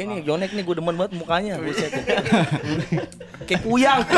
Kayak 0.00 0.16
ini 0.16 0.24
Jonek 0.24 0.50
nih 0.56 0.64
gue 0.64 0.74
demen 0.80 0.96
banget 0.96 1.12
mukanya. 1.12 1.60
Buset. 1.60 1.92
Kayak 3.48 3.60
kuyang. 3.60 4.00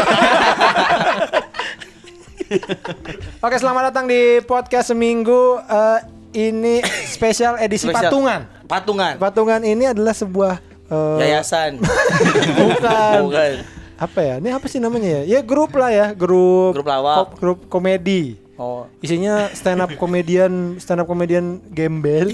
Oke, 3.43 3.57
selamat 3.59 3.91
datang 3.91 4.07
di 4.07 4.39
podcast 4.47 4.95
seminggu 4.95 5.59
eh, 5.59 5.99
ini 6.39 6.79
spesial 7.11 7.59
edisi 7.59 7.91
Spesial. 7.91 8.15
patungan. 8.15 8.41
Patungan. 8.71 9.15
Patungan 9.19 9.61
ini 9.67 9.91
adalah 9.91 10.15
sebuah 10.15 10.63
eh, 10.87 11.19
Yayasan. 11.27 11.83
bukan. 12.63 13.19
Bukan. 13.27 13.53
Apa 13.99 14.19
ya? 14.23 14.35
Ini 14.39 14.55
apa 14.55 14.71
sih 14.71 14.79
namanya 14.79 15.19
ya? 15.19 15.35
Ya 15.35 15.41
grup 15.43 15.75
lah 15.75 15.91
ya, 15.91 16.15
grup 16.15 16.79
Grup 16.79 16.87
lawak. 16.87 17.17
ko- 17.27 17.35
grup 17.43 17.59
komedi. 17.67 18.39
Oh. 18.55 18.87
Isinya 19.03 19.51
stand 19.51 19.83
up 19.83 19.91
komedian, 19.99 20.79
stand 20.79 21.03
up 21.03 21.11
komedian 21.11 21.59
gembel. 21.75 22.31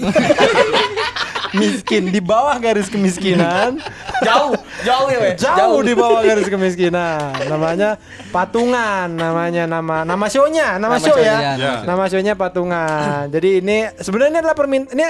Miskin 1.55 2.13
di 2.13 2.21
bawah 2.21 2.53
garis 2.61 2.87
kemiskinan. 2.87 3.81
Jauh, 4.27 4.51
jauh 4.83 5.07
ya, 5.07 5.17
we. 5.23 5.31
Jauh 5.39 5.79
di 5.79 5.93
bawah 5.95 6.19
garis 6.21 6.51
kemiskinan. 6.51 7.39
Namanya 7.47 7.95
patungan, 8.29 9.07
namanya 9.07 9.63
nama 9.63 10.03
nama 10.03 10.25
show-nya, 10.27 10.75
nama, 10.75 10.95
Nama 10.95 10.97
show 10.99 11.15
ya. 11.15 11.37
show-nya, 11.39 11.51
nama 11.55 11.83
Nama 11.87 12.03
show-nya 12.11 12.33
patungan. 12.35 13.31
Jadi 13.31 13.63
ini 13.63 13.77
sebenarnya 13.95 14.43
adalah 14.43 14.57
permin 14.59 14.85
ini 14.91 15.07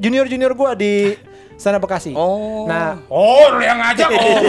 junior-junior 0.00 0.56
gua 0.56 0.72
di 0.72 1.12
Sana 1.58 1.82
Bekasi. 1.82 2.14
Oh. 2.14 2.70
Nah, 2.70 3.02
oh 3.10 3.50
lu 3.50 3.60
yang 3.60 3.82
ngajak. 3.82 4.08
Oh. 4.18 4.42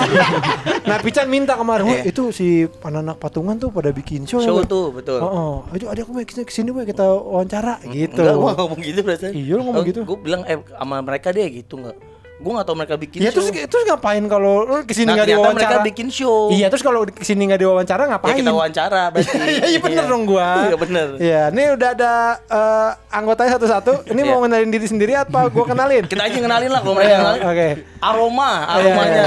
nah, 0.85 0.97
Pican 1.01 1.25
minta 1.25 1.57
kemarin, 1.57 1.83
"Wah, 1.85 1.99
Iya. 2.01 2.13
itu 2.13 2.29
si 2.29 2.69
anak 2.85 3.17
patungan 3.17 3.57
tuh 3.57 3.73
pada 3.73 3.89
bikin 3.89 4.29
show. 4.29 4.37
ya, 4.39 4.47
Show 4.49 4.61
Bang?" 4.61 4.69
tuh, 4.69 4.85
betul. 4.93 5.19
Oh, 5.19 5.65
oh. 5.65 5.73
ayo 5.73 5.89
ada 5.89 6.05
aku 6.05 6.13
mau 6.13 6.21
ke 6.21 6.53
sini, 6.53 6.69
Bang, 6.69 6.85
kita 6.85 7.05
wawancara 7.05 7.81
gitu. 7.89 8.21
Enggak, 8.21 8.37
gua 8.37 8.53
ngomong 8.53 8.79
gitu 8.85 8.99
perasaan. 9.01 9.33
Iya, 9.33 9.53
lu 9.57 9.61
ngomong 9.65 9.85
gitu. 9.89 9.99
Gue 10.05 10.19
bilang 10.21 10.41
eh 10.45 10.61
sama 10.61 11.01
mereka 11.01 11.33
deh 11.33 11.49
gitu 11.49 11.81
enggak. 11.81 11.97
Gue 12.39 12.51
gak 12.53 12.63
tau 12.63 12.73
mereka 12.73 12.95
bikin 12.95 13.19
Ya 13.19 13.29
show. 13.29 13.43
terus 13.43 13.67
terus 13.67 13.83
ngapain 13.85 14.23
kalau 14.25 14.63
lu 14.63 14.75
ke 14.81 14.93
sini 14.93 15.07
Nah, 15.07 15.19
ternyata 15.19 15.27
diwawancara? 15.33 15.53
mereka 15.53 15.77
bikin 15.85 16.07
show. 16.09 16.47
Iya, 16.49 16.67
terus 16.67 16.79
kalau 16.79 17.03
ke 17.03 17.19
sini 17.19 17.43
nggak 17.45 17.59
diwawancara 17.59 17.99
Ya 17.99 18.07
ngapain? 18.09 18.35
kita 18.37 18.51
wawancara 18.51 19.03
berarti. 19.09 19.35
Iya, 19.49 19.63
iya 19.67 19.79
bener 19.79 20.03
dong 20.05 20.23
gua. 20.23 20.49
Iya 20.63 20.75
bener. 20.77 21.07
Iya, 21.17 21.41
ini 21.49 21.63
udah 21.73 21.89
ada 21.91 22.13
eh, 22.41 22.89
anggotanya 23.11 23.51
satu-satu. 23.53 24.07
Ini 24.07 24.21
Iya. 24.21 24.29
mau 24.29 24.39
kenalin 24.41 24.69
diri 24.69 24.85
sendiri 24.85 25.13
apa 25.13 25.47
gua 25.47 25.65
kenalin? 25.65 26.03
Kita 26.05 26.23
aja 26.23 26.37
kenalin 26.37 26.69
lah 26.69 26.79
kalau 26.79 26.95
mereka 26.95 27.15
kenalin. 27.17 27.41
Oke. 27.43 27.67
Aroma, 27.99 28.51
Iya, 28.55 28.71
aromanya. 28.71 29.23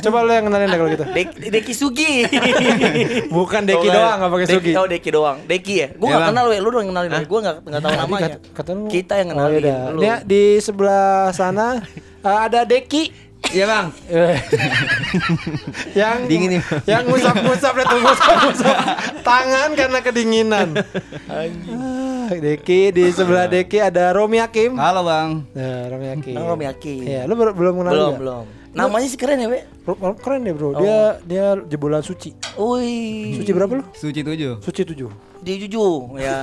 Coba 0.00 0.18
lu 0.20 0.30
yang 0.30 0.46
kenalin 0.46 0.66
deh 0.66 0.78
kalau 0.78 0.90
gitu. 0.92 1.04
Dek, 1.04 1.28
Deki 1.50 1.72
Sugi. 1.72 2.12
Bukan 3.28 3.62
Deki 3.64 3.88
doang, 3.88 4.16
nggak 4.18 4.30
pakai 4.30 4.46
Sugi. 4.48 4.72
Oh, 4.74 4.86
Deki 4.86 5.10
doang. 5.10 5.36
Deki 5.44 5.74
ya? 5.76 5.88
Gue 5.92 6.06
gak 6.08 6.30
kenal, 6.30 6.44
lu 6.48 6.68
dong 6.68 6.82
yang 6.84 6.90
kenalin. 6.92 7.10
Gue 7.24 7.38
gak, 7.40 7.54
gak 7.60 7.80
tahu 7.80 7.92
namanya. 7.96 8.34
Lu- 8.38 8.86
Kita 8.88 9.14
yang 9.16 9.28
Oh, 9.28 9.50
kenalin. 9.50 9.62
lu. 9.90 10.00
Ini 10.00 10.10
di 10.22 10.42
sebelah 10.58 11.32
sana 11.32 11.71
eh, 11.74 12.38
ada 12.42 12.62
Deki. 12.62 13.04
Iya 13.52 13.66
bang. 13.66 13.86
Yang 15.98 16.18
Dingin 16.24 16.50
nih. 16.56 16.62
yang 16.86 17.04
ngusap-ngusap 17.04 17.72
lihat 17.74 17.90
ngusap-ngusap 17.90 18.76
tangan 19.20 19.68
karena 19.74 19.98
kedinginan. 20.00 20.68
Ah, 21.26 22.30
Deki 22.32 22.94
di 22.94 23.04
sebelah 23.10 23.50
Deki 23.50 23.82
ada 23.82 24.14
Romi 24.14 24.38
Hakim. 24.38 24.78
Halo 24.78 25.02
bang. 25.02 25.42
Nah, 25.52 25.82
Romi 25.90 26.06
Hakim. 26.08 26.34
Nah, 26.38 26.44
Romi 26.46 26.64
Hakim. 26.64 27.02
Iya, 27.02 27.26
lu 27.26 27.34
ber- 27.34 27.52
belum 27.52 27.74
kenal 27.76 27.92
belum, 27.92 28.08
juga? 28.08 28.20
belum. 28.22 28.44
Namanya 28.72 29.04
sih 29.04 29.20
keren 29.20 29.36
ya, 29.36 29.52
we. 29.52 29.60
Ro- 29.84 30.16
Keren 30.16 30.48
deh, 30.48 30.54
Bro. 30.56 30.80
Dia 30.80 31.20
dia 31.20 31.46
jebolan 31.68 32.00
suci. 32.00 32.32
Wih. 32.56 33.36
Suci 33.36 33.50
berapa 33.52 33.72
lu? 33.76 33.84
Suci 33.92 34.24
tujuh. 34.24 34.64
Suci 34.64 34.80
7. 34.86 35.12
Dia 35.42 35.54
jujur 35.60 36.16
ya. 36.16 36.40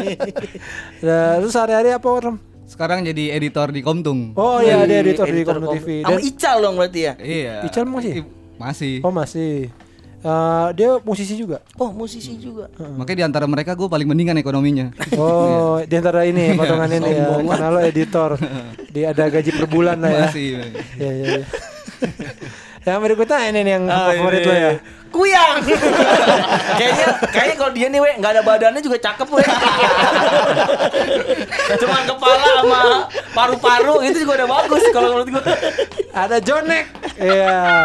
Nah, 1.06 1.38
terus 1.38 1.52
sehari-hari 1.54 1.94
apa, 1.94 2.08
Rom? 2.08 2.36
Sekarang 2.66 3.00
jadi 3.00 3.32
editor 3.32 3.70
di 3.70 3.80
Komtung. 3.80 4.34
Oh 4.34 4.58
iya, 4.58 4.82
dia 4.84 5.00
editor, 5.00 5.24
di 5.24 5.32
Editor 5.32 5.54
Komno 5.56 5.66
Kom- 5.68 5.76
TV. 5.78 5.88
Sama 6.02 6.10
Dan, 6.12 6.18
Ical 6.20 6.56
dong 6.60 6.74
berarti 6.76 7.00
ya. 7.00 7.12
Iya. 7.16 7.54
Ical 7.62 7.84
masih? 7.86 8.12
I- 8.16 8.26
Masih. 8.56 8.94
oh 9.00 9.12
masih. 9.12 9.68
Eh, 10.18 10.68
dia 10.74 10.90
musisi 11.00 11.36
juga. 11.36 11.62
Oh, 11.76 11.92
musisi 11.92 12.34
juga. 12.34 12.66
Makanya 12.74 13.16
di 13.16 13.24
antara 13.24 13.46
mereka 13.46 13.72
gue 13.72 13.86
paling 13.86 14.02
mendingan 14.04 14.34
ekonominya. 14.34 14.90
Oh, 15.14 15.78
di 15.86 15.94
antara 15.94 16.24
ini 16.24 16.52
potongan 16.52 16.90
ini 16.90 17.10
ya. 17.12 17.26
Karena 17.38 17.68
lo 17.68 17.80
editor. 17.80 18.30
Dia 18.90 19.12
ada 19.12 19.28
gaji 19.28 19.50
per 19.52 19.66
bulan 19.66 19.96
lah 19.96 20.10
ya. 20.10 20.20
Masih. 20.26 20.46
Iya, 20.48 20.64
iya, 20.98 21.10
iya. 21.14 21.44
Yang 22.82 22.98
berikutnya 23.04 23.38
ini 23.46 23.60
nih 23.60 23.72
yang 23.72 23.84
Ah, 23.86 24.08
favorit 24.08 24.40
lo 24.40 24.54
ya. 24.54 24.70
Kuyang. 25.12 25.62
kayaknya 26.78 27.08
kayaknya 27.32 27.54
kalau 27.58 27.72
dia 27.72 27.86
nih 27.88 28.00
we 28.02 28.10
nggak 28.18 28.32
ada 28.36 28.42
badannya 28.42 28.80
juga 28.82 28.98
cakep 29.00 29.28
we. 29.30 29.42
Cuman 31.82 32.02
kepala 32.06 32.46
sama 32.62 32.82
paru-paru 33.32 33.96
itu 34.06 34.22
juga 34.26 34.44
udah 34.44 34.48
bagus 34.48 34.82
kalau 34.90 35.08
menurut 35.16 35.28
gua. 35.34 35.44
Ada 36.12 36.36
Jonek. 36.42 36.84
Iya. 37.16 37.84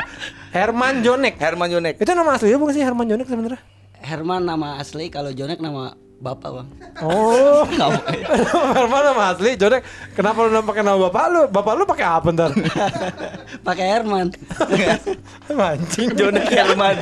Herman 0.51 0.99
Jonek. 1.05 1.39
Herman 1.39 1.69
Jonek. 1.71 1.95
Itu 1.99 2.11
nama 2.11 2.35
asli 2.35 2.51
bukan 2.55 2.73
sih 2.75 2.83
Herman 2.83 3.07
Jonek 3.07 3.27
sebenarnya? 3.27 3.61
Herman 4.01 4.41
nama 4.49 4.81
asli, 4.81 5.13
kalau 5.13 5.29
Jonek 5.29 5.61
nama 5.61 5.93
bapak 6.21 6.49
bang. 6.53 6.67
Oh, 7.01 7.65
Herman 7.65 9.01
nama 9.09 9.33
asli 9.33 9.57
Jonek. 9.57 9.81
Kenapa 10.13 10.45
lu 10.45 10.61
pakai 10.61 10.85
nama 10.85 10.97
bapak 11.01 11.23
lu? 11.27 11.41
Bapak 11.49 11.73
lu 11.73 11.83
pakai 11.83 12.05
apa 12.05 12.27
ntar? 12.29 12.51
Pakai 13.67 13.85
Herman. 13.89 14.29
Mancing. 15.57 16.13
Jonek 16.13 16.45
Herman. 16.45 16.95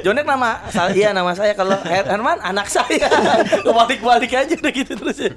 Jonek 0.00 0.24
nama 0.24 0.60
saya, 0.68 0.92
iya 0.92 1.10
nama 1.10 1.32
saya 1.32 1.52
kalau 1.52 1.76
Her- 1.80 2.04
Herman 2.04 2.36
anak 2.38 2.68
saya. 2.68 3.08
Kebalik-balik 3.64 4.30
aja 4.30 4.54
udah 4.54 4.72
gitu 4.72 4.92
terus 4.94 5.18
ya. 5.18 5.32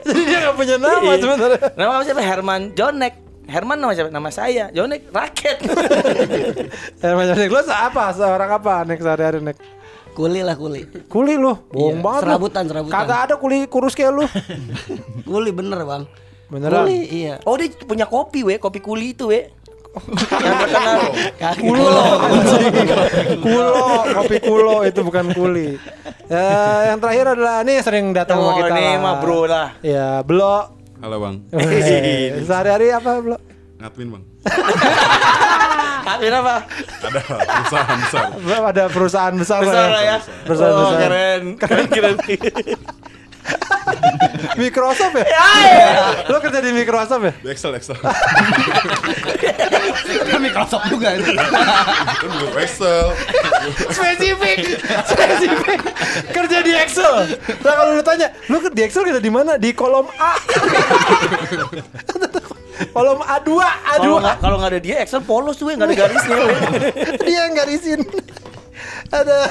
Jadi 0.00 0.20
dia 0.24 0.38
gak 0.46 0.56
punya 0.56 0.76
nama 0.78 1.02
Iya. 1.04 1.18
sebenarnya. 1.18 1.58
Nama 1.74 2.02
siapa? 2.02 2.22
Herman 2.22 2.60
Jonek. 2.72 3.14
Herman 3.50 3.78
nama 3.78 3.92
siapa? 3.92 4.10
Nama 4.10 4.30
saya. 4.30 4.70
Jonek 4.70 5.10
Raket. 5.10 5.58
Herman 6.98 7.24
Jonek 7.28 7.50
lu 7.50 7.60
apa? 7.66 8.14
Seorang 8.14 8.50
apa? 8.52 8.74
Nek 8.86 8.98
sehari-hari 8.98 9.42
Nek? 9.42 9.58
Kuli 10.10 10.40
lah 10.40 10.52
kuli. 10.52 10.84
Kuli 11.06 11.34
lu, 11.34 11.54
bohong 11.66 11.96
Iya, 11.96 12.02
banget 12.02 12.20
lu. 12.20 12.24
serabutan, 12.26 12.62
serabutan. 12.64 12.92
Kagak 12.92 13.20
ada 13.24 13.34
kuli 13.36 13.64
kurus 13.64 13.94
kayak 13.94 14.12
lu. 14.12 14.24
Kuli 15.30 15.50
bener 15.50 15.80
bang. 15.80 16.02
Beneran. 16.46 16.82
Kuli 16.82 16.98
iya. 17.06 17.34
Oh 17.42 17.54
dia 17.54 17.70
punya 17.80 18.04
kopi 18.04 18.42
we, 18.42 18.56
kopi 18.56 18.78
kuli 18.78 19.12
itu 19.12 19.26
we. 19.26 19.48
Yang 19.90 20.54
terkenal. 20.60 21.00
Kulo, 21.62 22.02
kulo, 23.40 23.82
kopi 24.14 24.36
kulo 24.40 24.74
itu 24.84 25.00
bukan 25.00 25.26
kuli. 25.30 25.74
Ya, 26.26 26.46
yang 26.86 26.98
terakhir 26.98 27.34
adalah 27.34 27.62
ini 27.62 27.74
sering 27.80 28.10
datang 28.10 28.38
sama 28.38 28.50
Oh, 28.50 28.56
kita. 28.56 28.70
ini 28.72 28.86
lah. 28.88 28.98
mah 29.00 29.14
bro 29.18 29.40
lah. 29.44 29.68
Ya, 29.80 30.22
Blo. 30.22 30.78
Halo 31.00 31.16
bang, 31.18 31.34
Eh, 31.50 32.38
Sehari-hari 32.46 32.92
apa, 32.92 33.18
Blo? 33.18 33.36
ngadmin 33.78 34.08
bang. 34.12 34.22
Admin 36.10 36.32
apa? 36.32 36.64
Ada 37.04 37.20
perusahaan 37.28 37.98
besar. 38.00 38.26
Ada 38.70 38.84
perusahaan 38.88 39.34
besar, 39.36 39.58
Besar 39.62 39.74
lah 39.74 39.88
lah 39.92 40.02
ya. 40.02 40.16
Perusahaan 40.48 40.72
oh, 40.72 40.80
besar. 40.80 41.00
keren. 41.00 41.42
Keren 41.60 41.86
keren. 41.92 42.16
Microsoft 44.60 45.16
ya? 45.16 45.24
Lo 46.28 46.36
kerja 46.38 46.60
di 46.60 46.70
Microsoft 46.76 47.24
ya? 47.24 47.32
Di 47.40 47.48
Excel 47.50 47.74
Excel. 47.76 47.96
Microsoft 50.40 50.86
juga 50.92 51.08
itu. 51.16 51.32
Kan 51.34 52.28
belum 52.30 52.54
Excel. 52.60 53.06
Spesifik, 53.90 54.58
spesifik. 55.08 55.80
Kerja 56.32 56.58
di 56.64 56.72
Excel. 56.76 57.14
Nah 57.64 57.74
kalau 57.76 57.96
lu 57.96 58.02
tanya, 58.04 58.28
lu 58.48 58.60
di 58.70 58.82
Excel 58.84 59.04
kerja 59.08 59.20
di 59.20 59.30
mana? 59.32 59.56
Di 59.56 59.72
kolom 59.72 60.06
A. 60.20 60.32
kolom 62.90 63.20
A2, 63.20 63.50
A2. 63.60 64.00
Kalau 64.00 64.18
nggak 64.20 64.36
kalau 64.40 64.56
nggak 64.60 64.72
ada 64.72 64.80
dia 64.80 64.96
Excel 65.04 65.20
polos 65.20 65.56
tuh 65.56 65.68
we, 65.68 65.76
nggak 65.76 65.88
ada 65.92 65.96
garisnya. 65.96 66.36
Dia 67.26 67.38
yang 67.46 67.54
garisin. 67.54 68.00
Ada. 69.12 69.38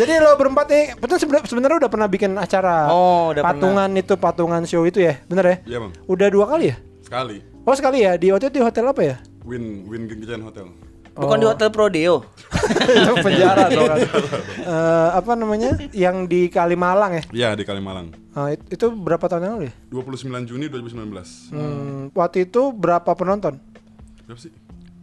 Jadi 0.00 0.16
lo 0.16 0.32
berempat 0.32 0.66
nih, 0.72 0.84
betul 0.96 1.20
sebenarnya 1.20 1.84
udah 1.84 1.92
pernah 1.92 2.08
bikin 2.08 2.32
acara 2.40 2.88
Oh, 2.88 3.36
udah 3.36 3.44
patungan 3.44 3.90
itu 3.92 4.16
patungan 4.16 4.64
show 4.64 4.88
itu 4.88 5.04
ya, 5.04 5.20
bener 5.28 5.44
ya? 5.44 5.56
Iya 5.76 5.78
bang, 5.84 5.92
Udah 6.08 6.28
dua 6.32 6.48
kali 6.48 6.72
ya? 6.72 6.76
sekali. 7.04 7.44
Oh 7.68 7.74
sekali 7.76 8.06
ya 8.06 8.16
di 8.16 8.32
waktu 8.32 8.48
itu 8.48 8.56
di 8.56 8.62
hotel 8.64 8.88
apa 8.88 9.02
ya? 9.04 9.16
Win 9.44 9.84
Win 9.90 10.08
Kitchen 10.08 10.40
Hotel. 10.40 10.72
Bukan 11.12 11.36
di 11.36 11.46
hotel 11.46 11.68
Prodeo. 11.68 12.16
itu 12.96 13.12
penjara 13.16 13.66
dong 13.66 13.86
kan. 13.86 13.98
Eh, 13.98 15.08
apa 15.14 15.32
namanya? 15.34 15.70
Yang 15.90 16.16
di 16.26 16.40
Kalimalang 16.46 17.12
ya? 17.12 17.22
Iya 17.30 17.48
di 17.54 17.62
Kalimalang. 17.62 18.10
Ah, 18.30 18.50
it- 18.50 18.66
itu 18.68 18.86
berapa 18.90 19.22
tahun 19.22 19.42
yang 19.42 19.54
lalu 19.56 19.64
ya? 19.68 19.74
29 19.90 20.46
Juni 20.46 20.66
2019. 20.66 21.50
Hmm, 21.50 22.10
waktu 22.10 22.44
itu 22.44 22.70
berapa 22.70 23.10
penonton? 23.12 23.58
Berapa 24.24 24.40
sih? 24.40 24.52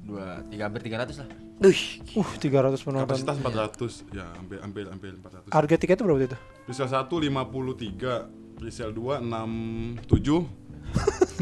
Dua, 0.04 0.39
tiga 0.48 0.68
hampir 0.68 0.81
tiga 0.81 1.04
ratus 1.04 1.19
lah. 1.19 1.27
Duh, 1.57 1.74
Uh, 2.13 2.30
300 2.38 2.80
penonton. 2.80 3.09
Kapasitas 3.09 3.36
400. 3.42 4.06
Ya 4.13 4.30
hampir 4.38 4.62
hampir 4.62 4.86
hampir 4.88 5.12
400. 5.18 5.50
Harga 5.50 5.75
tiketnya 5.75 6.06
berapa 6.06 6.21
itu? 6.24 6.38
Presale 6.63 6.89
1 6.94 7.09
53, 7.09 8.30
presale 8.56 8.94
2 8.94 9.19
67. 9.19 10.45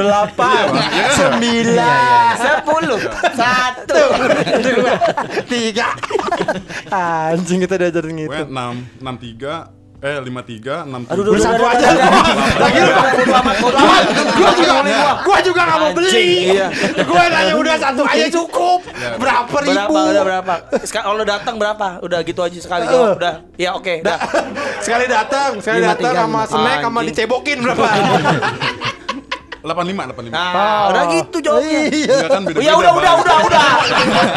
sepuluh, 2.41 2.99
satu. 3.35 4.01
dua, 4.61 4.93
tiga. 5.45 5.87
Anjing 7.31 7.59
kita 7.63 7.75
diajarin 7.77 8.13
ngitung. 8.17 8.49
6 8.49 9.01
63 9.01 9.80
eh 10.01 10.17
53 10.17 10.89
67 10.89 11.13
Aduh, 11.13 11.21
udah, 11.21 11.31
udah, 11.31 11.45
Satu 11.45 11.63
aja. 11.63 11.87
Lagi 12.57 12.79
lu 12.81 12.93
amat. 13.37 13.55
Gua 14.33 14.49
juga 14.51 14.73
gua 15.21 15.37
juga 15.39 15.61
enggak 15.61 15.77
mau 15.77 15.91
beli. 15.93 16.09
iya. 16.51 16.67
Gua 17.05 17.21
nanya 17.29 17.53
udah 17.53 17.75
satu 17.77 18.01
aja 18.03 18.25
cukup. 18.27 18.79
Berapa 19.15 19.55
ribu? 19.61 19.93
Berapa? 19.93 19.99
Udah 20.09 20.23
berapa? 20.25 20.53
Sekarang 20.81 21.05
kalau 21.07 21.21
datang 21.23 21.55
berapa? 21.55 21.87
Udah 22.01 22.19
gitu 22.21 22.41
aja 22.41 22.57
sekali 22.57 22.85
Eh. 22.85 22.89
jawab. 22.89 23.21
Udah. 23.21 23.35
Ya 23.55 23.69
oke, 23.71 24.01
udah. 24.01 24.17
Sekali 24.85 25.05
datang, 25.05 25.61
sekali 25.61 25.85
Lima 25.85 25.93
datang 25.93 26.09
tiga, 26.09 26.21
sama 26.25 26.41
lima. 26.41 26.49
snack 26.49 26.79
sama 26.81 26.99
dicebokin 27.05 27.57
berapa? 27.61 27.85
85 29.61 29.93
85 30.09 30.33
Nah, 30.33 30.89
udah 30.89 31.03
gitu 31.13 31.37
jawabnya. 31.37 31.79
Enggak 31.85 32.29
kan 32.29 32.41
beda-beda 32.41 32.65
Ya 32.65 32.73
udah, 32.73 32.91
udah, 32.97 33.11
udah, 33.17 33.35
udah. 33.45 33.65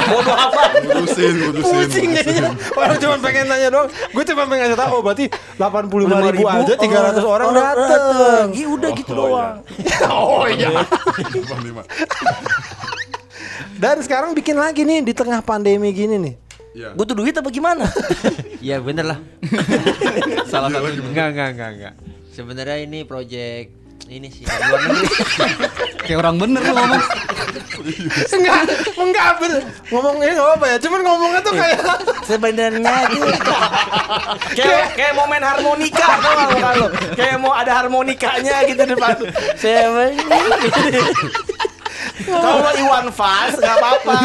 Bodo 0.07 0.33
amat. 0.45 0.71
Urusin, 0.85 1.35
urusin 1.41 1.65
Pusing 1.65 2.09
jadinya. 2.13 2.51
Orang 2.77 2.97
cuma 3.01 3.17
pengen 3.19 3.45
nanya 3.49 3.69
doang. 3.73 3.89
Gue 3.89 4.25
cuma 4.25 4.43
pengen 4.45 4.63
ngasih 4.69 4.79
tahu 4.79 4.93
oh 4.93 5.03
berarti 5.03 5.25
85 5.57 6.29
ribu 6.29 6.45
aja 6.45 6.75
300 6.77 7.25
orang 7.25 7.49
datang. 7.51 8.47
Iya 8.53 8.67
udah 8.69 8.91
gitu 8.93 9.13
Oh, 9.13 9.19
doang. 9.33 9.57
Oh 10.13 10.45
iya. 10.45 10.85
85 10.85 11.85
Dan 13.75 13.97
sekarang 14.01 14.33
bikin 14.33 14.55
lagi 14.55 14.83
nih 14.83 15.01
di 15.01 15.13
tengah 15.13 15.41
pandemi 15.41 15.91
gini 15.91 16.17
nih. 16.21 16.35
Iya 16.75 16.89
Butuh 16.93 17.15
duit 17.15 17.33
apa 17.33 17.49
gimana? 17.49 17.87
Iya 18.65 18.81
bener 18.81 19.05
lah. 19.05 19.19
Salah 20.49 20.73
Iya, 20.73 20.81
satu. 20.81 21.05
Enggak 21.05 21.27
enggak 21.33 21.49
enggak 21.53 21.71
enggak. 21.77 21.95
Sebenarnya 22.33 22.79
ini 22.81 23.05
project 23.05 23.84
ini 24.09 24.29
sih 24.29 24.45
luar 24.45 24.81
negeri. 24.85 25.09
Kayak 26.05 26.19
orang 26.21 26.37
bener 26.37 26.61
lu 26.61 26.73
ngomong. 26.77 27.03
Enggak, 28.29 28.61
enggak 29.01 29.29
bener. 29.41 29.63
Ngomongnya 29.89 30.29
enggak 30.37 30.47
apa-apa 30.47 30.67
ya. 30.69 30.77
Cuman 30.85 31.01
ngomongnya 31.01 31.41
tuh 31.41 31.55
kayak 31.57 31.81
Sebenarnya 32.29 32.97
gitu. 33.09 33.53
kayak 34.61 34.85
kayak 34.97 35.13
mau 35.17 35.27
main 35.29 35.45
harmonika 35.45 36.09
tau 36.21 36.33
gak? 36.37 36.91
Kayak 37.17 37.37
mau 37.41 37.53
ada 37.57 37.73
harmonikanya 37.73 38.57
gitu 38.69 38.83
depan. 38.85 39.17
Sebenarnya. 39.57 40.25
Kalau 42.25 42.73
Iwan 42.79 43.09
Fals 43.11 43.57
nggak 43.57 43.77
apa-apa. 43.81 44.19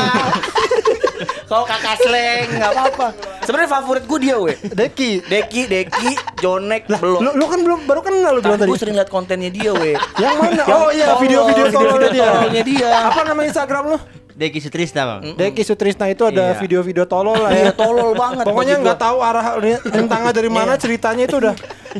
Kalau 1.47 1.63
kakak 1.67 1.95
Sleng 1.99 2.47
nggak 2.55 2.71
apa-apa. 2.71 3.07
Sebenarnya 3.43 3.69
favorit 3.69 4.03
gue 4.05 4.19
dia 4.21 4.35
we. 4.37 4.53
Deki. 4.61 5.11
Deki, 5.25 5.61
Deki, 5.65 6.11
Jonek, 6.39 6.85
belum. 6.87 7.19
Lu, 7.23 7.31
lu 7.33 7.45
kan 7.49 7.59
belum 7.65 7.79
baru 7.89 8.01
kenal 8.05 8.31
lu 8.37 8.41
bilang 8.45 8.59
tadi. 8.61 8.69
gue 8.69 8.79
sering 8.79 8.95
liat 8.95 9.09
kontennya 9.09 9.49
dia 9.49 9.71
we. 9.73 9.97
Yang 10.21 10.35
mana? 10.37 10.63
Yang 10.63 10.79
Oh 10.79 10.89
iya, 10.93 11.07
video-video 11.17 11.65
tololnya 11.73 12.09
video-video 12.09 12.13
dia. 12.13 12.27
tololnya 12.29 12.63
dia. 12.63 12.91
Apa 13.09 13.19
nama 13.25 13.41
Instagram 13.43 13.83
lu? 13.95 13.97
Deki 14.39 14.59
Sutrisna 14.63 15.03
bang. 15.05 15.35
Deki 15.35 15.61
Sutrisna 15.61 16.07
itu 16.07 16.23
ada 16.23 16.55
Iya. 16.55 16.57
video-video 16.57 17.03
tolol 17.03 17.35
lah 17.35 17.51
Iya 17.51 17.69
ya. 17.69 17.73
tolol 17.75 18.15
banget. 18.15 18.47
Pokoknya 18.47 18.79
nggak 18.79 18.95
tahu 18.97 19.17
arah 19.19 19.59
rentangnya 19.83 20.31
dari 20.31 20.47
mana 20.47 20.79
ceritanya 20.79 21.27
itu 21.27 21.35
udah 21.35 21.51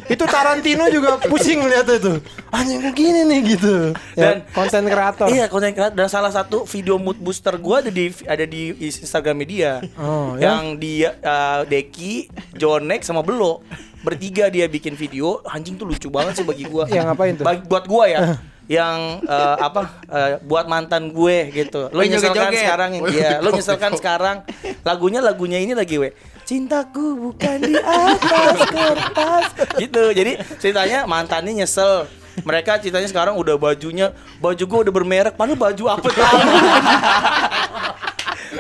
itu 0.06 0.24
Tarantino 0.24 0.86
juga 0.88 1.18
pusing 1.20 1.60
melihatnya 1.60 1.98
itu 1.98 2.14
anjing 2.54 2.78
gini 2.94 3.26
nih 3.26 3.40
gitu 3.50 3.76
ya, 4.14 4.38
Dan- 4.38 4.46
konten 4.54 4.86
kreator 4.86 5.28
Iya 5.28 5.50
konten 5.50 5.74
kreator 5.74 5.98
dan 5.98 6.08
salah 6.08 6.30
satu 6.30 6.62
video 6.64 6.96
mood 6.96 7.18
booster 7.18 7.58
gue 7.58 7.76
ada 7.76 7.90
di 7.90 8.06
ada 8.24 8.46
di 8.46 8.72
Instagram 8.80 9.36
media. 9.36 9.82
Oh, 9.98 10.38
ya? 10.38 10.56
yang 10.56 10.78
dia 10.78 11.18
uh, 11.20 11.66
Deki, 11.66 12.30
Jonek 12.56 13.02
sama 13.02 13.20
Belo 13.20 13.66
bertiga 14.00 14.48
dia 14.48 14.64
bikin 14.66 14.96
video 14.96 15.44
anjing 15.44 15.76
tuh 15.76 15.84
lucu 15.84 16.08
banget 16.08 16.40
sih 16.40 16.46
bagi 16.48 16.64
gua. 16.64 16.88
Yang 16.88 17.06
ngapain 17.06 17.34
tuh? 17.36 17.44
Bagi, 17.44 17.62
buat 17.68 17.84
gua 17.84 18.06
ya. 18.08 18.20
Yang 18.70 19.26
uh, 19.26 19.58
apa 19.58 19.82
uh, 20.06 20.38
buat 20.46 20.70
mantan 20.70 21.10
gue 21.10 21.50
gitu. 21.50 21.90
Lo 21.90 22.00
Oh, 22.00 22.06
nyeselkan 22.06 22.54
joget-joget. 22.54 22.62
sekarang 22.62 22.90
ya, 23.10 23.42
lo 23.42 23.50
nyeselkan 23.50 23.92
sekarang 23.98 24.38
lagunya 24.86 25.20
lagunya 25.26 25.58
ini 25.58 25.74
lagi 25.74 25.98
we. 25.98 26.14
Cintaku 26.46 27.18
bukan 27.18 27.66
di 27.66 27.74
atas 27.82 28.58
kertas. 28.70 29.46
Gitu. 29.82 30.04
Jadi 30.14 30.32
ceritanya 30.62 31.10
mantannya 31.10 31.66
nyesel. 31.66 32.06
Mereka 32.46 32.78
ceritanya 32.80 33.10
sekarang 33.10 33.36
udah 33.42 33.58
bajunya 33.58 34.14
baju 34.38 34.64
gue 34.64 34.80
udah 34.86 34.94
bermerek 34.94 35.34
padahal 35.34 35.58
baju 35.58 35.84
apa 35.90 36.08
tuh? 36.08 36.24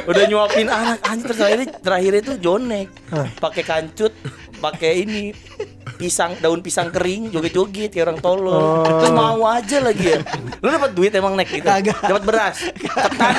udah 0.10 0.24
nyuapin 0.26 0.70
anak 0.70 1.02
terus 1.22 1.38
terakhir 1.38 1.60
terakhir 1.82 2.14
itu 2.22 2.32
jonek 2.42 2.90
pakai 3.38 3.62
kancut 3.62 4.14
pakai 4.58 5.06
ini 5.06 5.34
pisang 6.00 6.32
daun 6.40 6.64
pisang 6.64 6.88
kering 6.88 7.28
joget-joget 7.28 7.92
kayak 7.92 8.08
orang 8.08 8.20
tolol. 8.24 8.88
Terus 8.88 9.12
mau 9.12 9.44
aja 9.44 9.78
lagi 9.84 10.16
ya. 10.16 10.24
Lu 10.64 10.72
dapat 10.72 10.96
duit 10.96 11.12
emang 11.12 11.36
nek 11.36 11.52
gitu? 11.52 11.68
Dapat 11.68 12.24
beras? 12.24 12.56
Ketan 12.72 13.36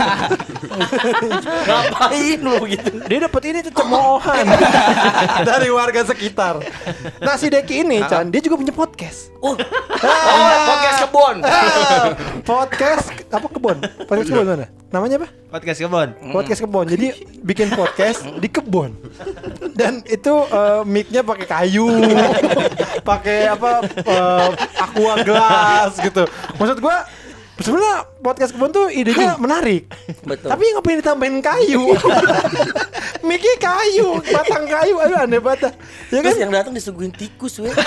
ngapain 1.69 2.39
lu 2.45 2.69
gitu? 2.69 2.91
Dia 3.09 3.19
dapat 3.25 3.43
ini 3.49 3.59
tuh 3.65 3.73
cemoohan. 3.73 4.45
Dari 5.49 5.73
warga 5.73 6.05
sekitar. 6.05 6.61
Nah 7.25 7.41
si 7.41 7.49
Deki 7.49 7.89
ini 7.89 8.05
Chan 8.05 8.29
dia 8.29 8.45
juga 8.45 8.61
punya 8.61 8.77
podcast. 8.77 9.33
Oh, 9.41 9.57
oh 9.57 10.59
podcast 10.69 10.99
kebon. 11.09 11.37
Ah, 11.41 12.13
podcast 12.45 13.09
apa 13.33 13.47
kebon? 13.49 13.77
Podcast 14.05 14.29
kebon 14.29 14.45
mana 14.45 14.80
namanya 14.91 15.23
apa? 15.23 15.29
Podcast 15.55 15.79
kebon. 15.87 16.09
podcast 16.35 16.61
kebon. 16.67 16.87
Jadi 16.91 17.07
bikin 17.47 17.71
podcast 17.71 18.27
di 18.43 18.51
kebun. 18.51 18.91
Dan 19.79 20.03
itu 20.03 20.35
eh, 20.51 20.83
mic-nya 20.83 21.23
pakai 21.23 21.47
kayu. 21.47 21.87
Pakai 23.11 23.49
apa 23.49 23.87
eh, 23.87 24.49
aqua 24.83 25.15
glass 25.23 25.95
gitu. 26.03 26.27
Maksud 26.59 26.83
gua 26.83 27.07
sebenarnya 27.63 27.97
podcast 28.19 28.51
kebun 28.51 28.71
tuh 28.75 28.91
idenya 28.91 29.39
menarik. 29.45 29.87
Betul. 30.27 30.51
tapi 30.51 30.75
ngapain 30.75 30.99
ditambahin 30.99 31.39
kayu. 31.39 31.95
Mic-nya 33.31 33.57
kayu 33.63 34.19
batang 34.27 34.67
kayu. 34.67 34.99
Aduh 35.07 35.23
aneh 35.23 35.39
banget 35.39 35.71
ya 36.11 36.19
kan? 36.19 36.35
yang 36.35 36.51
datang 36.51 36.75
disuguhin 36.75 37.15
tikus 37.15 37.63
we. 37.63 37.71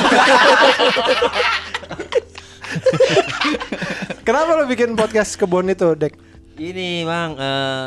Kenapa 4.23 4.55
lo 4.55 4.63
bikin 4.71 4.95
podcast 4.95 5.35
kebun 5.35 5.67
itu 5.67 5.99
dek 5.99 6.32
Ini 6.53 7.01
bang 7.03 7.31
eh, 7.33 7.85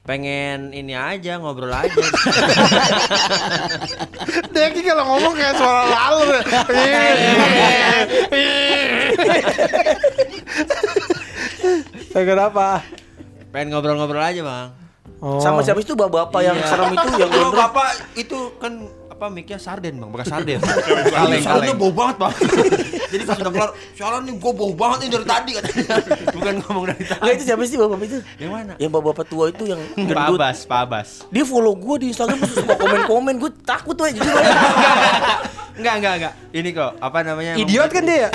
pengen 0.00 0.70
ini 0.70 0.94
aja 0.94 1.38
ngobrol 1.38 1.70
aja. 1.70 1.90
Deki 4.54 4.80
kalau 4.82 5.04
ngomong 5.08 5.34
kayak 5.34 5.54
suara 5.54 5.84
lalu 5.86 6.38
Pengen 12.10 12.38
apa? 12.40 12.82
pengen 13.50 13.74
ngobrol-ngobrol 13.74 14.22
aja 14.22 14.42
bang. 14.46 14.68
Oh. 15.20 15.36
sama 15.36 15.60
siapa 15.60 15.82
itu 15.82 15.92
bapak-bapak 15.92 16.40
yang 16.40 16.56
Iya. 16.56 16.64
serem 16.64 16.96
itu 16.96 17.08
yang 17.18 17.28
gondrong 17.28 17.52
bapak 17.52 17.92
itu 18.16 18.38
kan 18.56 18.72
apa 19.20 19.28
mic-nya 19.28 19.60
sarden 19.60 20.00
bang, 20.00 20.08
bekas 20.08 20.28
sarden. 20.32 20.56
Kaleng, 21.12 21.44
Kaleng, 21.44 21.76
bau 21.76 21.92
banget 21.92 22.16
bang. 22.18 22.32
Jadi 23.12 23.22
pas 23.22 23.36
udah 23.36 23.52
kelar, 23.52 23.70
sialan 23.92 24.20
nih 24.24 24.34
gue 24.34 24.52
bau 24.54 24.72
banget 24.72 24.98
nih 24.98 25.08
dari 25.12 25.26
tadi 25.26 25.50
katanya. 25.52 25.84
Bukan 26.40 26.52
ngomong 26.58 26.84
dari 26.88 27.04
tadi. 27.04 27.20
Enggak 27.20 27.34
itu 27.36 27.44
siapa 27.44 27.62
sih 27.62 27.76
bapak 27.76 27.98
itu 28.00 28.18
Yang 28.38 28.50
mana? 28.50 28.72
yang 28.80 28.90
bapak-bapak 28.90 29.26
tua 29.28 29.44
itu 29.46 29.64
yang 29.66 29.80
Pak 29.84 30.08
gendut 30.08 30.40
Abbas, 30.40 30.58
Pak 30.64 30.78
Abbas. 30.80 31.08
dia 31.28 31.44
follow 31.44 31.76
gue 31.76 31.96
di 32.00 32.06
Instagram 32.08 32.38
terus 32.40 32.54
suka 32.56 32.74
komen-komen 32.74 33.34
gue 33.36 33.50
takut 33.60 33.92
tuh 33.92 34.08
jujur 34.08 34.24
Enggak, 35.76 35.94
enggak, 35.96 36.14
enggak. 36.16 36.32
Ini 36.50 36.68
kok 36.70 36.90
apa 36.98 37.18
namanya? 37.20 37.52
Idiot 37.56 37.88
kan 37.88 38.02
dia 38.02 38.16
ya? 38.18 38.28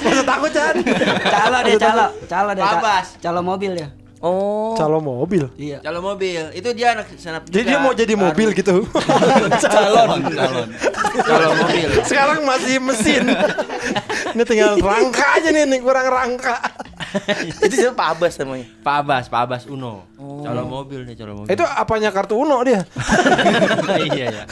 Masa 0.00 0.22
takut 0.22 0.50
Chan? 0.50 0.74
Calo 1.22 1.58
deh, 1.60 1.74
calo, 1.76 2.06
calo 2.26 2.50
deh. 2.52 2.62
Ca- 2.62 2.72
Babas. 2.76 3.06
Calo 3.16 3.40
mobil 3.40 3.72
ya. 3.74 3.88
Oh 4.20 4.76
Calon 4.76 5.02
mobil. 5.04 5.44
Iya. 5.60 5.84
Calon 5.84 6.04
mobil. 6.04 6.42
Itu 6.56 6.72
dia 6.72 6.96
anak 6.96 7.12
senap 7.20 7.44
Jadi 7.48 7.64
dia 7.68 7.78
mau 7.80 7.92
jadi 7.92 8.14
mobil 8.16 8.48
gitu. 8.56 8.84
calon 9.74 10.20
Calon. 10.24 10.68
Calon 11.20 11.52
mobil. 11.60 11.88
Sekarang 12.08 12.40
masih 12.48 12.80
mesin. 12.80 13.24
Ini 14.32 14.42
tinggal 14.46 14.78
rangka 14.80 15.26
aja 15.40 15.48
nih, 15.52 15.64
nih 15.68 15.80
kurang 15.84 16.06
rangka. 16.08 16.56
itu 17.64 17.74
siapa 17.76 17.94
Pak 17.94 18.08
Abbas 18.14 18.34
namanya 18.38 18.66
Pak 18.80 18.94
Abbas, 19.00 19.24
Pak 19.26 19.40
Abbas 19.40 19.62
Uno. 19.66 20.06
Calon 20.16 20.66
mobil 20.66 21.02
nih, 21.02 21.14
calon 21.14 21.34
mobil. 21.38 21.50
Itu 21.50 21.64
apanya 21.64 22.10
kartu 22.10 22.34
Uno 22.34 22.60
dia? 22.60 22.84
iya 24.06 24.26
ya. 24.30 24.42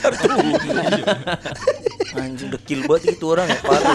anjing 2.18 2.50
dekil 2.50 2.82
banget 2.84 3.14
itu 3.14 3.24
orang 3.26 3.46
ya 3.46 3.58
parah 3.60 3.94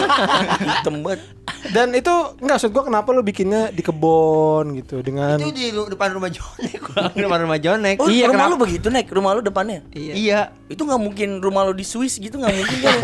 hitam 0.56 1.02
banget 1.02 1.20
Dan 1.66 1.92
itu 1.92 2.12
enggak 2.38 2.56
maksud 2.56 2.70
gua 2.70 2.84
kenapa 2.84 3.08
lu 3.10 3.20
bikinnya 3.20 3.68
di 3.68 3.80
kebon 3.80 4.76
gitu 4.76 5.00
dengan 5.00 5.36
Itu 5.36 5.50
di 5.50 5.72
depan 5.72 6.12
rumah 6.12 6.28
Jonek, 6.28 6.80
depan 7.18 7.38
rumah 7.40 7.58
Jonek. 7.58 7.96
oh 7.98 8.08
Iya, 8.08 8.28
rumah 8.28 8.46
kenapa? 8.46 8.52
lu 8.52 8.58
begitu 8.60 8.86
naik 8.88 9.08
rumah 9.10 9.30
lu 9.32 9.40
depannya 9.40 9.80
Iya. 9.90 10.12
Iya. 10.14 10.40
itu 10.64 10.80
nggak 10.80 10.96
mungkin 10.98 11.28
rumah 11.38 11.64
lu 11.64 11.72
di 11.72 11.84
Swiss 11.84 12.16
gitu 12.16 12.36
nggak 12.36 12.52
mungkin 12.54 12.78
kan 12.80 12.96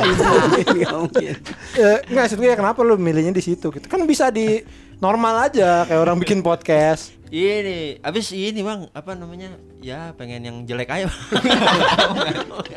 Nggak 0.70 0.96
mungkin. 0.96 1.34
eh, 1.76 1.98
enggak 2.06 2.22
maksud 2.22 2.38
gue 2.38 2.48
ya 2.48 2.56
kenapa 2.56 2.80
lu 2.80 2.94
milihnya 2.96 3.32
di 3.32 3.42
situ 3.42 3.66
gitu. 3.68 3.86
Kan 3.86 4.00
bisa 4.06 4.30
di 4.30 4.60
normal 5.00 5.48
aja 5.48 5.84
kayak 5.84 6.00
orang 6.00 6.16
bikin 6.16 6.40
podcast. 6.40 7.16
Ini, 7.30 8.02
abis 8.02 8.34
ini 8.34 8.58
bang, 8.58 8.90
apa 8.90 9.14
namanya? 9.14 9.54
Ya 9.78 10.10
pengen 10.12 10.42
yang 10.42 10.56
jelek 10.66 10.90
aja. 10.90 11.06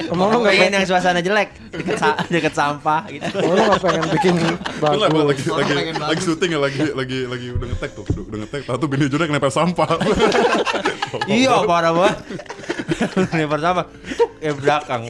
Emang 0.06 0.30
lu 0.30 0.46
nggak 0.46 0.54
pengen 0.54 0.78
yang 0.78 0.86
suasana 0.86 1.20
jelek, 1.20 1.58
deket, 1.74 1.98
sa- 1.98 2.22
deket 2.30 2.54
sampah 2.54 3.02
gitu. 3.10 3.34
oh, 3.42 3.50
lu 3.50 3.62
nggak 3.66 3.82
pengen 3.82 4.04
bikin 4.14 4.34
Lu 4.38 5.02
lagi 5.02 5.18
bagus. 5.18 5.50
lagi 5.50 5.74
lagi, 5.74 5.92
lagi 5.98 6.22
syuting 6.22 6.50
ya 6.54 6.60
lagi 6.62 6.86
lagi 6.94 7.20
lagi 7.26 7.48
udah 7.50 7.66
ngetek 7.66 7.92
tuh 7.98 8.06
udah, 8.06 8.24
udah 8.24 8.38
ngetek 8.46 8.62
tahu 8.70 8.78
tuh 8.78 8.88
bini 8.88 9.06
Jonek 9.10 9.30
nempel 9.34 9.50
sampah 9.50 9.90
iya 11.34 11.66
parah 11.66 11.92
banget. 11.92 12.18
Pertama, 13.50 13.82
tuk, 14.14 14.30
yang 14.38 14.58
belakang. 14.62 15.02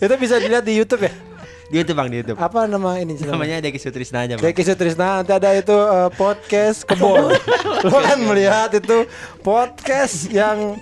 Itu 0.00 0.14
bisa 0.16 0.40
dilihat 0.40 0.64
di 0.64 0.80
YouTube 0.80 1.04
ya. 1.04 1.12
Di 1.72 1.80
YouTube 1.80 2.04
bang, 2.04 2.08
di 2.12 2.20
YouTube. 2.20 2.36
Apa 2.36 2.68
nama 2.68 3.00
ini? 3.00 3.16
Namanya 3.24 3.64
Deki 3.64 3.80
Sutrisna 3.80 4.28
aja 4.28 4.36
bang. 4.36 4.44
Deki 4.44 4.60
Sutrisna 4.60 5.24
nanti 5.24 5.32
ada 5.32 5.56
itu 5.56 5.72
eh, 5.72 6.12
podcast 6.20 6.84
kebon. 6.84 7.32
Lo 7.88 7.98
kan 8.12 8.20
melihat 8.20 8.76
itu 8.76 9.08
podcast 9.40 10.28
yang 10.28 10.76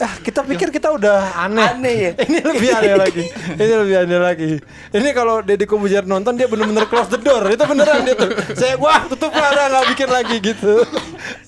ah 0.00 0.14
kita 0.24 0.40
pikir 0.42 0.68
kita 0.72 0.88
udah 0.90 1.44
aneh. 1.44 1.66
Aneh 1.76 1.94
ya? 1.96 2.12
Ini 2.28 2.38
lebih 2.40 2.68
aneh 2.72 2.94
lagi. 2.96 3.24
Ini 3.56 3.74
lebih 3.84 3.96
aneh 4.00 4.20
lagi. 4.20 4.50
Ini 4.90 5.08
kalau 5.12 5.44
Deddy 5.44 5.68
Kobuzer 5.68 6.08
nonton 6.08 6.34
dia 6.40 6.48
bener-bener 6.48 6.88
close 6.88 7.12
the 7.12 7.20
door. 7.20 7.44
Itu 7.52 7.68
beneran 7.68 8.08
dia 8.08 8.16
tuh. 8.16 8.32
Saya 8.56 8.80
wah 8.80 9.04
tutup 9.06 9.30
lah 9.36 9.52
nggak 9.52 9.84
bikin 9.94 10.08
lagi 10.08 10.36
gitu. 10.40 10.82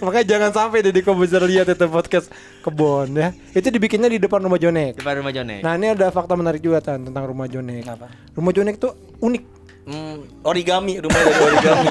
Makanya 0.04 0.26
jangan 0.28 0.50
sampai 0.52 0.84
Deddy 0.84 1.00
Kobuzer 1.00 1.40
lihat 1.42 1.72
itu 1.72 1.86
podcast 1.88 2.28
kebon 2.60 3.16
ya. 3.16 3.32
Itu 3.56 3.72
dibikinnya 3.72 4.12
di 4.12 4.20
depan 4.20 4.44
rumah 4.44 4.60
Jonek. 4.60 5.00
Depan 5.00 5.24
rumah 5.24 5.32
Jonek. 5.32 5.60
Nah 5.64 5.72
ini 5.74 5.96
ada 5.96 6.12
fakta 6.12 6.36
menarik 6.36 6.60
juga 6.60 6.84
Tan, 6.84 7.08
tentang 7.08 7.24
rumah 7.24 7.48
Jonek. 7.48 7.88
Rumah 8.36 8.52
Jonek 8.52 8.76
tuh 8.78 8.92
unik. 9.18 9.64
Hmm, 9.82 10.22
origami 10.46 11.02
rumahnya 11.02 11.26
dari 11.26 11.42
origami. 11.42 11.86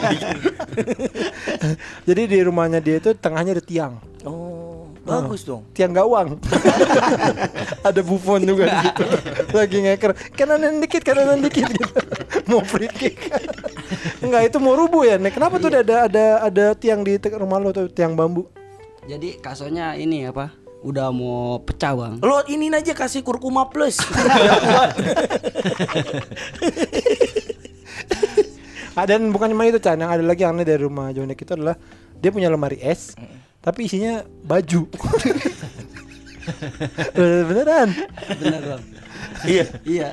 Jadi 2.08 2.22
di 2.24 2.40
rumahnya 2.40 2.80
dia 2.80 3.04
itu 3.04 3.12
tengahnya 3.20 3.60
ada 3.60 3.64
tiang. 3.64 4.00
Oh, 4.24 4.71
bagus 5.02 5.42
dong. 5.44 5.66
Tiang 5.74 5.94
gawang. 5.94 6.38
ada 7.88 8.02
Buffon 8.06 8.46
juga 8.46 8.70
di 8.70 8.78
situ. 8.86 9.04
Lagi 9.58 9.78
ngeker. 9.82 10.12
Kanan 10.38 10.82
dikit, 10.82 11.02
kanan 11.02 11.42
dikit 11.42 11.68
gitu. 11.70 12.00
mau 12.50 12.62
free 12.62 12.90
kick. 12.90 13.18
Enggak, 14.22 14.54
itu 14.54 14.58
mau 14.62 14.78
rubuh 14.78 15.04
ya, 15.06 15.18
Nek. 15.18 15.34
Kenapa 15.34 15.58
tuh 15.58 15.74
ada 15.74 16.06
ada 16.06 16.26
ada 16.46 16.66
tiang 16.78 17.02
di 17.02 17.18
rumah 17.34 17.58
lo 17.58 17.74
tuh, 17.74 17.90
tiang 17.90 18.14
bambu? 18.14 18.46
Jadi 19.10 19.42
kasonya 19.42 19.98
ini 19.98 20.30
apa? 20.30 20.54
Udah 20.82 21.14
mau 21.14 21.62
pecah 21.62 21.94
bang. 21.94 22.14
Lo 22.22 22.42
ini 22.50 22.70
aja 22.74 22.94
kasih 22.94 23.22
kurkuma 23.22 23.70
plus. 23.70 24.02
Ah, 28.92 29.08
Dan 29.08 29.32
bukan 29.32 29.56
cuma 29.56 29.64
itu, 29.64 29.80
Chan. 29.80 29.96
Yang 29.96 30.12
ada 30.20 30.24
lagi 30.26 30.42
yang 30.44 30.60
aneh 30.60 30.68
dari 30.68 30.84
rumah 30.84 31.16
Jonek 31.16 31.40
itu 31.40 31.56
adalah 31.56 31.80
dia 32.20 32.30
punya 32.30 32.52
lemari 32.52 32.78
es, 32.84 33.16
tapi 33.62 33.86
isinya 33.86 34.26
baju. 34.42 34.90
Beneran. 37.48 37.90
Bener 38.42 38.62
bang. 38.66 38.82
Iya. 39.46 39.66
Iya. 39.86 40.10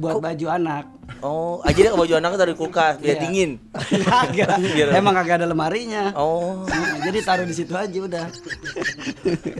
Buat 0.00 0.24
baju 0.24 0.46
anak. 0.48 0.84
Oh, 1.20 1.60
aja 1.60 1.76
dia 1.76 1.92
baju 1.92 2.14
anaknya 2.16 2.48
dari 2.48 2.54
kulkas 2.56 2.96
biar 2.96 3.20
Iya. 3.20 3.22
dingin. 3.28 3.50
Kagak. 4.08 4.56
Emang 4.96 5.12
kagak 5.12 5.44
ada 5.44 5.46
lemarinya. 5.50 6.16
Oh. 6.16 6.64
Nah, 6.64 7.04
jadi 7.04 7.18
taruh 7.20 7.44
di 7.44 7.52
situ 7.52 7.76
aja 7.76 7.98
udah. 8.00 8.24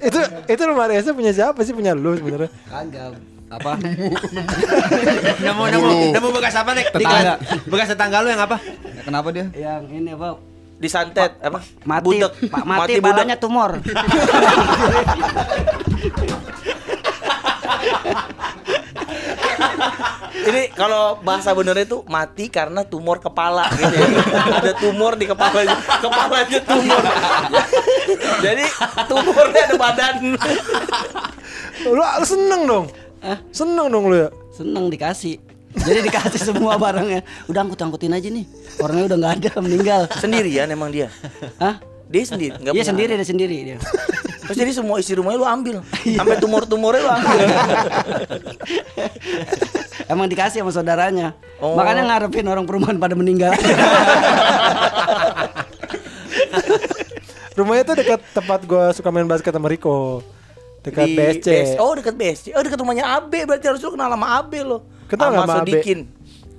itu 0.01 0.21
itu 0.49 0.63
lemari 0.65 0.97
esnya 0.97 1.13
punya 1.13 1.33
siapa 1.37 1.61
sih? 1.61 1.77
Punya 1.77 1.93
lu 1.93 2.17
sebenarnya. 2.17 2.49
Kagak. 2.71 3.21
Apa? 3.51 3.83
Nemu 5.43 5.63
nemu 5.75 5.91
nemu 6.15 6.29
bekas 6.31 6.55
apa 6.55 6.71
nek? 6.71 6.87
Tetangga. 6.95 7.35
Bekas 7.67 7.89
tetangga 7.93 8.23
lu 8.23 8.31
yang 8.31 8.41
apa? 8.47 8.57
Ya, 8.63 9.03
kenapa 9.03 9.29
dia? 9.35 9.47
Yang 9.53 9.83
ini 9.91 10.11
apa? 10.15 10.39
Disantet 10.81 11.37
apa? 11.45 11.61
Mati. 11.85 12.05
Budek. 12.09 12.33
Pak 12.49 12.65
mati, 12.65 12.97
budak. 12.97 13.13
parahnya 13.13 13.37
tumor. 13.37 13.71
Ini 20.41 20.73
kalau 20.73 21.21
bahasa 21.21 21.53
benernya 21.53 21.85
itu 21.85 22.01
mati 22.09 22.49
karena 22.49 22.81
tumor 22.89 23.21
kepala 23.21 23.69
gitu 23.77 23.93
ya. 23.93 24.09
Ada 24.57 24.73
tumor 24.81 25.21
di 25.21 25.29
kepalanya. 25.29 25.77
Kepalanya 26.01 26.61
tumor. 26.65 27.03
Jadi 28.41 28.65
tumornya 29.05 29.61
ada 29.69 29.77
badan. 29.77 30.15
Lu, 31.85 32.01
lu 32.01 32.27
seneng 32.27 32.65
dong. 32.65 32.89
Seneng 33.53 33.93
dong 33.93 34.09
lu 34.09 34.17
ya. 34.17 34.29
Seneng 34.49 34.89
dikasih. 34.89 35.50
Jadi 35.71 36.03
dikasih 36.03 36.43
semua 36.43 36.75
barangnya. 36.75 37.23
Udah 37.47 37.63
angkut-angkutin 37.63 38.11
aja 38.11 38.27
nih. 38.27 38.43
Orangnya 38.83 39.15
udah 39.15 39.19
nggak 39.23 39.35
ada, 39.39 39.51
meninggal. 39.63 40.11
Sendirian 40.19 40.67
emang 40.71 40.91
dia. 40.91 41.07
Hah? 41.63 41.79
Dia 42.11 42.27
sendiri, 42.27 42.59
nggak 42.59 42.75
Iya 42.75 42.91
sendiri, 42.91 43.15
dia 43.15 43.23
sendiri 43.23 43.63
dia. 43.63 43.79
Terus 44.51 44.67
jadi 44.67 44.75
semua 44.75 44.99
isi 44.99 45.15
rumahnya 45.15 45.39
lu 45.39 45.47
ambil. 45.47 45.79
Sampai 46.19 46.43
tumor-tumornya 46.43 47.07
lu 47.07 47.07
ambil. 47.07 47.47
Emang 50.11 50.27
dikasih 50.27 50.67
sama 50.67 50.75
saudaranya. 50.75 51.39
Oh. 51.63 51.79
Makanya 51.79 52.11
ngarepin 52.11 52.51
orang 52.51 52.67
perumahan 52.67 52.99
pada 52.99 53.15
meninggal. 53.15 53.55
Rumahnya 57.55 57.87
tuh 57.87 57.95
dekat 57.95 58.19
tempat 58.35 58.67
gua 58.67 58.91
suka 58.91 59.15
main 59.15 59.31
basket 59.31 59.55
sama 59.55 59.71
Riko. 59.71 60.27
Dekat 60.83 61.07
Di 61.07 61.15
BSC. 61.15 61.47
BS 61.47 61.79
Oh, 61.79 61.95
dekat 61.95 62.19
BSC. 62.19 62.51
Oh, 62.51 62.59
dekat 62.67 62.83
rumahnya 62.83 63.07
Abe. 63.07 63.47
Berarti 63.47 63.71
harus 63.71 63.79
lu 63.87 63.95
kenal 63.95 64.11
sama 64.11 64.35
Abe 64.35 64.67
lo. 64.67 64.83
Kenal 65.11 65.29
nggak 65.35 65.43
sama 65.43 65.55
Abe? 65.59 65.73
Sodikin. 65.75 65.99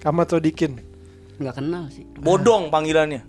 Ahmad 0.03 0.27
Sodikin. 0.27 0.71
Nggak 1.39 1.55
kenal 1.55 1.83
sih. 1.87 2.03
Bodong 2.19 2.67
panggilannya. 2.67 3.23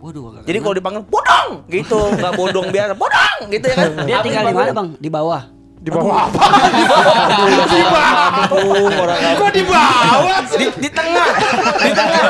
Waduh, 0.00 0.32
nggak 0.32 0.42
Jadi 0.48 0.58
kalau 0.60 0.74
dipanggil 0.76 1.02
bodong 1.08 1.50
gitu, 1.68 2.00
nggak 2.16 2.32
bodong 2.36 2.66
biasa, 2.72 2.92
bodong 2.96 3.40
gitu 3.52 3.66
ya 3.68 3.76
kan. 3.76 3.90
dia 4.08 4.16
tinggal 4.20 4.44
di 4.48 4.54
mana 4.56 4.72
bang? 4.72 4.88
Di 5.00 5.10
bawah. 5.12 5.42
Di 5.80 5.88
bawah 5.88 6.28
apa? 6.28 6.44
Di 6.76 6.84
bawah. 6.84 7.16
orang 9.00 9.20
Kok 9.40 9.50
di 9.56 9.62
bawah? 9.64 10.40
di, 10.44 10.66
di 10.76 10.88
tengah. 10.92 11.28
Di 11.80 11.92
tengah. 11.96 12.22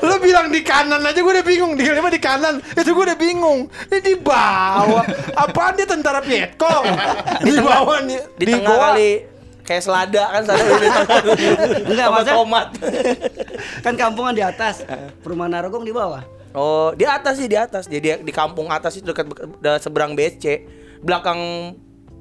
Lu 0.00 0.14
bilang 0.22 0.46
di 0.50 0.62
kanan 0.62 1.02
aja 1.02 1.18
gue 1.18 1.32
udah 1.38 1.46
bingung. 1.46 1.74
Di 1.74 1.82
lima 1.90 2.06
di 2.06 2.22
kanan. 2.22 2.62
Itu 2.78 2.94
gue 2.94 3.02
udah 3.02 3.18
bingung. 3.18 3.66
Ini 3.90 3.98
di 3.98 4.14
bawah. 4.14 5.02
Apaan 5.34 5.74
dia 5.74 5.90
tentara 5.90 6.22
Vietcong? 6.22 6.86
Di 7.42 7.52
bawah 7.58 7.98
nih. 8.06 8.18
Di, 8.38 8.44
tengah 8.54 8.70
goa. 8.70 8.82
kali 8.94 9.29
kayak 9.70 9.86
selada 9.86 10.24
kan 10.26 10.42
selada. 10.42 10.66
Enggak, 11.86 12.06
Sama 12.10 12.18
masa- 12.18 12.34
tomat. 12.34 12.68
Kan 13.86 13.94
kampungan 13.94 14.34
di 14.34 14.42
atas. 14.42 14.82
Perumahan 15.22 15.54
Narogong 15.54 15.86
di 15.86 15.94
bawah. 15.94 16.26
Oh, 16.50 16.90
di 16.90 17.06
atas 17.06 17.38
sih 17.38 17.46
di 17.46 17.54
atas. 17.54 17.86
Jadi 17.86 18.26
di 18.26 18.32
kampung 18.34 18.66
atas 18.66 18.98
itu 18.98 19.06
dekat 19.06 19.30
seberang 19.78 20.18
BSC, 20.18 20.66
belakang 20.98 21.38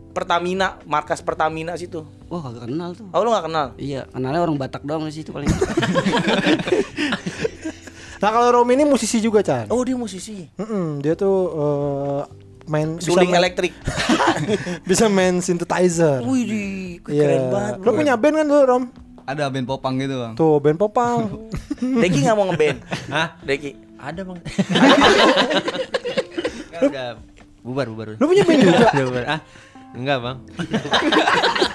Pertamina, 0.09 0.77
markas 0.85 1.21
Pertamina 1.21 1.73
situ. 1.73 2.05
Wah, 2.29 2.41
kagak 2.43 2.69
kenal 2.69 2.93
tuh. 2.93 3.09
Oh, 3.09 3.21
lu 3.21 3.29
gak 3.29 3.45
kenal? 3.45 3.73
Iya, 3.77 4.05
kenalnya 4.05 4.41
orang 4.41 4.57
Batak 4.57 4.85
doang 4.85 5.05
di 5.05 5.13
situ 5.13 5.33
paling. 5.33 5.49
Nah 8.19 8.29
kalau 8.29 8.51
Romi 8.51 8.75
ini 8.75 8.83
musisi 8.83 9.17
juga 9.17 9.39
Chan. 9.39 9.71
Oh, 9.71 9.79
dia 9.79 9.95
musisi. 9.95 10.43
Mm-mm, 10.59 10.99
dia 10.99 11.15
tuh 11.15 11.37
eh, 11.47 12.21
main 12.69 12.95
bisa 12.95 13.09
Suling 13.09 13.27
main- 13.27 13.41
elektrik. 13.41 13.73
bisa 14.89 15.05
main 15.09 15.41
synthesizer. 15.41 16.21
Wih, 16.21 17.01
keren 17.01 17.49
banget. 17.49 17.73
Lu 17.81 17.89
punya 17.91 18.13
band 18.13 18.35
kan 18.37 18.45
lu 18.45 18.59
Rom? 18.61 18.83
Ada 19.25 19.45
band 19.45 19.65
popang 19.65 19.93
gitu 19.97 20.15
bang. 20.15 20.33
Tuh 20.33 20.57
band 20.57 20.77
popang. 20.77 21.49
Deki 22.01 22.19
nggak 22.23 22.35
mau 22.35 22.45
ngeband. 22.47 22.77
Hah? 23.09 23.27
Deki. 23.41 23.71
Ada 23.97 24.21
bang. 24.23 24.37
Nggak, 26.69 26.81
udah 26.89 27.07
bubar 27.61 27.85
bubar. 27.89 28.07
Lu 28.15 28.25
punya 28.25 28.43
band 28.43 28.59
juga? 28.59 28.85
Udah 28.87 29.05
bubar. 29.05 29.23
Ah, 29.27 29.39
enggak 29.93 30.17
bang. 30.19 30.37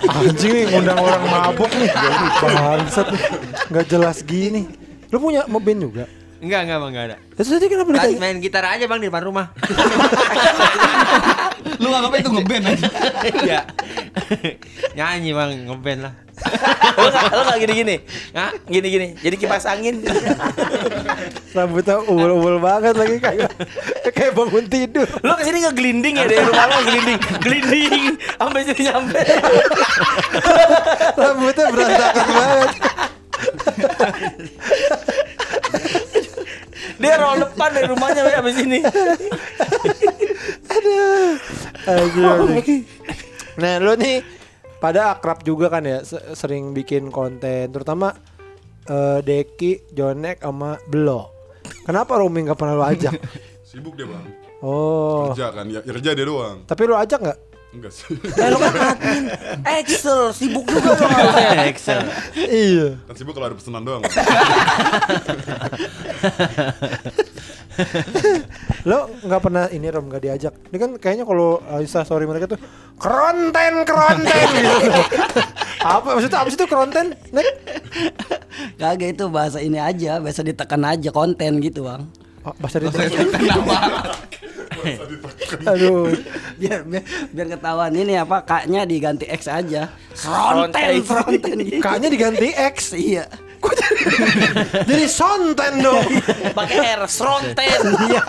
Anjing 0.05 0.51
nih 0.53 0.65
ngundang 0.69 0.99
orang 0.99 1.23
mabuk 1.25 1.71
nih. 1.75 1.91
Bangsat. 2.41 3.07
Nggak 3.71 3.87
jelas 3.87 4.19
gini. 4.23 4.63
Lu 5.11 5.19
punya 5.19 5.47
mau 5.47 5.59
band 5.59 5.81
juga? 5.81 6.05
Enggak 6.43 6.61
enggak 6.67 6.79
bang 6.79 6.91
enggak 6.91 7.05
ada. 7.11 7.17
Terus 7.35 7.49
tadi 7.51 7.67
kenapa 7.67 7.89
Tadi 7.91 7.99
ditanya? 7.99 8.19
main 8.21 8.37
gitar 8.43 8.65
aja 8.67 8.85
bang 8.87 9.01
di 9.01 9.07
depan 9.09 9.23
rumah. 9.25 9.47
Lu 11.83 11.89
nganggap 11.91 12.13
itu 12.17 12.31
ngeband 12.31 12.65
aja. 12.69 12.89
Iya. 13.43 13.61
Nyanyi 14.99 15.31
bang 15.33 15.51
ngeband 15.71 16.01
lah. 16.05 16.15
Lu 16.99 17.07
nggak 17.09 17.25
lu 17.31 17.43
nggak 17.47 17.59
gini-gini. 17.63 17.97
Hah? 18.35 18.51
Gini-gini. 18.67 19.07
Jadi 19.19 19.37
kipas 19.39 19.67
angin. 19.67 20.03
Rambutnya 21.55 22.03
ubul-ubul 22.03 22.59
banget 22.59 22.95
lagi 22.99 23.17
kayak 23.23 23.51
kayak 24.11 24.33
bangun 24.35 24.67
tidur. 24.67 25.07
Lu 25.23 25.33
ke 25.39 25.43
sini 25.47 25.63
ngegelinding 25.63 26.15
ya 26.19 26.27
dari 26.27 26.43
rumah 26.43 26.67
lu 26.67 26.79
gelinding, 26.85 27.19
gelinding 27.41 28.05
sampai 28.37 28.61
sini 28.67 28.83
nyampe. 28.91 29.21
Rambutnya 31.15 31.65
berantakan 31.71 32.27
banget. 32.29 32.71
Dia 36.95 37.15
roll 37.17 37.43
depan 37.43 37.71
dari 37.71 37.87
rumahnya 37.87 38.23
ya 38.25 38.39
habis 38.39 38.57
ini. 38.57 38.79
Aduh. 41.85 42.51
Nah, 43.55 43.73
lu 43.79 43.93
nih 43.95 44.23
pada 44.79 45.13
akrab 45.13 45.43
juga 45.43 45.69
kan 45.69 45.83
ya, 45.83 46.03
se- 46.03 46.35
sering 46.35 46.73
bikin 46.73 47.09
konten, 47.09 47.71
terutama 47.71 48.13
eh, 48.85 49.19
Deki, 49.21 49.91
Jonek 49.91 50.39
sama 50.39 50.77
Belo. 50.85 51.31
Kenapa 51.85 52.17
Romi 52.17 52.45
nggak 52.45 52.59
pernah 52.59 52.75
lu 52.75 52.85
ajak? 52.85 53.15
Sibuk 53.69 53.95
dia 53.95 54.05
bang. 54.05 54.25
Oh, 54.61 55.29
Kerja 55.31 55.53
kan, 55.53 55.69
ya, 55.69 55.81
kerja 55.81 56.11
dia 56.13 56.25
doang. 56.25 56.65
tapi 56.65 56.83
lu 56.85 56.97
ajak 56.97 57.21
nggak? 57.21 57.39
Enggak 57.75 57.91
sih. 57.91 58.15
Eh 58.15 58.49
lu 58.55 58.59
kan 58.63 58.75
admin 58.95 59.25
Excel 59.83 60.31
sibuk 60.31 60.63
juga 60.71 60.95
harusnya. 60.95 61.67
Excel. 61.75 62.01
Iya. 62.39 62.89
kan 63.03 63.15
sibuk 63.19 63.35
kalau 63.35 63.51
ada 63.51 63.57
pesanan 63.59 63.83
doang. 63.83 64.03
Lo 68.87 69.11
nggak 69.27 69.41
pernah 69.43 69.65
ini 69.75 69.91
Rom 69.91 70.07
nggak 70.07 70.23
diajak. 70.23 70.55
Ini 70.71 70.77
kan 70.79 70.91
kayaknya 71.03 71.27
kalau 71.27 71.59
uh, 71.67 71.83
Insta 71.83 72.07
story 72.07 72.31
mereka 72.31 72.47
tuh 72.47 72.61
keronten 72.95 73.83
keronten 73.83 74.47
gitu. 74.63 75.03
apa 75.83 76.15
maksudnya 76.15 76.39
apa 76.39 76.49
sih 76.49 76.59
itu 76.63 76.67
keronten? 76.71 77.07
Nek? 77.35 77.47
Kagak 78.79 79.19
itu 79.19 79.25
bahasa 79.27 79.59
ini 79.59 79.83
aja, 79.83 80.23
bahasa 80.23 80.47
ditekan 80.47 80.81
aja 80.87 81.11
konten 81.11 81.59
gitu, 81.59 81.91
Bang. 81.91 82.07
Oh, 82.47 82.55
bahasa 82.61 82.79
di 82.79 82.87
Aduh. 85.71 86.13
Biar 86.61 86.81
biar, 86.85 87.05
biar 87.33 87.47
ketahuan 87.59 87.93
ini 87.97 88.15
apa 88.21 88.45
kaknya 88.45 88.85
diganti 88.85 89.27
X 89.29 89.49
aja. 89.49 89.89
Fronten, 90.15 91.03
fronten 91.03 91.57
gitu. 91.65 91.83
Kaknya 91.83 92.09
diganti 92.13 92.49
X. 92.55 92.95
Iya. 92.95 93.25
Jadi 94.85 95.05
sonten 95.09 95.81
dong. 95.81 96.05
Pakai 96.53 97.01
R, 97.01 97.09
Sronten. 97.09 97.81
Iya. 98.09 98.23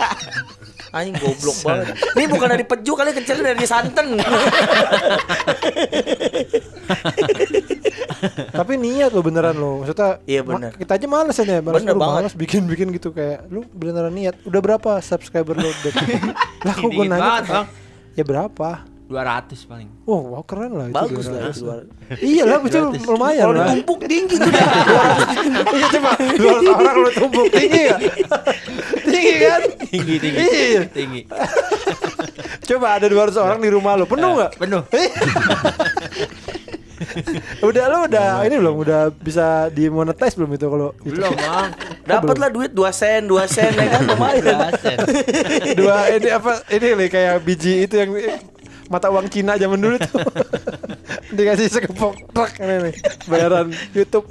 Anjing 0.96 1.12
goblok 1.20 1.58
banget. 1.60 1.92
Ini 2.16 2.24
bukan 2.24 2.48
dari 2.56 2.64
peju 2.64 2.92
kali 2.96 3.12
kecilnya 3.12 3.52
dari 3.52 3.68
santen. 3.68 4.16
Tapi 8.58 8.72
niat 8.74 9.10
lo 9.10 9.20
beneran 9.20 9.54
lo. 9.54 9.80
Maksudnya 9.80 10.20
Iya, 10.22 10.40
ma- 10.40 10.56
bener. 10.56 10.72
kita 10.74 10.92
aja 10.94 11.06
males 11.06 11.36
aja, 11.36 11.54
males 11.58 11.78
Bener 11.78 11.92
lu 11.92 12.00
banget. 12.00 12.16
males 12.22 12.34
bikin-bikin 12.34 12.88
gitu 12.90 13.10
kayak 13.10 13.46
lu 13.46 13.64
beneran 13.68 14.10
niat. 14.10 14.36
Udah 14.42 14.60
berapa 14.60 14.90
subscriber 15.00 15.54
lo? 15.54 15.70
Lah 16.66 16.74
kok 16.74 16.86
gue 16.86 17.04
nanya. 17.04 17.18
banget, 17.18 17.44
Bang. 17.46 17.66
Ya 18.12 18.22
berapa? 18.22 18.70
200 19.06 19.54
paling. 19.70 19.86
Oh, 20.02 20.34
wow 20.34 20.42
keren 20.42 20.74
lah 20.74 20.90
itu. 20.90 20.98
Bagus 20.98 21.30
lah. 21.30 21.54
Iya 22.18 22.42
lah, 22.42 22.58
itu 22.58 22.74
lumayan 23.06 23.46
Kalau 23.46 23.54
lah. 23.54 23.70
ditumpuk 23.70 24.02
tinggi 24.10 24.34
tuh. 24.34 24.50
Iya 25.70 25.86
coba 25.94 26.10
200 26.18 26.74
orang 26.74 26.94
lu 26.96 27.10
tumbuk 27.14 27.46
tinggi 27.48 27.82
ya? 27.86 27.96
tinggi 29.06 29.34
kan? 29.38 29.60
Tinggi, 29.86 30.14
tinggi. 30.18 30.38
Iya. 30.42 30.80
Tinggi. 30.90 31.22
Coba 32.66 32.98
ada 32.98 33.06
200 33.06 33.38
orang 33.38 33.62
di 33.62 33.70
rumah 33.70 33.94
lu, 33.94 34.10
penuh 34.10 34.30
nggak? 34.34 34.58
Penuh. 34.58 34.82
udah 37.68 37.84
lu 37.88 37.98
udah 38.08 38.28
ini 38.46 38.56
belum 38.60 38.76
udah 38.82 39.02
bisa 39.12 39.68
dimonetize 39.72 40.34
belum 40.36 40.50
itu 40.56 40.66
kalau 40.68 40.88
itu? 41.02 41.16
Belum, 41.16 41.32
Bang. 41.44 41.70
Dapat 42.06 42.36
lah 42.38 42.50
duit 42.52 42.70
2 42.72 42.86
sen, 42.92 43.22
2 43.26 43.36
sen 43.50 43.72
ya 43.74 43.86
kan 43.98 44.02
lumayan. 44.06 44.72
Dua 45.74 45.96
ini 46.14 46.28
apa 46.30 46.52
ini 46.70 46.86
nih 47.04 47.08
kayak 47.10 47.36
biji 47.42 47.88
itu 47.88 47.94
yang 47.98 48.10
mata 48.86 49.10
uang 49.10 49.26
Cina 49.26 49.58
zaman 49.58 49.78
dulu 49.82 49.98
tuh 49.98 50.22
dikasih 51.36 51.66
sekepok 51.66 52.14
truk 52.30 52.50
ini 52.62 52.90
nih 52.90 52.94
bayaran 53.26 53.74
YouTube 53.90 54.30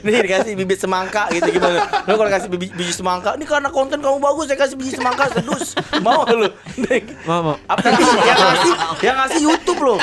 Nih 0.00 0.24
dikasih 0.24 0.54
bibit 0.54 0.78
semangka 0.78 1.26
gitu 1.34 1.58
gimana? 1.58 1.84
Lu 2.06 2.14
kalau 2.14 2.30
kasih 2.30 2.48
bibit 2.48 2.70
biji 2.72 2.94
semangka, 2.94 3.34
ini 3.34 3.44
karena 3.44 3.68
konten 3.68 3.98
kamu 3.98 4.22
bagus 4.22 4.48
saya 4.48 4.58
kasih 4.62 4.78
biji 4.78 4.94
semangka 4.94 5.26
sedus. 5.34 5.74
Mau 5.98 6.22
lu? 6.30 6.48
Mau, 7.26 7.40
mau. 7.52 7.56
Apa 7.66 7.90
yang 7.90 7.98
ngasih 7.98 8.72
yang 9.02 9.16
ngasih 9.18 9.40
YouTube 9.42 9.80
loh. 9.82 9.98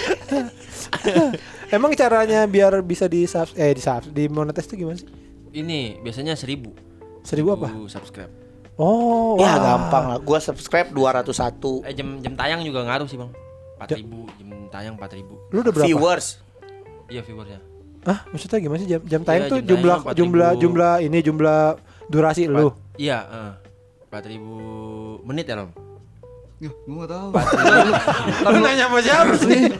emang 1.70 1.92
caranya 1.92 2.44
biar 2.44 2.80
bisa 2.80 3.06
di 3.06 3.24
subs 3.24 3.54
eh 3.54 3.70
di 3.70 3.78
subs 3.78 4.08
di 4.08 4.26
monetize 4.26 4.66
itu 4.66 4.76
gimana 4.78 4.96
sih 4.96 5.08
Ini 5.52 5.98
biasanya 5.98 6.34
1000. 6.34 6.70
seribu 7.20 7.48
apa 7.52 7.68
1000 7.68 7.90
subscribe. 7.90 8.30
oh 8.76 9.34
Ya 9.36 9.50
wah. 9.50 9.58
gampang 9.60 10.04
lah. 10.08 10.18
Gua 10.18 10.38
subscribe 10.38 10.88
201 10.88 11.84
Eh 11.84 11.92
jam 11.92 12.08
jam 12.18 12.32
tayang 12.32 12.62
juga 12.62 12.80
ngaruh 12.82 13.04
sih, 13.04 13.18
Bang. 13.18 13.34
4000, 13.78 14.38
jam 14.38 14.48
tayang 14.68 14.94
4000. 14.94 15.50
lu 15.50 15.58
udah 15.58 15.72
berapa 15.72 15.84
viewers. 15.84 16.26
Iya 17.06 17.20
viewersnya. 17.20 17.60
ah 18.02 18.24
maksudnya 18.28 18.58
gimana 18.58 18.78
sih 18.78 18.88
jam 18.88 19.00
jam 19.02 19.20
tayang 19.20 19.42
Iya, 19.42 19.50
tuh 19.50 19.58
jam 19.58 19.68
jumlah 19.74 19.96
tayang 19.98 20.14
4.000. 20.14 20.20
jumlah 20.22 20.50
jumlah 20.56 20.94
ini 21.02 21.18
jumlah 21.20 21.60
durasi 22.06 22.42
lu 22.46 22.70
Iya, 22.96 23.18
eh. 23.26 23.52
4000 24.08 24.38
menit 25.22 25.44
ya, 25.44 25.54
Rom? 25.56 25.70
Yuh, 26.60 26.74
gua 26.84 27.08
gak 27.08 27.10
tahu. 27.16 27.28
lu 28.52 28.58
nanya 28.64 28.84
sama 28.92 29.00
siapa 29.00 29.34
sih 29.40 29.62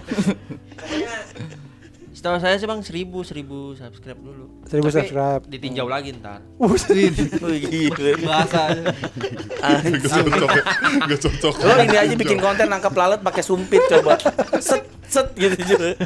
Setahu 2.21 2.37
saya 2.37 2.61
sih 2.61 2.69
Bang 2.69 2.85
1000 2.85 3.09
1000 3.09 3.81
subscribe 3.81 4.21
dulu. 4.21 4.45
1000 4.69 4.76
Tapi 4.76 4.93
subscribe. 4.93 5.41
Ditinjau 5.49 5.89
lagi 5.89 6.13
ntar. 6.21 6.45
Wih, 6.61 7.65
gila. 7.65 8.13
Bahasa. 8.28 8.76
Gak 9.65 10.04
cocok 10.04 10.50
ya. 10.52 10.65
Gak 11.09 11.21
cocok. 11.25 11.54
Lo 11.65 11.73
ini 11.81 11.97
aja 11.97 12.13
bikin 12.13 12.37
konten 12.37 12.69
nangkap 12.69 12.93
lalat 12.93 13.25
pakai 13.25 13.41
sumpit 13.41 13.81
coba. 13.89 14.21
Set 14.61 14.85
set 15.09 15.33
gitu 15.33 15.57
juga. 15.65 15.97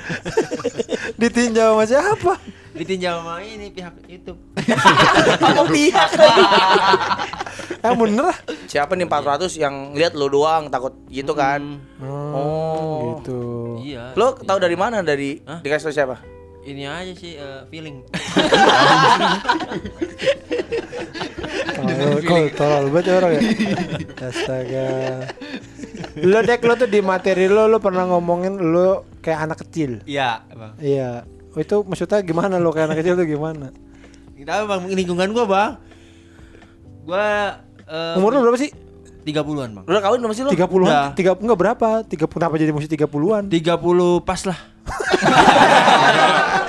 ditinjau 1.18 1.82
sama 1.82 1.84
siapa 1.86 2.32
Ditinjau 2.74 3.22
sama 3.22 3.38
ini 3.38 3.70
pihak 3.70 3.94
YouTube. 4.10 4.38
Apa 5.46 5.62
pihak? 5.70 6.10
eh 7.86 7.94
bener. 7.94 8.34
Siapa 8.66 8.98
nih 8.98 9.06
400 9.06 9.46
yang 9.62 9.94
lihat 9.94 10.18
lo 10.18 10.26
doang 10.26 10.66
takut 10.66 10.90
gitu 11.06 11.38
kan? 11.38 11.78
oh, 12.02 13.22
gitu 13.22 13.78
Iya. 13.78 14.18
Lo 14.18 14.34
tahu 14.34 14.58
dari 14.58 14.74
mana? 14.74 15.06
Dari 15.06 15.38
Hah? 15.46 15.62
dikasih 15.62 15.94
siapa? 15.94 16.18
Ini 16.64 16.82
aja 16.88 17.12
sih 17.14 17.38
eh, 17.38 17.62
feeling. 17.70 18.02
Tolol, 21.74 22.18
kol, 22.24 22.44
tolol 22.56 22.84
banget 22.90 23.04
ya 23.06 23.14
orang 23.20 23.32
ya. 23.36 23.42
Astaga. 24.24 24.88
Lo 26.24 26.38
dek 26.40 26.64
lo 26.64 26.74
tuh 26.74 26.88
di 26.88 27.00
materi 27.04 27.46
lo 27.46 27.68
lo 27.68 27.78
pernah 27.78 28.08
ngomongin 28.08 28.56
lo 28.58 29.04
kayak 29.22 29.40
anak 29.44 29.58
kecil. 29.68 30.00
Iya, 30.08 30.40
Bang. 30.56 30.72
Iya. 30.80 31.28
Oh, 31.54 31.62
itu 31.62 31.76
maksudnya 31.86 32.18
gimana 32.26 32.58
lo 32.58 32.74
kayak 32.74 32.90
anak 32.90 32.98
kecil 32.98 33.14
tuh 33.14 33.26
gimana? 33.30 33.70
Kita 34.34 34.66
Bang 34.66 34.90
lingkungan 34.90 35.30
gua, 35.30 35.44
Bang. 35.46 35.70
Gua 37.06 37.26
eh, 37.86 38.18
Umur 38.18 38.34
lo 38.34 38.42
berapa 38.42 38.58
sih? 38.58 38.74
30-an, 39.22 39.70
Bang. 39.70 39.84
Lo 39.86 39.94
udah 39.94 40.02
kawin 40.02 40.18
belum 40.18 40.34
sih 40.34 40.42
lo? 40.42 40.50
30-an? 40.50 40.82
Udah. 40.82 41.06
Tiga 41.14 41.38
enggak 41.38 41.58
berapa? 41.62 41.88
30 42.02 42.26
kenapa 42.26 42.54
jadi 42.58 42.74
mesti 42.74 42.90
30-an? 42.90 43.46
30 43.54 44.26
pas 44.26 44.40
lah. 44.50 44.58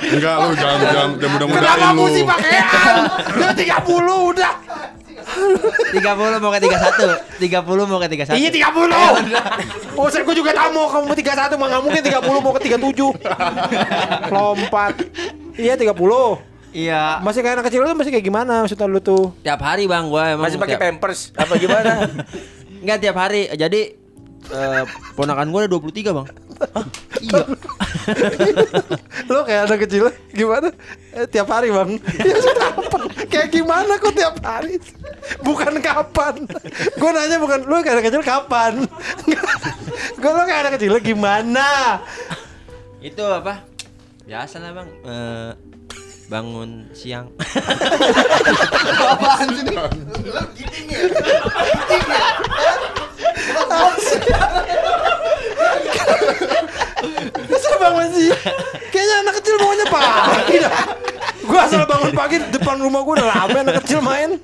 Enggak 0.06 0.34
lu 0.38 0.50
jangan 0.54 0.78
jangan 0.86 1.10
jangan 1.18 1.30
mudah-mudahin 1.34 1.88
lu. 1.98 2.24
pakaian? 2.30 2.94
Lo 3.34 3.46
30 3.50 4.30
udah. 4.30 4.52
30 5.36 6.42
mau 6.42 6.50
ke 6.50 6.60
31. 6.60 7.40
30 7.40 7.90
mau 7.90 7.98
ke 7.98 8.08
31. 8.08 8.36
Iya 8.36 8.50
30. 8.50 8.90
Oh, 9.96 10.12
saya 10.12 10.28
gue 10.28 10.36
juga 10.36 10.52
tahu 10.52 10.76
mau 10.76 10.92
kamu 10.92 11.08
31 11.08 11.56
mah 11.56 11.66
nggak 11.72 11.82
mungkin 11.82 12.02
30 12.04 12.44
mau 12.44 12.52
ke 12.52 12.60
37. 12.68 13.16
Lompat. 14.28 14.94
Iya 15.56 15.74
30. 15.74 15.96
Iya. 16.76 17.24
Masih 17.24 17.40
kayak 17.40 17.54
anak 17.56 17.72
kecil 17.72 17.80
lu 17.80 17.96
masih 17.96 18.12
kayak 18.12 18.20
gimana 18.22 18.60
maksudnya 18.60 18.84
lu 18.84 19.00
tuh? 19.00 19.32
Tiap 19.40 19.56
hari, 19.58 19.88
Bang, 19.88 20.12
gua 20.12 20.36
emang 20.36 20.44
Masih 20.44 20.60
pakai 20.60 20.76
tiap- 20.76 20.84
pampers 20.84 21.32
apa 21.32 21.56
gimana? 21.56 22.04
Enggak 22.84 22.98
tiap 23.00 23.16
hari. 23.16 23.48
Jadi 23.48 23.80
eh, 24.46 24.82
ponakan 25.16 25.48
gua 25.48 25.64
ada 25.64 25.72
23, 25.72 26.12
Bang. 26.12 26.28
Iya. 27.22 27.42
Lo 29.26 29.42
kayak 29.42 29.70
anak 29.70 29.78
kecil 29.86 30.10
gimana? 30.32 30.68
Eh, 31.12 31.26
tiap 31.28 31.48
hari 31.50 31.74
bang. 31.74 31.98
Ya 32.22 32.36
apa? 32.72 32.98
Kayak 33.26 33.48
gimana 33.52 33.92
kok 33.98 34.14
tiap 34.14 34.36
hari? 34.40 34.78
Bukan 35.42 35.80
kapan? 35.82 36.34
Gue 36.96 37.10
nanya 37.10 37.36
bukan 37.42 37.66
lo 37.66 37.82
kayak 37.82 38.00
anak 38.00 38.06
kecil 38.10 38.22
kapan? 38.24 38.72
Gue 40.16 40.30
lo 40.30 40.42
kayak 40.46 40.60
anak 40.66 40.72
kecil 40.78 40.94
gimana? 41.02 42.00
Itu 43.02 43.22
apa? 43.22 43.62
Biasa 44.26 44.58
lah, 44.58 44.74
Bang. 44.74 44.90
Eh, 45.06 45.50
bangun 46.26 46.90
siang. 46.90 47.30
Apaan 48.98 49.48
sih 49.54 49.62
nih? 49.62 49.78
Masa 57.46 57.68
bangun 57.78 58.08
sih? 58.10 58.28
Kayaknya 58.90 59.14
anak 59.22 59.34
kecil 59.38 59.54
maunya 59.62 59.86
pagi 59.86 60.56
dah. 60.58 60.74
Gue 61.46 61.58
asal 61.62 61.86
bangun 61.86 62.10
pagi 62.10 62.42
depan 62.50 62.82
rumah 62.82 63.06
gue 63.06 63.14
udah 63.22 63.28
rame 63.30 63.58
anak 63.62 63.86
kecil 63.86 64.02
main. 64.02 64.42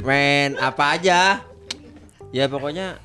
Main 0.00 0.56
apa 0.56 0.96
aja? 0.96 1.44
Ya 2.32 2.48
pokoknya 2.48 2.96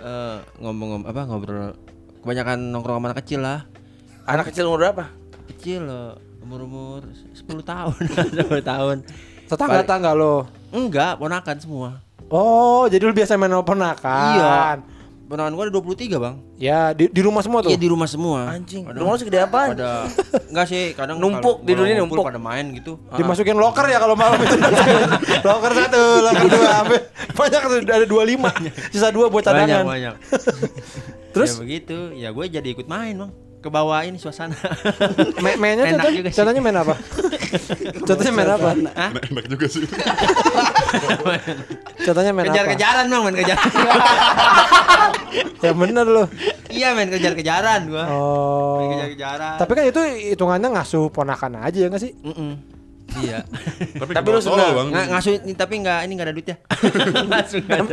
eh 0.00 0.38
ngomong-ngomong 0.64 1.08
apa 1.08 1.20
ngobrol 1.28 1.76
kebanyakan 2.24 2.72
nongkrong 2.72 2.96
sama 3.00 3.06
anak 3.12 3.20
kecil 3.20 3.40
lah. 3.44 3.68
Anak 4.24 4.48
kecil 4.48 4.64
umur 4.66 4.80
berapa? 4.80 5.04
Kecil 5.66 5.82
loh, 5.82 6.14
umur-umur 6.46 7.10
10 7.34 7.42
tahun, 7.66 7.98
10 8.38 8.70
tahun. 8.70 8.96
Tetangga 9.50 9.82
tetangga 9.82 10.14
lo. 10.14 10.46
Enggak, 10.70 11.18
ponakan 11.18 11.58
semua. 11.58 11.88
Oh, 12.30 12.86
jadi 12.86 13.02
lu 13.02 13.10
biasa 13.10 13.34
main 13.34 13.50
sama 13.50 13.66
ponakan. 13.66 14.30
Iya. 14.38 14.54
Ponakan 15.26 15.58
gua 15.58 15.66
ada 15.66 15.74
23, 15.74 16.22
Bang. 16.22 16.38
Ya 16.54 16.94
di, 16.94 17.10
di 17.10 17.18
rumah 17.18 17.42
semua 17.42 17.66
tuh. 17.66 17.74
Iya 17.74 17.82
di 17.82 17.90
rumah 17.90 18.06
semua. 18.06 18.46
Anjing. 18.54 18.86
Rumah 18.86 19.10
lo 19.10 19.18
segede 19.18 19.42
apaan? 19.42 19.74
Pada 19.74 20.06
enggak 20.46 20.66
sih, 20.70 20.94
kadang 20.94 21.18
Numpuk, 21.18 21.66
tidurnya 21.66 21.98
ngumpul 21.98 22.22
numpuk. 22.22 22.30
pada 22.30 22.38
main 22.38 22.70
gitu. 22.70 23.02
Dimasukin 23.18 23.58
loker 23.58 23.90
ya 23.90 23.98
kalau 23.98 24.14
malam 24.14 24.38
itu. 24.38 24.54
loker 25.50 25.72
satu, 25.74 26.02
loker 26.30 26.46
dua, 26.46 26.70
sampai 26.78 27.00
banyak 27.34 27.60
ada 27.90 28.06
dua 28.06 28.22
lima, 28.22 28.54
sisa 28.94 29.10
dua 29.10 29.26
buat 29.26 29.42
banyak 29.42 29.82
cadangan. 29.82 29.82
banyak. 29.82 30.14
Terus? 31.34 31.50
ya 31.50 31.54
begitu, 31.58 31.98
ya 32.14 32.30
gue 32.30 32.44
jadi 32.54 32.68
ikut 32.70 32.86
main, 32.86 33.18
Bang. 33.18 33.34
Ke 33.56 33.68
bawah 33.68 33.98
ini 34.00 34.14
suasana. 34.16 34.54
Ma- 35.42 35.58
mainnya 35.58 35.84
Enak 35.84 35.98
contoh- 35.98 36.14
juga 36.14 36.28
sih. 36.30 36.36
contohnya 36.38 36.60
main 36.60 36.76
apa? 36.76 36.94
Contohnya 38.00 38.32
main 38.32 38.50
apa? 38.52 38.68
Enak, 38.72 38.94
enak 39.26 39.44
juga 39.48 39.66
sih. 39.66 39.82
Contohnya 41.98 42.30
main 42.30 42.44
apa? 42.44 42.52
Kejar-kejaran 42.52 43.04
bang, 43.06 43.22
main 43.22 43.36
kejaran. 43.36 43.70
Ya 45.56 45.72
bener 45.74 46.06
loh. 46.06 46.26
iya 46.70 46.94
main 46.94 47.08
kejar-kejaran 47.08 47.90
gua. 47.90 48.04
Main 48.04 48.14
Oh. 48.14 48.78
kejar-kejaran. 48.88 49.56
Tapi 49.58 49.72
kan 49.72 49.84
itu 49.84 50.00
hitungannya 50.32 50.68
ngasuh 50.70 51.10
ponakan 51.10 51.60
aja 51.60 51.76
ya 51.76 51.88
nggak 51.90 52.00
sih? 52.00 52.12
Iya. 53.16 53.38
Tapi, 53.96 54.12
Tapi 54.12 54.26
lu 54.28 54.40
senang. 54.40 54.70
bang. 54.76 54.88
Nggak 54.92 55.06
ngasuh 55.08 55.32
ini, 55.40 55.52
tapi 55.56 55.74
nggak 55.80 55.98
ini 56.04 56.12
nggak 56.12 56.26
ada 56.28 56.34
duitnya. 56.36 56.56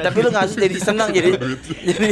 Tapi 0.04 0.18
lu 0.20 0.30
ngasuh 0.32 0.58
jadi 0.60 0.78
senang 0.80 1.10
jadi 1.10 1.30
jadi 1.84 2.08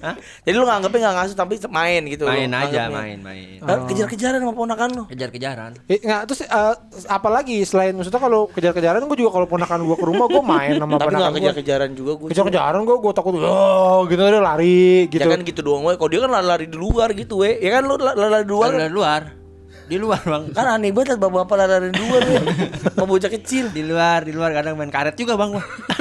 Hah? 0.00 0.14
jadi 0.44 0.56
lu 0.56 0.64
nganggepnya 0.64 1.00
nggak 1.04 1.16
ngasuh 1.20 1.36
tapi 1.36 1.54
main 1.68 2.02
gitu 2.08 2.24
lu 2.24 2.32
main 2.32 2.50
aja, 2.50 2.88
main, 2.88 3.18
main. 3.20 3.60
Kejar-kejaran 3.60 4.40
sama 4.40 4.54
ponakan 4.56 4.88
lu 4.96 5.04
Kejar-kejaran. 5.06 5.70
Eh, 5.86 6.00
nggak 6.00 6.20
terus 6.24 6.40
eh, 6.44 6.74
apalagi 7.06 7.62
selain 7.64 7.92
maksudnya 7.92 8.20
kalau 8.20 8.48
kejar-kejaran 8.50 9.04
gue 9.04 9.18
juga 9.20 9.30
kalau 9.36 9.46
ponakan 9.46 9.84
gue 9.84 9.96
ke 9.96 10.06
rumah 10.06 10.26
gue 10.30 10.42
main 10.42 10.74
sama 10.80 10.94
tapi 11.00 11.06
ponakan 11.12 11.30
gue. 11.30 11.38
kejar-kejaran 11.44 11.90
juga 11.92 12.12
gue 12.16 12.28
Kejar-kejaran 12.32 12.80
gue 12.84 12.96
gue 12.96 13.12
takut 13.12 13.32
oh 13.40 14.00
gitu 14.08 14.20
dia 14.20 14.40
lari 14.40 15.10
gitu. 15.12 15.20
ya 15.20 15.26
kan 15.28 15.40
gitu 15.44 15.60
doang 15.60 15.84
we 15.84 15.94
kalau 15.96 16.10
dia 16.10 16.20
kan 16.24 16.30
lari-lari 16.30 16.66
di 16.70 16.78
luar 16.78 17.08
gitu 17.12 17.44
we 17.44 17.58
ya 17.60 17.80
kan 17.80 17.82
lu 17.84 17.94
lari-lari 17.98 18.44
di 18.46 18.52
luar 18.54 18.70
Luar, 18.70 18.90
luar. 18.92 19.22
Di 19.90 19.98
luar 19.98 20.22
bang. 20.22 20.54
kan 20.54 20.66
aneh 20.70 20.88
banget 20.88 21.18
bapak-bapak 21.18 21.56
lari-lari 21.58 21.90
di 21.90 21.98
luar 22.00 22.22
we 22.22 22.38
mau 22.94 23.04
bocah 23.04 23.26
kecil 23.28 23.68
Di 23.68 23.82
luar, 23.82 24.22
di 24.22 24.30
luar 24.30 24.54
kadang 24.54 24.78
main 24.78 24.86
karet 24.86 25.18
juga 25.18 25.34
bang 25.34 25.50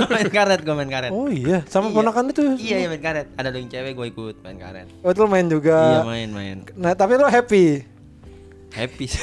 main 0.08 0.30
karet 0.30 0.62
gua 0.62 0.76
main 0.78 0.88
karet. 0.88 1.10
Oh 1.10 1.26
iya, 1.26 1.66
sama 1.66 1.90
Iya. 1.90 1.96
ponakan 1.98 2.30
itu. 2.30 2.42
Iya, 2.56 2.76
iya 2.78 2.88
main 2.88 3.02
karet. 3.02 3.34
Ada 3.34 3.50
yang 3.50 3.66
cewek 3.66 3.94
gua 3.94 4.06
ikut 4.06 4.36
main 4.40 4.58
karet. 4.58 4.86
Oh, 5.02 5.10
itu 5.10 5.20
lo 5.20 5.28
main 5.28 5.42
iya 5.42 5.52
juga. 5.52 5.78
main 6.04 6.30
main. 6.30 6.58
Nah, 6.76 6.94
tapi 6.94 7.18
lo 7.18 7.26
happy. 7.26 7.82
Happy. 8.70 9.10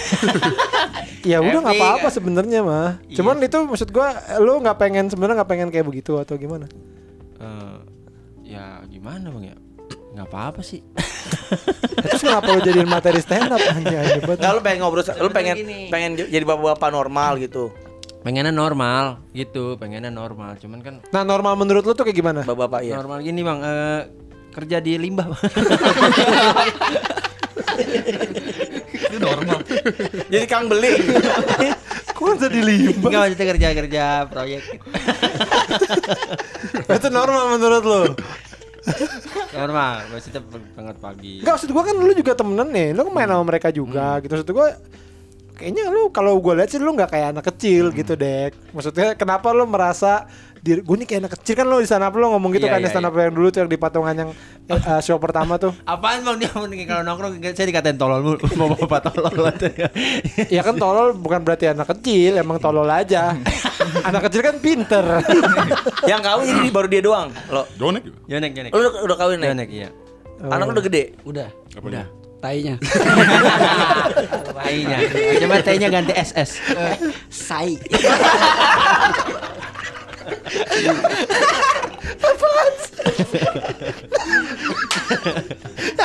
Ya 1.26 1.42
udah 1.42 1.58
nggak 1.58 1.74
apa-apa 1.74 2.06
kan? 2.06 2.14
sebenarnya 2.14 2.62
mah. 2.62 3.02
Iya. 3.02 3.18
Cuman 3.18 3.42
itu 3.42 3.58
maksud 3.60 3.90
gua 3.90 4.14
lo 4.38 4.58
nggak 4.58 4.78
pengen 4.78 5.10
sebenarnya 5.10 5.42
nggak 5.42 5.50
pengen 5.50 5.68
kayak 5.70 5.82
begitu 5.82 6.14
atau 6.14 6.38
gimana? 6.38 6.70
Eh, 7.36 7.76
ya 8.46 8.78
gimana 8.86 9.34
bang 9.34 9.50
ya? 9.50 9.56
Nggak 10.16 10.26
apa-apa 10.26 10.64
sih. 10.64 10.80
Terus 12.02 12.22
kenapa 12.22 12.48
lo 12.48 12.58
jadiin 12.58 12.88
materi 12.88 13.20
stand 13.20 13.52
up 13.52 13.60
anjing 13.60 13.92
hebat. 13.92 14.40
nggak 14.40 14.50
lu 14.50 14.60
pengen 14.60 14.78
ngobrol 14.80 15.04
lu 15.04 15.28
pengen 15.28 15.54
gini. 15.54 15.78
pengen 15.86 16.16
jadi 16.16 16.40
bapak-bapak 16.42 16.88
normal 16.88 17.36
gitu 17.36 17.68
Pengennya 18.18 18.50
normal 18.50 19.22
gitu, 19.30 19.76
pengennya 19.76 20.10
normal. 20.10 20.58
Cuman 20.58 20.80
kan 20.80 20.94
Nah, 21.06 21.22
normal 21.22 21.54
menurut 21.54 21.84
lo 21.84 21.94
tuh 21.94 22.02
kayak 22.02 22.16
gimana? 22.16 22.40
bapak-bapak 22.42 22.82
ya 22.82 22.96
normal 22.96 23.22
gini 23.22 23.38
bang. 23.38 23.58
eh, 23.60 24.00
kerja 24.50 24.80
di 24.80 24.96
limbah. 24.96 25.30
Bang. 25.30 25.42
Itu 28.96 29.16
normal. 29.20 29.60
jadi 30.26 30.44
kang 30.46 30.66
beling 30.66 30.96
Kok 32.16 32.40
jadi 32.40 32.58
limbah? 32.58 33.06
Enggak 33.06 33.20
maksudnya 33.22 33.46
kerja 33.46 33.68
kerja 33.76 34.04
proyek. 34.26 34.62
itu 36.88 37.08
normal 37.12 37.44
menurut 37.52 37.84
lo? 37.84 38.00
normal, 39.58 39.94
maksudnya 40.12 40.42
banget 40.74 40.96
pagi. 40.98 41.34
Enggak 41.42 41.54
maksud 41.58 41.70
gua 41.72 41.82
kan 41.84 41.96
lu 41.96 42.12
juga 42.14 42.32
temenan 42.34 42.68
nih, 42.70 42.88
lu 42.94 43.08
main 43.10 43.28
sama 43.28 43.44
mereka 43.44 43.68
Hmm. 43.70 43.76
juga 43.76 44.06
gitu. 44.22 44.32
Maksud 44.36 44.50
gua 44.52 44.68
kayaknya 45.56 45.88
lu 45.88 46.12
kalau 46.12 46.36
gua 46.38 46.60
lihat 46.60 46.68
sih 46.68 46.78
lu 46.78 46.92
nggak 46.92 47.10
kayak 47.10 47.28
anak 47.36 47.44
kecil 47.54 47.90
Hmm. 47.90 47.96
gitu, 47.96 48.12
Dek. 48.14 48.52
Maksudnya 48.72 49.16
kenapa 49.16 49.50
lu 49.50 49.64
merasa 49.64 50.26
diri 50.66 50.82
gue 50.82 50.96
nih 50.98 51.06
kayak 51.06 51.20
anak 51.22 51.32
kecil 51.38 51.54
kan 51.54 51.66
lu 51.70 51.78
di 51.78 51.86
sana 51.86 52.10
lu 52.10 52.26
ngomong 52.26 52.50
gitu 52.58 52.66
Iya, 52.66 52.74
kan 52.74 52.80
di 52.82 52.90
iya, 52.90 52.90
stand 52.90 53.06
up 53.06 53.14
yang 53.14 53.30
dulu 53.30 53.54
tuh 53.54 53.62
yang 53.62 53.70
di 53.70 53.78
patungan 53.78 54.14
yang 54.18 54.30
eh, 54.66 54.98
show 54.98 55.14
pertama 55.22 55.54
tuh. 55.62 55.70
Apaan 55.86 56.26
bang 56.26 56.42
dia 56.42 56.50
kalau 56.50 57.02
nongkrong 57.06 57.38
saya 57.54 57.66
dikatain 57.70 57.94
tolol 57.94 58.18
mulu 58.18 58.42
mau 58.58 58.74
bapak 58.74 59.14
tolol 59.14 59.30
Ya 60.50 60.66
kan 60.66 60.74
tolol 60.74 61.14
bukan 61.14 61.46
berarti 61.46 61.70
anak 61.70 61.86
kecil, 61.94 62.42
emang 62.42 62.58
tolol 62.58 62.90
aja. 62.90 63.30
anak 64.04 64.20
kecil 64.28 64.40
kan 64.42 64.56
pinter. 64.62 65.04
yang 66.10 66.20
kawin 66.22 66.62
jadi 66.62 66.70
baru 66.70 66.86
dia 66.90 67.02
doang 67.02 67.28
lo 67.50 67.64
Jonek 67.76 68.02
juga. 68.04 68.18
Yonek 68.30 68.50
yonek. 68.54 68.70
lu 68.74 68.78
udah, 68.80 68.92
udah 69.06 69.16
kawin 69.16 69.36
nih 69.42 69.48
Yonek 69.52 69.68
iya. 69.70 69.88
anak 70.46 70.64
lu 70.68 70.72
udah 70.76 70.84
gede 70.84 71.04
Udah, 71.24 71.48
Apa 71.76 71.86
Udah. 71.86 72.04
tainya. 72.44 72.74
Tainya. 74.66 74.98
Coba 75.40 75.62
tainya 75.62 75.88
ganti 75.88 76.12
SS. 76.12 76.58
Sai. 77.46 77.78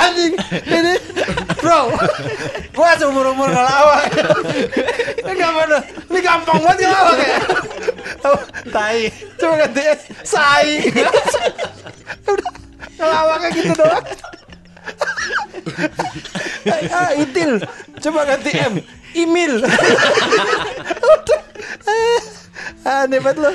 Anjing, 0.02 0.34
ini 0.66 0.94
bro, 1.62 1.94
gua 2.74 2.98
seumur 2.98 3.30
umur 3.30 3.54
ngelawak. 3.54 4.10
Ini 5.22 5.32
gak 5.38 5.52
mana, 5.54 5.78
ini 6.10 6.20
gampang 6.26 6.58
banget 6.66 6.90
ngelawak 6.90 7.18
ya. 7.22 7.38
Tai, 8.72 9.00
coba 9.38 9.54
ganti 9.66 9.82
S, 9.86 10.02
sai. 10.26 10.90
Udah, 12.26 12.52
ngelawaknya 12.98 13.50
gitu 13.54 13.74
doang. 13.78 14.06
ah, 16.90 17.12
itil, 17.18 17.52
coba 18.02 18.20
ganti 18.26 18.52
M, 18.58 18.74
Imil. 19.14 19.62
Udah. 21.06 21.42
Ah, 22.84 23.04
Aneh 23.04 23.18
banget 23.18 23.38
lo. 23.40 23.52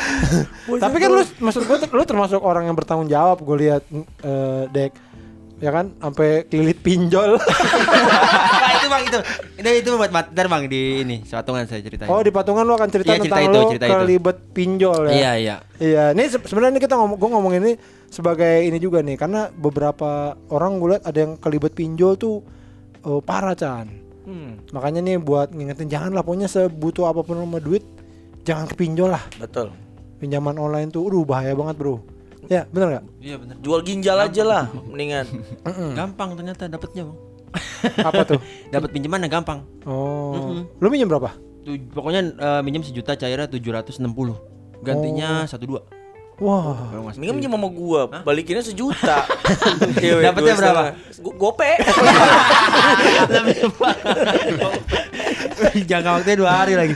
Tapi 0.82 0.96
kan 0.96 1.08
lu 1.08 1.22
maksud 1.40 1.62
gue 1.62 1.76
lu 1.88 2.04
termasuk 2.04 2.40
orang 2.40 2.64
yang 2.64 2.74
bertanggung 2.74 3.06
jawab 3.06 3.38
gue 3.38 3.56
lihat 3.58 3.82
eh, 4.22 4.64
Dek. 4.68 4.92
Ya 5.56 5.72
kan 5.72 5.88
sampai 5.96 6.44
kelilit 6.44 6.76
pinjol. 6.78 7.40
Nah, 7.40 8.72
itu 8.76 8.86
bang 8.86 9.02
itu. 9.02 9.18
Itu 9.56 9.68
itu 9.72 9.88
buat 9.96 10.12
ntar 10.12 10.46
bang 10.46 10.68
di 10.68 11.00
ini 11.00 11.24
patungan 11.24 11.64
saya 11.64 11.80
ceritain. 11.80 12.06
oh, 12.06 12.20
di 12.20 12.28
patungan 12.28 12.60
lu 12.60 12.76
akan 12.76 12.92
cerita 12.92 13.16
Iya, 13.16 13.24
cerita 13.24 13.36
tentang 13.40 13.48
itu, 13.48 13.56
lu 13.56 13.70
cerita 13.72 13.86
itu. 13.86 13.94
kelibet 13.96 14.38
pinjol 14.52 15.00
ya. 15.08 15.14
Iya 15.14 15.32
iya. 15.34 15.56
Iya, 15.76 16.04
ini 16.12 16.28
se- 16.28 16.44
sebenarnya 16.44 16.76
ini 16.76 16.82
kita 16.82 16.94
ngomong 16.94 17.16
gua 17.16 17.30
ngomong 17.32 17.52
ini 17.56 17.72
sebagai 18.06 18.68
ini 18.68 18.76
juga 18.76 19.00
nih 19.00 19.16
karena 19.16 19.48
beberapa 19.48 20.36
orang 20.48 20.76
gue 20.76 20.88
lihat 20.92 21.04
ada 21.04 21.18
yang 21.18 21.32
kelibet 21.36 21.72
pinjol 21.72 22.20
tuh 22.20 22.44
eh, 23.00 23.20
parah 23.24 23.56
Chan. 23.56 23.88
Hmm, 24.26 24.74
Makanya 24.74 25.00
nih 25.00 25.16
buat 25.22 25.54
ngingetin 25.54 25.88
jangan 25.88 26.10
lah 26.12 26.22
pokoknya 26.26 26.50
sebutuh 26.50 27.08
apa 27.08 27.22
pun 27.22 27.38
sama 27.38 27.62
duit 27.62 27.86
jangan 28.42 28.66
kepinjol 28.68 29.10
lah. 29.14 29.22
betul 29.38 29.72
Pinjaman 30.18 30.56
online 30.58 30.88
tuh 30.90 31.06
aduh 31.06 31.24
bahaya 31.28 31.52
banget, 31.52 31.76
Bro. 31.76 32.00
Ya, 32.46 32.62
bener 32.70 32.98
nggak? 32.98 33.04
Iya 33.18 33.36
benar. 33.42 33.56
jual 33.58 33.80
ginjal 33.82 34.18
aja 34.22 34.42
lah 34.46 34.64
mendingan 34.86 35.26
Gampang 35.98 36.38
ternyata 36.38 36.70
dapatnya 36.70 37.10
bang. 37.10 37.18
Apa 38.08 38.22
tuh? 38.22 38.40
Dapat 38.68 38.90
pinjaman 38.92 39.24
yang 39.26 39.40
gampang. 39.40 39.64
Oh. 39.88 40.62
Lu 40.78 40.86
minjem 40.92 41.08
berapa? 41.08 41.32
Tuh, 41.66 41.74
pokoknya 41.90 42.22
eh, 42.36 42.60
minjem 42.62 42.86
sejuta 42.86 43.18
cairnya 43.18 43.50
760 43.50 44.02
Gantinya 44.84 45.48
satu 45.48 45.64
dua. 45.66 45.80
Wah. 46.36 46.92
Kalau 46.92 47.02
nggak 47.08 47.16
mendingan 47.16 47.36
minjem 47.40 47.52
sama 47.56 47.68
gua 47.72 48.00
balikinnya 48.20 48.60
sejuta 48.60 49.24
Cewek 50.04 50.20
Dapatnya 50.20 50.52
berapa? 50.52 50.82
Go- 51.24 51.32
gope 51.32 51.64
Jangka 55.88 56.10
waktunya 56.20 56.36
dua 56.36 56.52
hari 56.52 56.76
lagi. 56.76 56.92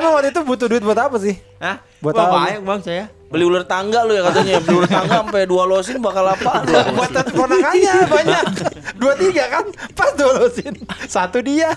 Emang 0.00 0.12
waktu 0.16 0.32
itu 0.32 0.40
butuh 0.40 0.66
duit 0.66 0.80
buat 0.80 0.96
apa 0.96 1.16
sih? 1.20 1.36
Hah? 1.60 1.76
Buat 2.00 2.16
Wah, 2.16 2.24
apa? 2.24 2.36
banyak 2.48 2.62
bang 2.64 2.80
saya. 2.80 3.06
beli 3.30 3.46
ular 3.46 3.62
tangga 3.62 4.02
lu 4.02 4.10
ya 4.10 4.26
katanya 4.26 4.58
beli 4.58 4.74
ular 4.74 4.90
tangga 4.90 5.22
sampai 5.22 5.46
dua 5.46 5.62
losin 5.62 6.02
bakal 6.02 6.26
apa 6.26 6.66
buat 6.98 7.14
ponakannya 7.30 7.94
banyak. 8.10 8.44
Dua 8.98 9.14
tiga 9.14 9.44
kan? 9.46 9.64
Pas 9.94 10.10
dolosin. 10.18 10.74
Satu 11.06 11.38
dia. 11.38 11.70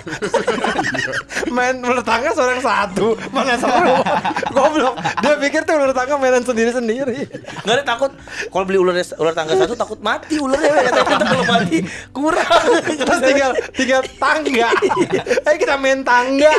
Main 1.53 1.77
ular 1.85 2.01
tangga 2.01 2.33
seorang 2.33 2.57
satu. 2.57 3.13
Mana 3.29 3.53
seru. 3.61 4.01
Goblok. 4.49 4.97
Dia 5.21 5.37
pikir 5.37 5.61
tuh 5.61 5.77
ular 5.77 5.93
tangga 5.93 6.17
mainan 6.17 6.41
sendiri-sendiri. 6.41 7.29
nggak 7.61 7.75
ada 7.77 7.85
takut 7.85 8.09
kalau 8.49 8.65
beli 8.65 8.81
ular 8.81 8.97
ular 9.21 9.33
tangga 9.37 9.53
satu 9.53 9.77
takut 9.77 10.01
mati 10.01 10.41
ularnya 10.41 10.89
katanya 10.89 11.21
kalau 11.21 11.45
mati 11.45 11.77
kurang 12.09 12.49
Terus 12.97 13.19
tinggal 13.21 13.51
tinggal 13.77 14.01
tangga. 14.17 14.69
Ayo 15.45 15.55
kita 15.61 15.77
main 15.77 16.01
tangga. 16.01 16.49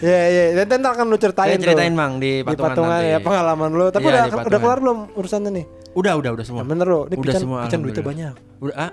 Ya 0.00 0.20
ya, 0.26 0.64
dan 0.64 0.78
ntar 0.78 0.92
akan 0.92 1.06
lu 1.06 1.16
ceritain 1.16 1.50
Saya 1.50 1.60
ceritain 1.60 1.92
tuh. 1.92 1.98
bang 1.98 2.12
di 2.16 2.32
Di 2.32 2.42
patungan, 2.42 2.68
patungan 2.72 2.98
nanti. 2.98 3.12
ya 3.12 3.18
pengalaman 3.18 3.70
lu. 3.70 3.86
Tapi 3.88 4.00
Iya, 4.00 4.08
udah 4.08 4.22
udah 4.24 4.38
patungan. 4.38 4.60
kelar 4.60 4.78
belum 4.80 4.98
urusannya 5.12 5.50
nih? 5.52 5.64
Udah 5.90 6.12
udah 6.14 6.30
udah 6.32 6.44
semua. 6.44 6.60
Yang 6.60 6.70
bener 6.70 6.86
lo, 6.86 7.00
ini 7.02 7.14
Udah 7.14 7.22
pican, 7.26 7.40
semua, 7.40 7.58
pican 7.64 7.80
duitnya 7.80 8.04
banyak. 8.04 8.34
Udah 8.60 8.74
ah. 8.78 8.92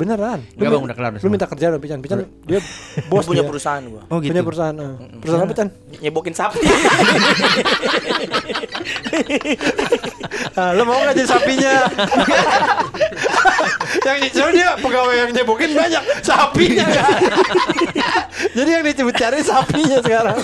Beneran. 0.00 0.40
Enggak, 0.56 0.70
Bang, 0.72 0.82
udah 0.82 0.96
kelar, 0.96 1.10
Lu 1.12 1.20
semua. 1.20 1.32
minta 1.36 1.44
kerja 1.44 1.66
dong 1.68 1.78
pican. 1.78 2.00
Pican 2.00 2.18
dia 2.42 2.60
bos 3.12 3.28
punya 3.28 3.44
perusahaan 3.44 3.84
gua 3.84 4.08
Oh 4.08 4.16
gitu. 4.18 4.32
Punya 4.32 4.40
perusahaan. 4.40 4.72
eh. 4.72 4.92
Perusahaan 5.20 5.44
apa, 5.44 5.52
Chan? 5.52 5.68
nyebokin 6.00 6.32
sapi 6.32 6.58
Ah, 10.52 10.72
lu 10.72 10.82
mau 10.82 10.96
nggak 10.98 11.14
jadi 11.14 11.28
sapinya? 11.28 11.72
yang 14.00 14.18
soalnya 14.30 14.54
dia 14.54 14.68
pegawai 14.78 15.14
yang 15.14 15.30
nyebokin 15.30 15.70
banyak, 15.72 16.02
sapinya 16.20 16.84
ada. 16.86 17.04
jadi 18.56 18.70
yang 18.70 18.82
dicebut 18.82 19.12
cari 19.12 19.40
sapinya 19.42 19.98
sekarang. 20.00 20.38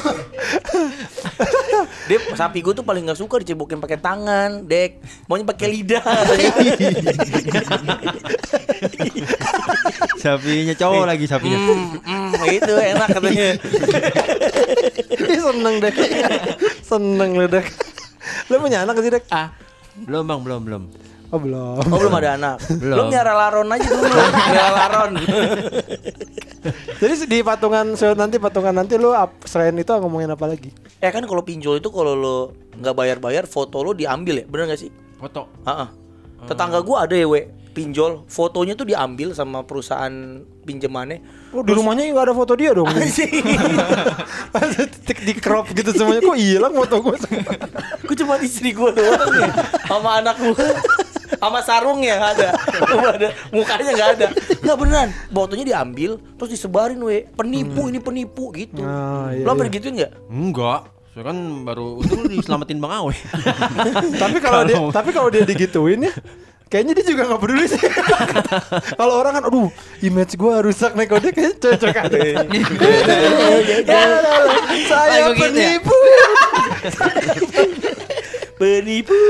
Dia 2.07 2.19
sapi 2.35 2.61
gua 2.61 2.73
tuh 2.73 2.85
paling 2.85 3.03
nggak 3.05 3.19
suka 3.19 3.41
dicebokin 3.41 3.79
pakai 3.79 3.97
tangan, 3.97 4.63
dek. 4.63 5.01
Maunya 5.27 5.45
pakai 5.45 5.67
lidah. 5.71 6.05
sapinya 10.23 10.75
cowok 10.75 11.05
lagi 11.07 11.25
sapinya. 11.29 11.59
Hmm, 11.59 11.85
hmm, 12.03 12.33
itu 12.51 12.73
enak 12.73 13.09
katanya. 13.15 13.49
Seneng 15.47 15.75
deh. 15.83 15.95
seneng 16.83 17.31
lu 17.35 17.47
deh. 17.47 17.65
Lu 18.51 18.57
punya 18.59 18.83
anak 18.87 18.99
sih 19.01 19.11
dek? 19.11 19.25
Ah, 19.31 19.51
Belum 19.97 20.29
bang, 20.29 20.41
belum 20.45 20.61
belum. 20.67 20.83
Oh 21.35 21.43
belum. 21.43 21.83
oh 21.83 21.99
belum 21.99 22.15
ada 22.23 22.39
anak. 22.39 22.57
Belum. 22.79 22.97
Lu 22.97 23.03
nyara 23.11 23.35
laron 23.35 23.67
aja 23.73 23.89
dulu. 23.91 24.15
nyara 24.31 24.71
laron. 24.71 25.13
Jadi 27.03 27.15
di 27.27 27.39
patungan 27.43 27.95
so, 27.95 28.15
nanti 28.15 28.39
patungan 28.39 28.75
nanti 28.75 28.95
lu 28.99 29.11
selain 29.47 29.75
itu 29.75 29.91
ngomongin 29.91 30.35
apa 30.35 30.47
lagi? 30.51 30.71
eh 30.99 31.11
kan 31.13 31.23
kalau 31.29 31.43
pinjol 31.45 31.79
itu 31.79 31.93
kalau 31.93 32.15
lo 32.17 32.37
nggak 32.79 32.95
bayar-bayar 32.95 33.45
foto 33.47 33.83
lo 33.83 33.93
diambil 33.93 34.43
ya, 34.43 34.45
bener 34.47 34.75
gak 34.75 34.81
sih? 34.87 34.91
Foto. 35.19 35.47
Heeh. 35.67 35.89
Tetangga 36.47 36.79
gua 36.83 37.07
ada 37.07 37.15
ya, 37.15 37.27
we 37.27 37.47
pinjol, 37.77 38.25
fotonya 38.25 38.73
tuh 38.73 38.89
diambil 38.89 39.37
sama 39.37 39.61
perusahaan 39.69 40.11
pinjamannya. 40.65 41.21
Oh, 41.53 41.61
di 41.61 41.77
rumahnya 41.77 42.09
nggak 42.09 42.27
ada 42.27 42.35
foto 42.35 42.57
dia 42.57 42.73
dong. 42.73 42.89
di, 42.97 43.05
di 45.13 45.35
crop 45.37 45.69
gitu 45.77 45.93
semuanya 45.93 46.25
kok 46.25 46.39
hilang 46.41 46.73
foto 46.73 46.97
gue 47.05 47.17
semua. 47.21 47.53
Gue 48.07 48.17
cuma 48.17 48.35
istri 48.41 48.71
gue 48.71 48.91
doang 48.95 49.31
ya 49.35 49.51
Sama 49.91 50.23
anak 50.23 50.39
gue 50.39 50.67
Sama 51.43 51.59
sarung 51.59 51.99
ya 52.07 52.23
nggak 52.23 52.33
ada 52.39 52.49
ada 53.19 53.29
Mukanya 53.51 53.91
nggak 53.93 54.11
ada 54.15 54.27
Nggak 54.63 54.77
beneran 54.79 55.09
Fotonya 55.35 55.65
diambil 55.67 56.23
Terus 56.39 56.51
disebarin 56.55 57.03
we 57.03 57.27
Penipu 57.35 57.91
ini 57.91 57.99
penipu 57.99 58.55
gitu 58.55 58.87
Ah, 58.87 59.35
iya, 59.35 59.43
Lo 59.43 59.59
iya. 59.59 59.63
digituin 59.67 59.95
nggak? 59.99 60.13
Enggak. 60.31 60.81
Saya 61.17 61.33
kan 61.33 61.65
baru 61.65 61.97
untung 61.97 62.29
diselamatin 62.29 62.77
Bang 62.77 62.93
Awe. 62.93 63.17
tapi 64.23 64.37
kalau 64.37 64.69
dia 64.69 64.77
tapi 64.93 65.11
kalau 65.17 65.29
dia 65.33 65.49
digituin 65.49 66.05
ya 66.05 66.13
Kayaknya 66.67 66.93
dia 66.99 67.07
juga 67.07 67.23
nggak 67.31 67.41
peduli 67.41 67.67
sih. 67.71 67.79
Kalau 68.99 69.15
orang 69.23 69.39
kan, 69.39 69.45
aduh, 69.47 69.71
image 70.03 70.35
gua 70.35 70.59
rusak 70.67 70.99
nih. 70.99 71.07
Dia 71.07 71.31
kayaknya 71.31 71.55
cocok 71.63 71.95
ada. 72.11 72.19
Ya, 73.87 74.03
Saya 74.91 75.31
Oh, 75.31 75.31
begitu 75.31 75.47
ya? 75.55 75.79
penipu. 75.79 75.97
Penipu 78.57 79.21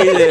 gitu. 0.00 0.28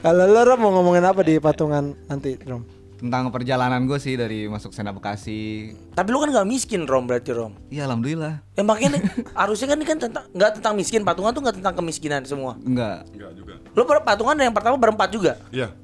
Kalau 0.00 0.24
lo 0.30 0.40
Rom, 0.46 0.58
mau 0.62 0.70
ngomongin 0.70 1.02
apa 1.02 1.20
di 1.20 1.42
patungan 1.42 1.98
nanti, 2.06 2.38
Rom? 2.46 2.62
Tentang 3.04 3.28
perjalanan 3.28 3.84
gue 3.84 4.00
sih 4.00 4.16
dari 4.16 4.48
masuk 4.48 4.72
Sena 4.72 4.88
Bekasi. 4.88 5.76
Tapi 5.92 6.08
lu 6.08 6.24
kan 6.24 6.32
nggak 6.32 6.48
miskin 6.48 6.88
Rom 6.88 7.04
berarti 7.04 7.36
Rom 7.36 7.52
Iya 7.68 7.84
alhamdulillah. 7.84 8.40
Ya 8.56 8.64
makanya 8.64 8.96
harusnya 9.44 9.68
kan 9.68 9.76
ini 9.76 9.84
kan 9.84 9.98
tentang 10.00 10.24
nggak 10.32 10.50
tentang 10.56 10.72
miskin 10.72 11.04
patungan 11.04 11.36
tuh 11.36 11.44
nggak 11.44 11.60
tentang 11.60 11.76
kemiskinan 11.76 12.24
semua. 12.24 12.56
Enggak. 12.64 13.04
Enggak 13.12 13.30
juga. 13.36 13.54
Lo 13.76 13.84
per- 13.84 14.00
patungan 14.00 14.32
yang 14.40 14.56
pertama 14.56 14.80
berempat 14.80 15.12
juga. 15.12 15.36
Iya. 15.52 15.76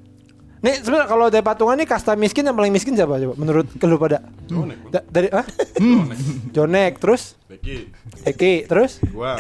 Nih 0.65 0.81
sebenarnya 0.81 1.09
kalau 1.09 1.27
dari 1.29 1.45
patungan 1.45 1.77
nih 1.77 1.89
kasta 1.89 2.17
miskin 2.17 2.45
yang 2.45 2.57
paling 2.57 2.73
miskin 2.73 2.97
siapa 2.97 3.21
coba 3.21 3.35
menurut 3.37 3.69
lu 3.69 3.97
pada? 4.01 4.25
Jonek. 4.49 4.79
Da- 4.89 5.05
dari 5.05 5.29
ah? 5.29 5.45
Jonek 6.57 7.01
terus 7.01 7.37
Becky, 7.51 7.91
Eki 8.23 8.71
terus 8.71 9.03
gua. 9.11 9.35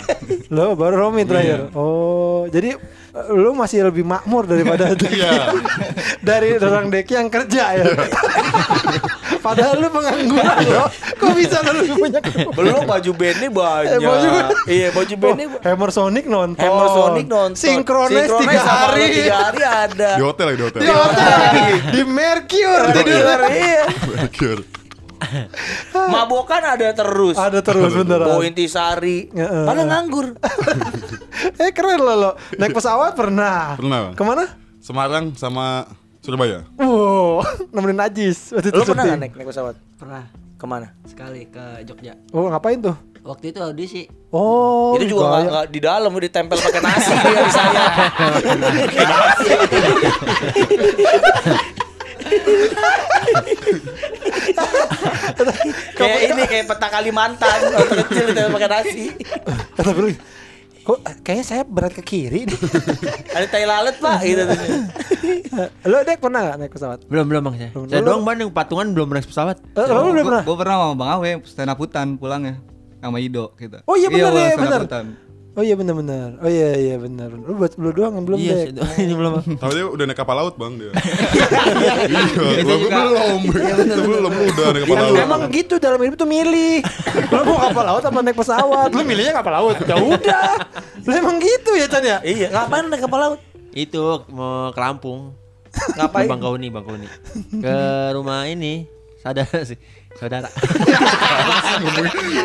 lo 0.50 0.74
baru 0.74 1.06
Romi 1.06 1.22
terakhir. 1.22 1.70
Oh, 1.78 2.42
jadi 2.50 2.74
eh, 3.14 3.26
lu 3.30 3.54
masih 3.54 3.86
lebih 3.86 4.02
makmur 4.02 4.50
daripada 4.50 4.90
Iya. 5.14 5.54
dari 6.18 6.58
orang 6.58 6.90
Deki 6.90 7.14
yang 7.14 7.30
kerja 7.30 7.70
ya. 7.78 7.86
Padahal 9.38 9.78
lu 9.78 9.94
pengangguran 9.94 10.58
loh. 10.66 10.90
Kok 11.22 11.32
bisa 11.38 11.62
lu 11.62 11.86
lebih 11.86 11.96
banyak? 12.02 12.22
Belum 12.50 12.82
baju 12.82 13.10
bandnya 13.14 13.46
banyak. 13.46 13.94
Eh, 13.94 14.00
baju 14.02 14.28
iya 14.66 14.88
baju 14.90 15.14
bandnya. 15.14 15.46
Oh, 15.46 15.60
Hammer 15.62 15.90
Sonic 15.94 16.24
nonton. 16.26 16.58
Hammer 16.66 16.88
Sonic 16.90 17.26
nonton. 17.30 17.54
Sinkronis 17.54 18.26
tiga 18.26 18.58
lo 18.58 18.66
hari. 18.66 19.04
Tiga 19.22 19.36
hari 19.38 19.62
ada. 19.62 20.10
Di 20.18 20.22
hotel 20.26 20.44
lagi 20.50 20.58
di 20.58 20.64
hotel. 20.66 20.80
Di 20.82 20.88
hotel. 20.90 21.38
Di 21.94 22.02
Mercure 22.02 22.84
tidur. 22.90 23.38
Iya. 23.46 23.82
Mercure. 24.18 24.62
Mabokan 26.14 26.62
ada 26.76 26.88
terus. 26.96 27.36
Ada 27.36 27.60
terus 27.60 27.92
beneran. 27.92 28.26
Bawa 28.26 28.42
intisari. 28.44 29.28
Heeh. 29.30 29.64
Padahal 29.68 29.88
nganggur. 29.88 30.26
eh 31.62 31.70
keren 31.72 32.00
loh 32.00 32.16
lo. 32.16 32.30
Naik 32.56 32.72
pesawat 32.72 33.12
pernah. 33.14 33.76
Pernah, 33.76 33.98
Bang. 34.10 34.14
Ke 34.16 34.22
mana? 34.24 34.44
Semarang 34.80 35.36
sama 35.36 35.84
Surabaya. 36.20 36.68
Wow, 36.76 37.40
nemenin 37.72 37.96
Najis 37.96 38.52
waktu 38.52 38.68
itu 38.68 38.76
Lo 38.76 38.84
pernah 38.84 39.04
nggak 39.08 39.20
naik 39.24 39.32
naik 39.40 39.48
pesawat? 39.48 39.74
Pernah 39.96 40.24
Ke 40.60 40.68
mana? 40.68 40.92
sekali 41.08 41.48
ke 41.48 41.80
Jogja. 41.88 42.12
Oh 42.36 42.52
ngapain 42.52 42.76
tuh? 42.76 42.92
Waktu 43.20 43.52
itu 43.52 43.60
audisi. 43.60 44.08
Oh, 44.32 44.96
itu 44.96 45.12
juga 45.12 45.28
nggak 45.28 45.40
gaya. 45.40 45.50
nggak 45.52 45.66
di 45.72 45.80
dalam, 45.80 46.08
ditempel 46.16 46.56
pakai 46.56 46.80
nasi 46.80 47.12
dia 47.12 47.40
di 47.44 47.52
saya. 47.52 47.84
Kayak 56.00 56.20
ini 56.32 56.42
kayak 56.48 56.64
peta 56.72 56.88
Kalimantan 56.88 57.58
waktu 57.76 57.94
kecil 58.08 58.24
ditempel 58.32 58.50
pakai 58.56 58.70
nasi. 58.72 59.04
Kata 59.76 59.90
Billy, 59.92 60.14
kok 60.80 60.98
eh, 61.04 61.14
kayaknya 61.20 61.44
saya 61.44 61.62
berat 61.68 61.92
ke 61.92 62.02
kiri 62.02 62.48
nih. 62.48 62.58
Ada 63.36 63.46
tai 63.46 63.64
lalat 63.68 63.96
pak 64.00 64.18
gitu. 64.24 64.42
lo 65.86 65.96
dek 66.02 66.18
pernah 66.18 66.40
gak 66.46 66.56
naik 66.58 66.72
pesawat? 66.72 66.98
Belum 67.06 67.26
belum 67.28 67.42
bang 67.46 67.54
saya. 67.60 67.70
Belum. 67.76 67.88
Saya 67.92 68.00
doang 68.02 68.22
bang 68.24 68.36
yang 68.42 68.52
patungan 68.52 68.86
belum 68.96 69.08
naik 69.12 69.28
pesawat. 69.28 69.56
Eh, 69.60 69.86
lo 69.86 70.00
udah 70.10 70.24
pernah? 70.24 70.42
Gue 70.42 70.56
pernah 70.56 70.74
sama 70.80 70.94
Bang 70.96 71.10
Awe 71.20 71.30
stand 71.46 71.70
up 71.70 71.78
hutan 71.78 72.16
pulangnya 72.16 72.58
sama 73.00 73.16
Ido 73.20 73.52
kita. 73.56 73.84
Oh 73.84 73.94
iya 73.94 74.08
benar 74.08 74.32
Bang, 74.32 74.42
ya 74.42 74.50
stand 74.56 74.74
up 74.74 74.82
benar. 74.88 75.29
Oh 75.50 75.66
iya 75.66 75.74
benar 75.74 75.98
benar. 75.98 76.38
Oh 76.38 76.46
iya 76.46 76.78
iya 76.78 76.94
benar. 76.94 77.26
Lu 77.34 77.58
buat 77.58 77.74
lu 77.74 77.90
doang 77.90 78.14
yang 78.14 78.22
belum 78.22 78.38
Iya, 78.38 78.70
dek. 78.70 78.86
ini 79.02 79.14
belum. 79.18 79.32
Tahu 79.58 79.70
dia 79.74 79.84
udah 79.84 80.04
naik 80.06 80.16
kapal 80.16 80.38
laut 80.38 80.54
bang 80.54 80.72
dia. 80.78 80.90
iya, 82.06 82.62
gua, 82.62 82.78
belum. 82.78 83.40
Itu 83.50 84.00
belum 84.06 84.30
lu 84.30 84.44
udah 84.46 84.66
naik 84.70 84.84
kapal 84.86 84.94
Emang, 84.94 85.10
laut. 85.10 85.26
emang 85.26 85.40
gitu 85.50 85.74
dalam 85.76 85.98
hidup 85.98 86.16
tuh 86.16 86.30
milih. 86.30 86.86
Lu 87.34 87.42
mau 87.42 87.58
kapal 87.60 87.84
laut 87.84 88.02
apa 88.06 88.18
naik 88.22 88.38
pesawat? 88.38 88.88
Lu 88.94 89.02
milihnya 89.02 89.34
kapal 89.34 89.52
laut. 89.58 89.76
Ya 89.82 89.96
udah. 89.98 90.46
Lu 91.02 91.12
emang 91.12 91.36
gitu 91.42 91.70
ya 91.74 91.86
Chan 91.90 92.02
ya? 92.02 92.18
Iya, 92.22 92.46
ngapain 92.54 92.86
naik 92.86 93.02
kapal 93.02 93.18
laut? 93.18 93.40
Itu 93.74 94.22
mau 94.30 94.70
ke 94.70 94.78
Lampung. 94.78 95.34
Ngapain? 95.98 96.30
Bang 96.30 96.40
Kauni, 96.40 96.70
Bang 96.70 96.86
Kauni. 96.86 97.06
Ke 97.58 97.76
rumah 98.14 98.46
ini. 98.46 98.86
Saudara 99.18 99.66
sih. 99.66 99.76
Saudara. 100.14 100.46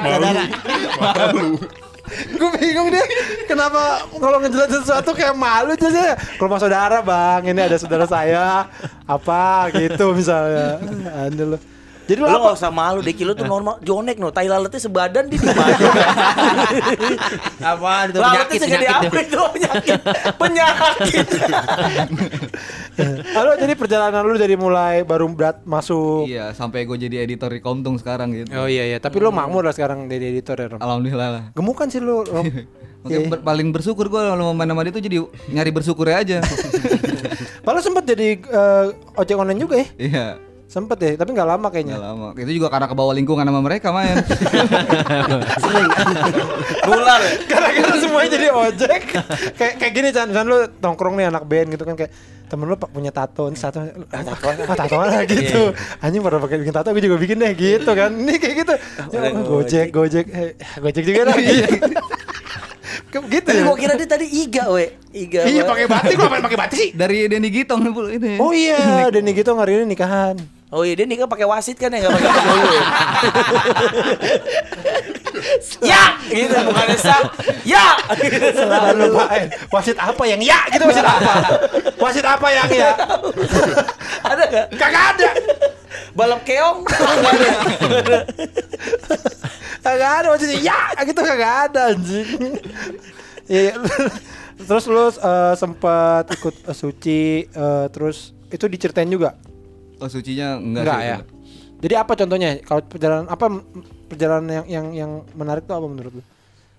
Malu. 0.01 1.57
Gue 2.37 2.49
bingung 2.61 2.93
deh 2.93 3.05
Kenapa 3.49 4.05
kalau 4.17 4.37
ngejelasin 4.41 4.81
sesuatu 4.85 5.11
kayak 5.17 5.33
malu 5.33 5.73
aja 5.73 6.13
Ke 6.13 6.41
rumah 6.41 6.61
saudara 6.61 7.01
bang 7.01 7.49
Ini 7.49 7.61
ada 7.65 7.77
saudara 7.81 8.05
saya 8.05 8.69
Apa 9.05 9.69
gitu 9.73 10.13
misalnya. 10.17 10.81
Anda 11.25 11.43
lu 11.55 11.57
Jadi 12.05 12.21
lu 12.21 12.29
gak 12.29 12.53
usah 12.53 12.69
malu 12.69 13.01
deh, 13.01 13.17
kilo 13.17 13.33
tuh 13.33 13.49
normal. 13.49 13.81
Jonek 13.81 14.21
no, 14.21 14.29
tai 14.29 14.45
lalatnya 14.45 14.77
sebadan 14.77 15.25
di 15.25 15.41
di 15.41 15.47
mana 15.49 15.73
Apaan 17.73 18.13
itu? 18.13 18.19
Lalatnya 18.21 18.45
penyakit 18.45 18.59
segede 18.61 18.85
penyakit. 18.85 19.09
apa 19.09 19.21
itu. 19.21 19.41
penyakit. 19.49 19.99
Penyakit. 20.37 21.27
Halo 23.33 23.51
jadi 23.57 23.73
perjalanan 23.73 24.21
lu 24.21 24.37
dari 24.37 24.53
mulai 24.53 25.01
baru 25.01 25.25
berat 25.27 25.65
masuk. 25.65 26.29
Iya, 26.29 26.53
sampai 26.53 26.85
gue 26.85 26.97
jadi 26.99 27.25
editor 27.25 27.49
di 27.49 27.59
Komtung 27.59 27.97
sekarang 27.97 28.31
gitu. 28.31 28.53
Oh 28.53 28.69
iya 28.69 28.85
iya. 28.85 28.97
Tapi 29.01 29.17
lu 29.17 29.33
makmur 29.33 29.65
lah 29.65 29.73
sekarang 29.73 30.05
jadi 30.05 30.29
editor 30.29 30.55
ya 30.55 30.67
Rom. 30.71 30.79
Alhamdulillah 30.79 31.29
lah. 31.33 31.43
Gemukan 31.57 31.89
sih 31.89 31.99
lu 31.99 32.21
Rom. 32.21 32.45
Makanya 33.05 33.37
ber- 33.37 33.43
paling 33.45 33.69
bersyukur 33.69 34.09
gue 34.09 34.17
kalau 34.17 34.49
main 34.53 34.65
sama 34.65 34.81
dia 34.81 34.93
tuh 34.93 35.03
jadi 35.03 35.17
nyari 35.49 35.69
bersyukur 35.69 36.09
aja. 36.09 36.41
Padahal 37.65 37.81
sempet 37.81 38.05
jadi 38.05 38.37
eh, 38.37 38.85
ojek 39.17 39.37
online 39.37 39.61
juga 39.61 39.75
ya? 39.77 39.87
Iya, 39.97 40.25
Sempet 40.75 40.97
ya 40.99 41.15
Tapi 41.15 41.31
gak 41.31 41.47
lama 41.47 41.71
nggak 41.71 41.71
kayaknya 41.71 41.95
lama. 41.95 42.35
Itu 42.35 42.51
juga 42.51 42.67
karena 42.67 42.91
ke 42.91 42.95
bawah 42.99 43.15
lingkungan 43.15 43.47
sama 43.47 43.63
mereka 43.63 43.95
main. 43.95 44.19
Nular 46.83 47.19
ya? 47.23 47.31
Gara-gara 47.47 47.95
semuanya 47.95 48.29
jadi 48.35 48.47
ojek. 48.51 49.01
Kayak 49.55 49.73
kayak 49.79 49.93
gini 49.95 50.09
Chan. 50.11 50.27
Misalnya 50.27 50.51
lu 50.51 50.57
nongkrong 50.83 51.15
nih 51.15 51.31
anak 51.31 51.47
band 51.47 51.71
gitu 51.71 51.87
kan 51.87 51.95
Kayak 51.95 52.11
temen 52.51 52.67
lu 52.67 52.75
pak 52.75 52.91
punya 52.91 53.09
tato 53.15 53.47
Ini 53.47 53.55
tato 53.55 53.79
Ah 54.11 54.23
tatoan 54.27 54.55
Ah 54.67 54.75
tatoan 54.75 55.07
lah 55.15 55.23
gitu. 55.23 55.71
Anjing 56.03 56.19
pada 56.19 56.43
pakai 56.43 56.57
bikin 56.59 56.73
tato 56.75 56.91
Gue 56.91 57.03
juga 57.07 57.17
bikin 57.23 57.37
deh 57.39 57.51
gitu 57.55 57.91
kan. 57.95 58.11
Ini 58.19 58.33
kayak 58.35 58.55
gitu. 58.67 58.73
Ya, 59.15 59.19
oh, 59.31 59.43
Gojek 59.47 59.87
Gojek. 59.95 60.25
Eh, 60.27 60.59
Gojek 60.83 61.03
juga 61.07 61.21
lah 61.31 61.39
gitu 61.45 61.87
Kayak 63.15 63.25
gitu 63.31 63.49
ya? 63.55 63.63
gua 63.63 63.77
kira 63.79 63.93
dia 63.95 64.07
tadi 64.11 64.27
iga 64.27 64.67
we. 64.75 64.91
Iga 65.15 65.47
Iya 65.47 65.63
pakai 65.63 65.87
batik 65.87 66.19
Lu 66.19 66.27
pakai 66.27 66.59
batik 66.59 66.75
sih. 66.75 66.89
Dari 66.91 67.31
Denny 67.31 67.47
Gitong 67.47 67.79
nih, 67.87 67.91
Bu, 67.95 68.01
ini. 68.11 68.33
Oh 68.43 68.51
iya 68.51 69.07
Denny 69.07 69.31
gitu 69.31 69.55
hari 69.55 69.79
ini 69.79 69.95
nikahan 69.95 70.35
Oh 70.75 70.83
iya 70.83 70.91
dia 70.99 71.07
nikah 71.07 71.23
pakai 71.23 71.47
wasit 71.47 71.79
kan 71.79 71.87
ya 71.87 72.03
Gak 72.03 72.11
pakai 72.11 72.27
dulu 72.35 72.67
Ya? 75.87 76.19
Gitu 76.27 76.51
bukan 76.51 76.87
Ya 77.63 77.95
gitu. 78.19 78.47
Selalu 78.51 79.07
lupain 79.07 79.47
Wasit 79.71 79.95
apa 79.95 80.23
yang 80.27 80.41
ya? 80.43 80.59
Gitu 80.67 80.83
wasit 80.83 81.05
apa? 81.05 81.33
Wasit 81.95 82.25
apa 82.27 82.47
yang 82.51 82.67
ya? 82.75 82.91
Ada 84.35 84.43
gak? 84.51 84.67
Kagak 84.75 85.05
ada. 85.15 85.29
Balap 86.17 86.41
keong. 86.43 86.83
Nggak 86.83 87.33
ada. 88.03 88.19
Kagak 89.79 90.11
ada 90.11 90.27
maksudnya 90.33 90.57
ya. 90.59 90.79
Gitu 91.05 91.21
kagak 91.21 91.53
ada 91.71 91.81
anjing. 91.93 92.59
Iya. 93.45 93.73
Terus 94.59 94.83
lu 94.89 95.07
eh, 95.07 95.53
sempat 95.55 96.25
ikut 96.35 96.55
eh, 96.67 96.75
suci 96.75 97.21
eh, 97.47 97.85
terus 97.93 98.33
itu 98.49 98.65
diceritain 98.65 99.09
juga 99.11 99.37
Oh 99.97 100.07
sucinya 100.07 100.55
enggak, 100.55 100.83
Enggak 100.83 100.97
sih 100.97 101.07
ya. 101.07 101.17
Jadi 101.75 101.93
apa 101.95 102.13
contohnya? 102.15 102.49
Kalau 102.59 102.81
perjalanan 102.81 103.25
apa 103.27 103.45
perjalanan 104.05 104.47
yang 104.49 104.65
yang 104.65 104.85
yang 104.93 105.11
menarik 105.33 105.63
tuh 105.63 105.75
apa 105.75 105.85
menurut 105.85 106.13
lu? 106.13 106.23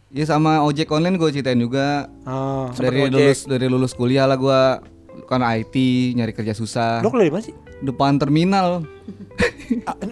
Ya 0.08 0.24
sama 0.24 0.62
ojek 0.62 0.86
online 0.88 1.16
gue 1.16 1.28
ceritain 1.30 1.58
juga 1.58 2.06
Oh, 2.24 2.70
dari 2.72 3.04
ojek. 3.04 3.12
lulus 3.12 3.38
dari 3.44 3.66
lulus 3.66 3.92
kuliah 3.92 4.24
lah 4.24 4.38
gue 4.38 4.60
kan 5.24 5.42
IT 5.42 5.74
nyari 6.14 6.30
kerja 6.30 6.52
susah 6.52 7.00
lu 7.00 7.08
kuliah 7.08 7.26
di 7.26 7.34
mana 7.34 7.44
sih? 7.44 7.54
Depan 7.84 8.16
terminal 8.16 8.84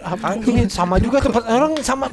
apa 0.03 0.35
ini 0.43 0.67
sama 0.67 0.99
juga 0.99 1.23
tempat 1.23 1.47
orang 1.47 1.79
sama 1.81 2.11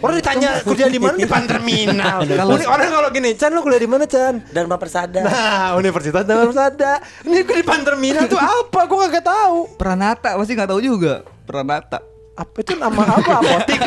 orang 0.00 0.14
ditanya 0.18 0.64
kuliah 0.64 0.88
di 0.88 1.00
mana 1.00 1.14
di 1.20 1.24
depan 1.28 1.44
terminal. 1.44 2.18
Kalau 2.40 2.54
orang 2.56 2.88
kalau 2.88 3.08
gini, 3.12 3.30
Chan 3.36 3.52
lu 3.52 3.60
kuliah 3.60 3.82
di 3.82 3.90
mana 3.90 4.04
Chan? 4.08 4.40
Dan 4.48 4.64
Bapak 4.66 4.88
Persada. 4.88 5.20
Nah, 5.20 5.76
Universitas 5.76 6.24
Darul 6.24 6.54
Sada. 6.56 7.04
Ini 7.28 7.44
di 7.44 7.60
depan 7.60 7.84
terminal 7.84 8.24
tuh 8.24 8.40
apa? 8.40 8.88
Gua 8.88 9.08
kagak 9.08 9.24
tahu. 9.28 9.68
Pranata 9.76 10.36
pasti 10.38 10.52
nggak 10.56 10.70
tahu 10.70 10.80
juga 10.80 11.26
Pranata 11.44 12.00
Apa 12.38 12.62
itu 12.62 12.78
nama 12.78 13.02
apa? 13.02 13.42
Apotik. 13.42 13.80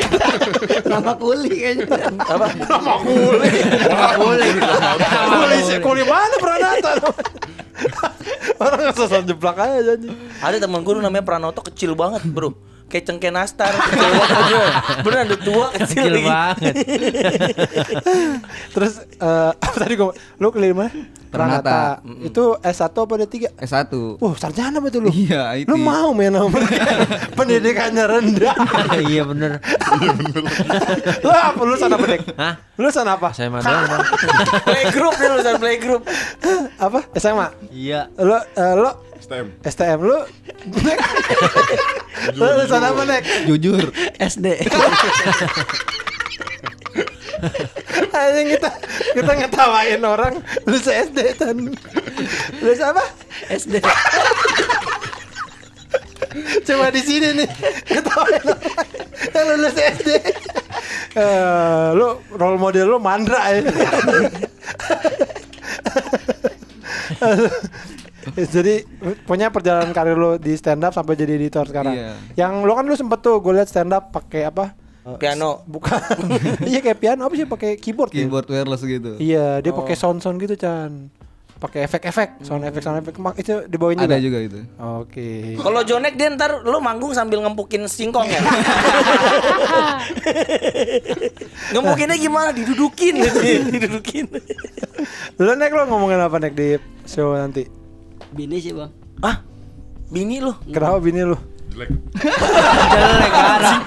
Nama 0.84 1.12
kuli 1.16 1.56
kayaknya. 1.56 1.86
Apa? 2.20 2.46
nama 2.52 2.94
kuli. 3.00 3.52
Boleh 4.20 4.48
gitu. 4.52 4.74
Kuli 5.32 5.58
kuli 5.80 6.04
mana 6.04 6.36
Pranata? 6.36 6.92
Orang 8.62 8.80
ngesesan 8.90 9.24
jeblak 9.26 9.58
aja 9.58 9.98
anjing. 9.98 10.14
Ada 10.42 10.58
temen 10.62 10.82
gue 10.86 10.94
namanya 11.02 11.26
Pranoto 11.26 11.62
kecil 11.66 11.98
banget 11.98 12.22
bro 12.30 12.54
Kayak 12.92 13.08
cengkeh 13.08 13.32
nastar 13.32 13.72
kecil 13.72 14.12
banget 14.20 14.38
Beneran 15.00 15.26
udah 15.32 15.40
tua 15.40 15.66
kecil, 15.80 16.12
Kecil 16.12 16.16
banget. 16.28 16.74
Terus 18.76 18.94
eh 19.16 19.52
apa 19.64 19.76
tadi 19.80 19.94
gua 19.96 20.12
lu 20.44 20.52
kuliah 20.52 20.92
Pranata. 21.32 22.04
Itu 22.20 22.60
S1 22.60 22.92
apa 22.92 23.14
D3? 23.24 23.56
S1 23.56 23.92
Wah, 24.20 24.36
sarjana 24.36 24.84
betul 24.84 25.08
lu. 25.08 25.10
Iya, 25.16 25.56
IT. 25.56 25.72
Lu 25.72 25.80
mau 25.80 26.12
main 26.12 26.36
sama 26.36 26.52
mereka? 26.52 26.84
Pendidikannya 27.40 28.04
rendah. 28.04 28.56
Iya 29.02 29.24
bener. 29.24 29.64
lu 31.26 31.32
apa 31.32 31.62
lu 31.64 31.76
sana 31.80 31.96
apa, 31.96 32.06
Dek? 32.12 32.22
Hah? 32.36 32.54
Lu 32.76 32.88
sana 32.92 33.16
apa? 33.16 33.32
Saya 33.32 33.48
mah 33.48 33.64
doang. 33.64 33.88
Bang. 33.88 34.04
Playgroup 34.68 35.16
dia 35.16 35.28
lulusan 35.32 35.56
playgroup 35.58 36.02
apa? 36.78 37.00
SMA. 37.16 37.48
Iya. 37.72 38.12
Lu 38.20 38.36
eh, 38.36 38.74
lu 38.76 38.92
STM. 39.24 39.48
STM 39.64 40.00
lu 40.04 40.18
lu 42.36 42.46
lu 42.46 42.64
sana 42.68 42.92
apa 42.92 43.02
nek? 43.08 43.24
jujur 43.48 43.90
SD. 44.20 44.68
Anjing 48.12 48.48
kita 48.58 48.70
kita 49.18 49.32
ngetawain 49.44 50.02
orang 50.06 50.34
lu 50.68 50.78
SD 50.78 51.18
kan. 51.40 51.58
Lu 52.62 52.72
apa? 52.82 53.04
SD. 53.50 53.82
Cuma 56.64 56.88
di 56.94 57.02
sini 57.04 57.44
nih 57.44 57.50
ngetawain 57.92 58.46
orang 58.46 58.88
yang 59.36 59.46
lulus 59.56 59.76
SD. 59.76 60.10
Eh, 61.12 61.88
lu 61.92 62.24
role 62.32 62.56
model 62.56 62.96
lu 62.96 62.98
Mandra 63.04 63.52
ya. 63.52 63.60
jadi 68.56 68.88
punya 69.28 69.52
perjalanan 69.52 69.92
karir 69.92 70.16
lu 70.16 70.40
di 70.40 70.56
stand 70.56 70.88
up 70.88 70.96
sampai 70.96 71.20
jadi 71.20 71.36
editor 71.36 71.68
sekarang. 71.68 71.96
Iya. 71.96 72.14
Yang 72.40 72.54
lu 72.64 72.72
kan 72.72 72.86
lu 72.88 72.96
sempet 72.96 73.20
tuh 73.20 73.44
gue 73.44 73.52
liat 73.52 73.68
stand 73.68 73.92
up 73.92 74.16
pakai 74.16 74.48
apa? 74.48 74.72
Piano 75.18 75.66
Bukan. 75.66 75.98
iya 76.70 76.78
kayak 76.78 76.98
piano 76.98 77.22
apa 77.22 77.34
sih 77.34 77.44
pakai 77.44 77.76
keyboard. 77.76 78.12
ya? 78.12 78.22
keyboard 78.22 78.46
wireless 78.46 78.82
gitu 78.82 79.18
Iya, 79.18 79.58
dia 79.60 79.72
pakai 79.72 79.94
sound 79.94 80.20
sound 80.20 80.38
gitu 80.38 80.54
Chan. 80.54 81.10
Pakai 81.58 81.86
efek-efek, 81.86 82.42
sound 82.42 82.62
efek 82.64 82.82
sound 82.82 82.98
efek. 83.00 83.18
Mak- 83.18 83.38
Itu 83.38 83.66
dibawain 83.66 83.94
juga. 83.96 84.08
ada 84.08 84.18
juga 84.18 84.38
itu 84.40 84.60
Oke. 84.98 85.54
Kalau 85.56 85.82
Jonek 85.82 86.14
dia 86.16 86.30
ntar 86.32 86.58
lu 86.60 86.78
manggung 86.80 87.12
sambil 87.12 87.38
ngempukin 87.40 87.86
singkong 87.86 88.26
ya 88.26 88.42
Ngempukinnya 91.72 92.18
gimana? 92.18 92.50
Didudukin 92.52 93.14
gitu 93.20 93.38
Didudukin 93.74 94.26
Lu 95.38 95.54
nek 95.54 95.70
lo 95.70 95.86
ngomongin 95.86 96.18
apa 96.18 96.38
nek 96.38 96.54
di 96.54 96.78
show 97.06 97.34
nanti? 97.34 97.66
Bini 98.32 98.58
sih, 98.58 98.72
Bang. 98.72 98.90
Ah 99.20 99.42
Bini 100.08 100.40
lu 100.40 100.52
Kenapa 100.68 100.98
bini 100.98 101.22
lu? 101.22 101.38
Jelek. 101.72 101.90
Jelek 102.92 103.32
parah. 103.32 103.80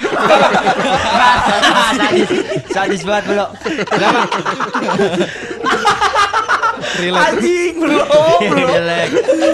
sadis, 1.93 2.29
sadis 2.73 3.03
banget 3.05 3.25
bro. 3.29 3.47
Kenapa? 3.93 4.21
Anjing 7.29 7.75
belum 7.77 8.07
belum 8.41 8.69
Jelek. 8.73 9.09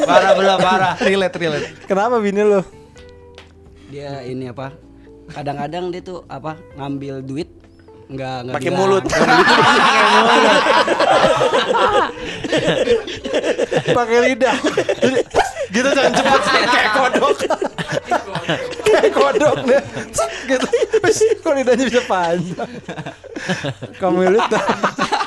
Parah 0.06 0.32
belum 0.38 0.58
parah. 0.62 0.94
relate 1.02 1.36
relate 1.42 1.66
Kenapa 1.90 2.22
bini 2.22 2.42
lu? 2.46 2.62
Dia 3.90 4.22
ini 4.22 4.46
apa? 4.46 4.78
Kadang-kadang 5.34 5.90
dia 5.90 6.02
tuh 6.02 6.22
apa? 6.30 6.54
Ngambil 6.78 7.26
duit 7.26 7.50
nggak 8.10 8.36
nggak 8.46 8.54
Pakai 8.58 8.70
bilang. 8.70 8.78
mulut 8.78 9.04
Pakai 13.90 14.18
lidah. 14.22 14.56
Gitu 15.70 15.88
jangan 15.94 16.12
cepet 16.12 16.40
kayak 16.74 16.90
kodok. 16.92 17.37
kayak 18.85 19.12
kodok 19.14 19.56
deh. 19.64 19.83
Cet, 20.11 20.30
gitu. 20.50 20.66
Lidahnya 21.50 21.85
bisa 21.87 22.02
panjang. 22.06 22.70
Kamu 23.98 24.16
lihat 24.35 24.50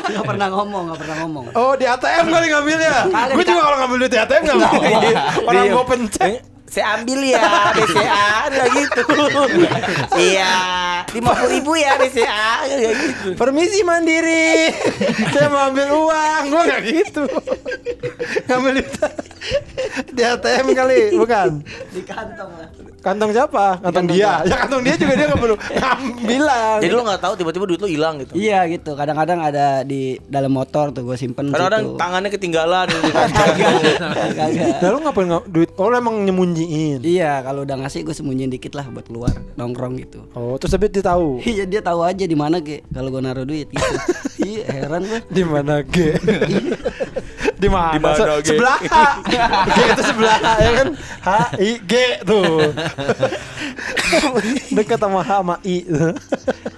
Nggak 0.03 0.25
pernah 0.27 0.47
ngomong, 0.51 0.84
nggak 0.91 0.99
pernah 0.99 1.15
ngomong. 1.23 1.43
Oh 1.56 1.73
di 1.79 1.86
ATM 1.88 2.25
kali 2.27 2.47
ngambilnya. 2.51 2.95
Gue 3.32 3.43
juga 3.47 3.62
kalau 3.63 3.77
ngambil 3.84 3.97
duit 4.03 4.12
di 4.12 4.19
ATM 4.19 4.41
nggak 4.43 4.58
mau. 4.60 4.73
Orang 5.47 5.63
Diem. 5.63 5.73
gue 5.73 5.86
pencet. 5.88 6.52
Saya 6.73 6.97
ambil 6.97 7.21
ya 7.21 7.45
BCA 7.77 8.25
Nggak 8.49 8.67
gitu 8.73 9.01
Iya 10.17 10.53
lima 11.13 11.31
puluh 11.38 11.51
ribu 11.53 11.71
ya 11.77 12.01
BCA 12.01 12.49
Nggak 12.65 12.93
gitu 12.97 13.27
Permisi 13.38 13.86
mandiri. 13.86 14.71
Saya 15.29 15.47
mau 15.51 15.69
ambil 15.69 15.88
uang. 15.93 16.41
Gue 16.49 16.62
nggak 16.63 16.81
gitu. 16.88 17.23
Ngambil 18.49 18.71
duit 18.81 18.89
di 20.15 20.21
ATM 20.23 20.67
kali, 20.71 20.99
bukan? 21.19 21.59
Di 21.91 22.01
kantong 22.07 22.51
lah. 22.55 22.69
Kantong 23.03 23.31
siapa? 23.36 23.83
Kantong 23.83 24.07
dia. 24.07 24.39
Ya 24.47 24.55
kantong 24.63 24.81
dia 24.88 24.95
juga 24.95 25.13
dia 25.19 25.25
nggak 25.27 25.41
perlu 25.43 25.55
ngambilan. 25.59 26.77
Jadi 26.79 26.93
lu 26.95 27.03
nggak 27.03 27.19
tahu 27.19 27.33
tiba-tiba 27.36 27.63
duit 27.67 27.81
lu 27.83 27.89
hilang 27.91 28.15
gitu 28.23 28.31
Iya 28.31 28.63
gitu. 28.71 28.95
Kadang-kadang 28.95 29.43
ada 29.43 29.83
di 29.83 30.15
dalam 30.31 30.55
motor 30.55 30.95
tuh 30.95 31.03
gue 31.03 31.19
simpen 31.19 31.51
Kadang-kadang 31.51 31.99
tangannya 31.99 32.31
ketinggalan 32.31 32.88
gitu. 32.88 33.12
Kagak. 33.38 33.71
Nah, 34.79 34.89
lu 34.95 34.97
ngapain 35.03 35.27
duit? 35.51 35.69
Oh, 35.75 35.91
lu 35.91 35.95
emang 35.99 36.23
nyembunyiin. 36.63 36.99
Iya, 37.04 37.32
kalau 37.43 37.62
udah 37.67 37.76
ngasih 37.84 37.99
gue 38.06 38.15
sembunyiin 38.15 38.52
dikit 38.52 38.73
lah 38.76 38.86
buat 38.89 39.06
keluar 39.08 39.34
nongkrong 39.56 39.99
gitu. 40.02 40.19
Oh, 40.34 40.56
terus 40.58 40.73
habis 40.76 40.91
dia 40.91 41.04
tahu. 41.04 41.39
Iya 41.54 41.69
dia 41.69 41.82
tahu 41.86 42.02
aja 42.02 42.26
di 42.26 42.38
mana 42.38 42.58
ge 42.58 42.82
kalau 42.89 43.13
gue 43.13 43.21
naruh 43.21 43.45
duit 43.45 43.69
gitu. 43.69 43.95
iya 44.49 44.63
heran 44.71 45.06
gue. 45.06 45.19
Di 45.30 45.43
mana 45.45 45.86
G? 45.86 45.95
Di 47.63 47.69
mana? 47.71 47.95
Di 47.95 47.99
mana, 48.04 48.15
Se-? 48.19 48.28
Sebelah 48.52 48.78
H. 48.84 48.95
G 49.76 49.80
itu 49.88 50.02
sebelah 50.04 50.38
H 50.38 50.47
ya 50.60 50.71
kan? 50.76 50.88
H 51.23 51.30
I 51.56 51.71
G 51.80 51.93
tuh. 52.28 52.60
Dekat 54.78 54.99
sama 54.99 55.23
H 55.23 55.32
sama 55.39 55.56
I. 55.63 55.78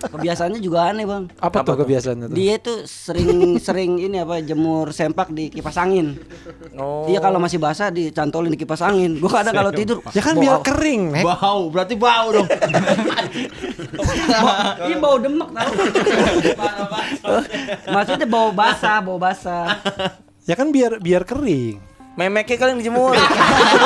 Kebiasaannya 0.05 0.59
juga 0.61 0.93
aneh 0.93 1.03
bang. 1.03 1.23
Apa, 1.41 1.65
tuh 1.65 1.75
kebiasaannya 1.81 2.29
tuh? 2.29 2.35
Dia 2.37 2.55
tuh 2.61 2.85
sering-sering 2.85 3.97
ini 3.99 4.21
apa 4.21 4.39
jemur 4.39 4.93
sempak 4.93 5.33
di 5.33 5.49
kipas 5.49 5.75
angin. 5.75 6.15
Oh. 6.77 7.09
Dia 7.09 7.17
kalau 7.17 7.41
masih 7.41 7.57
basah 7.57 7.89
dicantolin 7.89 8.53
di 8.53 8.59
kipas 8.61 8.85
angin. 8.85 9.17
Gue 9.17 9.31
kadang 9.31 9.51
kalau 9.51 9.73
tidur. 9.73 9.99
Ya 10.13 10.21
kan 10.21 10.37
bau- 10.37 10.43
biar 10.45 10.57
kering, 10.61 11.01
Nek. 11.17 11.23
Bau, 11.25 11.67
berarti 11.67 11.95
bau 11.97 12.27
dong. 12.31 12.47
Iya 14.85 14.97
bau 15.01 15.17
demek 15.17 15.49
tau. 15.49 15.71
Maksudnya 17.95 18.27
bau 18.27 18.49
basah, 18.51 18.97
bau 19.01 19.17
basah. 19.17 19.67
Ya 20.45 20.53
kan 20.53 20.69
biar 20.69 21.01
biar 21.01 21.25
kering. 21.25 21.94
Memeknya 22.15 22.55
kalian 22.55 22.79
dijemur. 22.79 23.11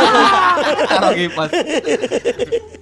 taruh 0.90 1.14
kipas 1.18 1.50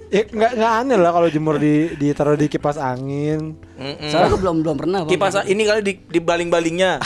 Ya 0.08 0.24
nggak 0.24 0.52
nggak 0.56 0.72
aneh 0.84 0.96
lah 0.96 1.12
kalau 1.12 1.28
jemur 1.28 1.60
di 1.60 1.92
ditaruh 1.96 2.36
di 2.36 2.48
kipas 2.48 2.80
angin. 2.80 3.60
Soalnya 4.08 4.32
gue 4.32 4.40
belum 4.40 4.64
belum 4.64 4.76
pernah 4.80 5.04
bang. 5.04 5.12
Kipas 5.12 5.44
ini 5.44 5.68
kali 5.68 5.80
di, 5.84 5.92
di 6.00 6.20
baling-balingnya. 6.20 6.96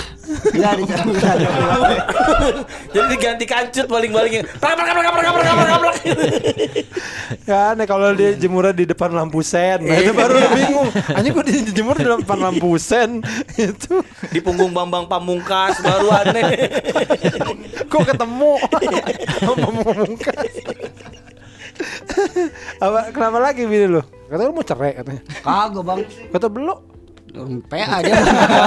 Enggak 0.55 0.73
di 0.79 0.83
enggak 0.87 1.33
ada. 1.35 1.49
Jadi 2.95 3.07
diganti 3.11 3.45
kancut 3.47 3.87
baling-balingnya. 3.91 4.47
Prak 4.55 4.75
prak 4.79 4.87
prak 4.95 5.03
prak 5.19 5.33
prak 5.35 5.35
prak 5.35 5.79
prak. 5.83 5.97
Ya 7.43 7.75
aneh 7.75 7.91
kalau 7.91 8.15
dia 8.15 8.39
jemurnya 8.39 8.71
di 8.71 8.87
depan 8.87 9.11
lampu 9.11 9.43
sen. 9.43 9.83
Nah, 9.83 9.99
itu 9.99 10.15
baru 10.15 10.39
bingung. 10.55 10.89
Anjing 11.11 11.33
kok 11.35 11.47
dijemur 11.51 11.99
di 11.99 12.07
depan 12.07 12.39
lampu 12.39 12.79
sen 12.79 13.19
itu. 13.59 13.99
Di 14.31 14.39
punggung 14.39 14.71
Bambang 14.71 15.11
Pamungkas 15.11 15.83
baru 15.83 16.07
aneh. 16.23 16.43
Kok 17.93 18.03
ketemu 18.09 18.51
sama 19.37 19.55
Pamungkas? 19.85 20.53
Apa 22.81 22.99
kenapa 23.13 23.39
lagi 23.41 23.69
bini 23.69 23.85
lu? 23.85 24.01
Kata 24.33 24.49
lu 24.49 24.53
mau 24.57 24.65
cerai 24.65 24.97
katanya. 24.97 25.23
Kagak 25.45 25.83
bang. 25.85 26.01
Kata 26.33 26.49
belum. 26.49 26.79
PA 27.65 28.05
aja. 28.05 28.13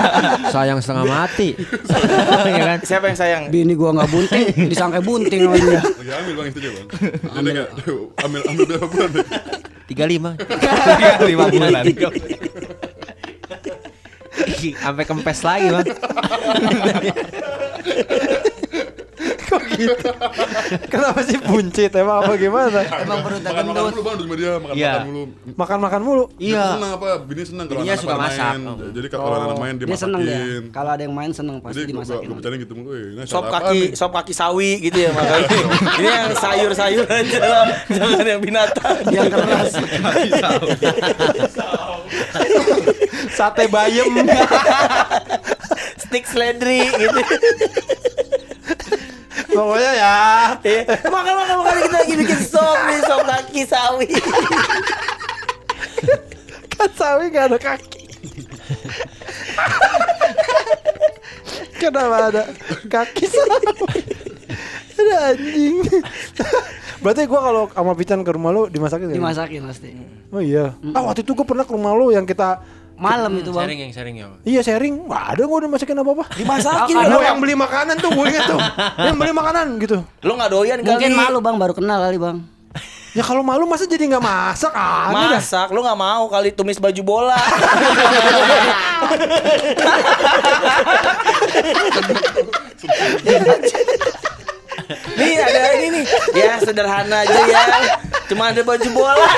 Sayang 0.54 0.82
setengah 0.82 1.06
mati. 1.06 1.54
ya 2.50 2.64
kan? 2.66 2.80
Siapa 2.82 3.06
yang 3.14 3.18
sayang? 3.18 3.44
Bini 3.54 3.78
gua 3.78 3.94
nggak 3.94 4.10
bunting, 4.10 4.46
disangka 4.66 5.06
bunting 5.06 5.46
sama 5.46 5.58
dia. 5.62 5.82
Lagi 5.86 6.12
ambil 6.18 6.34
bang 6.34 6.48
itu 6.50 6.60
dia 6.66 6.72
bang. 6.74 6.88
Jadi 7.30 7.50
kayak 7.54 7.70
ambil 8.26 8.42
ambil 8.50 8.64
berapa 8.66 8.88
bulan 8.90 9.10
deh. 9.14 9.26
35. 9.86 11.30
Lima 11.30 11.46
bulan. 11.54 11.84
Sampai 14.82 15.06
kempes 15.06 15.46
lagi, 15.46 15.70
Bang. 15.70 15.86
Gitu? 19.76 20.10
Kenapa 20.94 21.20
sih 21.22 21.38
buncit 21.38 21.92
emang 21.94 22.18
apa 22.20 22.34
gimana? 22.36 22.80
Emang 22.98 23.20
perutnya 23.20 23.52
Makan 23.52 23.66
makan 23.66 23.66
gendut. 23.68 23.92
mulu 23.92 24.02
bang 24.02 24.16
di 24.16 24.36
dia 24.36 24.52
makan 24.56 24.74
Iya. 24.74 24.92
makan 24.92 25.06
mulu. 25.06 25.24
Makan-makan 25.56 26.02
mulu. 26.02 26.26
Iya. 26.38 26.64
Senang 26.72 26.92
apa? 26.94 27.08
Bini 27.22 27.44
senang 27.44 27.66
kalau 27.66 27.82
anak 27.82 27.98
suka 27.98 28.16
masak. 28.16 28.52
main. 28.52 28.62
Oh. 28.66 28.76
Jadi 28.90 29.08
kalau 29.08 29.26
anak 29.34 29.58
main 29.58 29.74
dia 29.74 29.86
Dia 29.86 29.98
seneng 29.98 30.22
dia. 30.22 30.36
masakin. 30.36 30.64
Kalau 30.72 30.90
ada 30.90 31.02
yang 31.02 31.14
main 31.14 31.32
seneng 31.32 31.56
pasti 31.60 31.76
Jadi 31.76 31.90
dimasakin. 31.90 32.26
gue 32.26 32.36
bercanda 32.36 32.58
gitu 32.58 32.74
mulu. 32.74 32.92
Ini 32.96 33.22
Sop 33.26 33.46
kaki, 33.46 33.80
nih? 33.82 33.90
sop 33.94 34.12
kaki 34.12 34.34
sawi 34.34 34.72
gitu 34.82 34.98
ya 34.98 35.12
makanya. 35.12 35.48
Ini 36.00 36.10
yang 36.10 36.32
sayur-sayur 36.34 37.06
aja 37.18 37.40
lah, 37.42 37.66
jangan 37.88 38.26
yang 38.26 38.42
binatang. 38.42 38.96
Yang 39.08 39.28
keras. 39.32 39.72
Sate 43.32 43.68
bayem. 43.68 44.08
Stick 45.98 46.26
seledri 46.26 46.86
gitu. 46.88 47.20
Pokoknya 49.56 49.92
ya. 49.96 50.16
Makan 51.08 51.34
makan 51.40 51.56
makan 51.64 51.76
kita 51.88 51.98
lagi 52.04 52.16
bikin 52.20 52.42
sop 52.44 52.78
nih, 52.92 53.00
sop 53.08 53.22
kaki 53.24 53.62
sawi. 53.64 54.10
Kan 56.76 56.90
sawi 56.92 57.24
gak 57.32 57.56
ada 57.56 57.58
kaki. 57.58 58.04
Kenapa 61.80 62.16
ada 62.30 62.44
kaki 62.92 63.26
sawi? 63.32 63.68
Ada 64.96 65.16
anjing. 65.36 65.76
Berarti 67.04 67.22
gua 67.30 67.40
kalau 67.46 67.64
sama 67.72 67.94
Pican 67.96 68.24
ke 68.26 68.32
rumah 68.34 68.52
lu 68.52 68.68
dimasakin 68.68 69.12
ya? 69.12 69.16
Dimasakin 69.16 69.62
pasti. 69.70 69.92
Oh 70.36 70.42
iya. 70.44 70.76
Ah 70.92 71.04
waktu 71.06 71.24
itu 71.24 71.32
gua 71.32 71.48
pernah 71.48 71.64
ke 71.64 71.72
rumah 71.72 71.96
lu 71.96 72.12
yang 72.12 72.28
kita 72.28 72.60
Malam 72.96 73.32
itu 73.36 73.52
bang. 73.52 73.68
Sharing 73.68 73.80
yang 73.84 73.92
sharing 73.92 74.16
ya. 74.16 74.26
Iya 74.48 74.62
sharing, 74.64 74.94
nggak 75.06 75.24
ada 75.36 75.44
gua 75.44 75.58
udah 75.60 75.70
masakin 75.70 76.00
apa-apa 76.00 76.24
Dimasakin 76.34 76.96
Gua 77.06 77.12
lu. 77.12 77.20
yang 77.22 77.40
beli 77.44 77.54
makanan 77.54 77.96
tuh, 78.00 78.10
gue 78.10 78.26
inget 78.32 78.48
tuh 78.48 78.60
Yang 79.12 79.16
beli 79.20 79.32
makanan 79.36 79.66
gitu 79.84 79.98
Lu 80.24 80.32
nggak 80.34 80.50
doyan 80.50 80.80
kali. 80.80 80.90
Mungkin 80.96 81.12
malu 81.12 81.44
bang, 81.44 81.56
baru 81.60 81.76
kenal 81.76 82.00
kali 82.02 82.18
bang. 82.18 82.38
Ya 83.16 83.24
kalau 83.24 83.48
malu 83.48 83.64
masa 83.64 83.88
jadi 83.88 84.12
nggak 84.12 84.20
masak 84.20 84.76
dah 84.76 85.08
Masak, 85.08 85.72
lu 85.72 85.80
nggak 85.80 85.96
mau 85.96 86.28
kali 86.28 86.52
tumis 86.52 86.76
baju 86.80 87.02
bola. 87.04 87.40
nih 95.18 95.32
ada 95.42 95.62
ini 95.80 95.88
nih, 96.02 96.06
ya 96.38 96.60
sederhana 96.62 97.26
aja 97.26 97.40
ya. 97.48 97.62
Cuma 98.26 98.50
ada 98.50 98.62
baju 98.66 98.90
bola. 98.90 99.30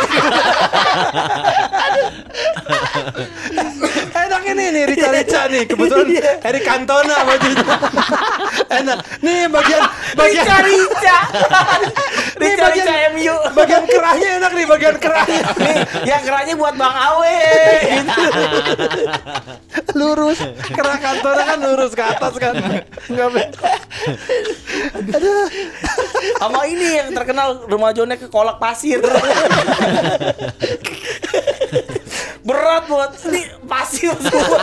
Enak 4.18 4.44
ini 4.48 4.66
nih 4.74 4.84
Rica-Rica 4.92 5.48
nih 5.52 5.64
Kebetulan 5.70 6.08
Eric 6.44 6.64
Cantona 6.66 7.24
bajunya 7.24 7.64
Enak 8.68 8.98
Nih 9.24 9.48
bagian 9.48 9.84
Bagian 10.18 10.44
Rica 10.44 10.58
Rica. 10.64 11.18
Nih 12.42 12.52
Rica 12.56 12.64
bagian 12.68 12.88
Rica 12.88 13.12
MU. 13.14 13.36
Bagian 13.56 13.84
kerahnya 13.88 14.30
enak 14.42 14.52
nih 14.56 14.66
Bagian 14.68 14.96
kerahnya 15.00 15.42
Nih, 15.60 15.78
yang 16.08 16.22
kerahnya 16.24 16.54
buat 16.56 16.76
Bang 16.76 16.96
Awe. 16.96 17.40
Gitu. 17.88 18.24
Lurus 19.94 20.40
Kerah 20.68 20.98
Cantona 20.98 21.44
kan 21.46 21.60
lurus 21.60 21.92
ke 21.92 22.02
atas 22.02 22.34
kan 22.36 22.54
Nggak 23.08 23.28
be- 23.30 23.52
Aduh 25.10 25.48
Sama 26.38 26.66
ini 26.66 26.98
yang 26.98 27.10
terkenal 27.12 27.66
rumah 27.66 27.92
Jonek 27.92 28.20
ke 28.20 28.28
kolak 28.28 28.58
pasir. 28.58 29.00
Berat 32.42 32.84
buat 32.86 33.12
ini 33.28 33.42
pasir 33.64 34.16
semua. 34.18 34.60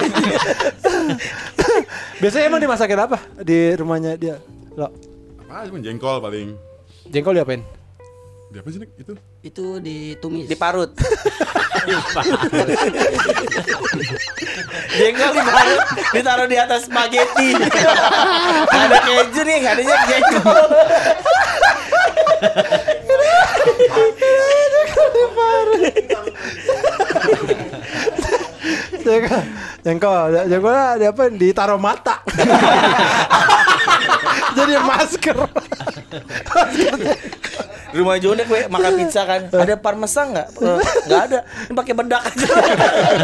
Biasanya 2.17 2.45
emang 2.47 2.63
dimasakin 2.63 2.97
apa 2.99 3.19
Di 3.39 3.75
rumahnya 3.75 4.17
dia 4.17 4.37
Lo 4.73 4.89
Ah, 5.45 5.63
cuma 5.63 5.79
jengkol 5.79 6.19
paling. 6.19 6.59
Jengkol 7.07 7.39
diapain? 7.39 7.63
Dia 8.55 8.63
apa 8.63 8.71
sih 8.71 8.79
Nik? 8.79 8.95
itu? 8.95 9.19
Itu 9.43 9.83
ditumis. 9.83 10.47
Diparut. 10.47 10.95
Jengkol 14.95 15.31
diparut, 15.35 15.83
ditaruh 16.15 16.47
di 16.47 16.55
atas 16.55 16.87
spaghetti. 16.87 17.51
Ada 18.71 18.99
keju 19.03 19.43
nih, 19.43 19.57
nggak 19.59 19.75
adanya 19.75 19.97
jengkol. 20.07 20.55
Jengkol 29.03 29.43
Jengkol 29.85 30.33
Jengkol 30.47 30.79
diapain? 31.03 31.35
Ditaruh 31.35 31.83
mata 31.83 32.23
Jadi 34.57 34.79
masker 34.79 35.35
Rumah 37.95 38.19
Jonek 38.19 38.51
we 38.51 38.67
makan 38.67 38.93
pizza 38.99 39.23
kan. 39.23 39.47
Ada 39.47 39.79
parmesan 39.79 40.35
nggak? 40.35 40.49
Eh, 40.59 40.79
Nggak 41.07 41.21
ada. 41.25 41.41
Ini 41.65 41.73
pakai 41.73 41.95
bedak 41.95 42.23
aja. 42.27 42.47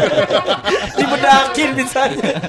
Dibedakin 0.97 1.69
pizzanya. 1.75 2.31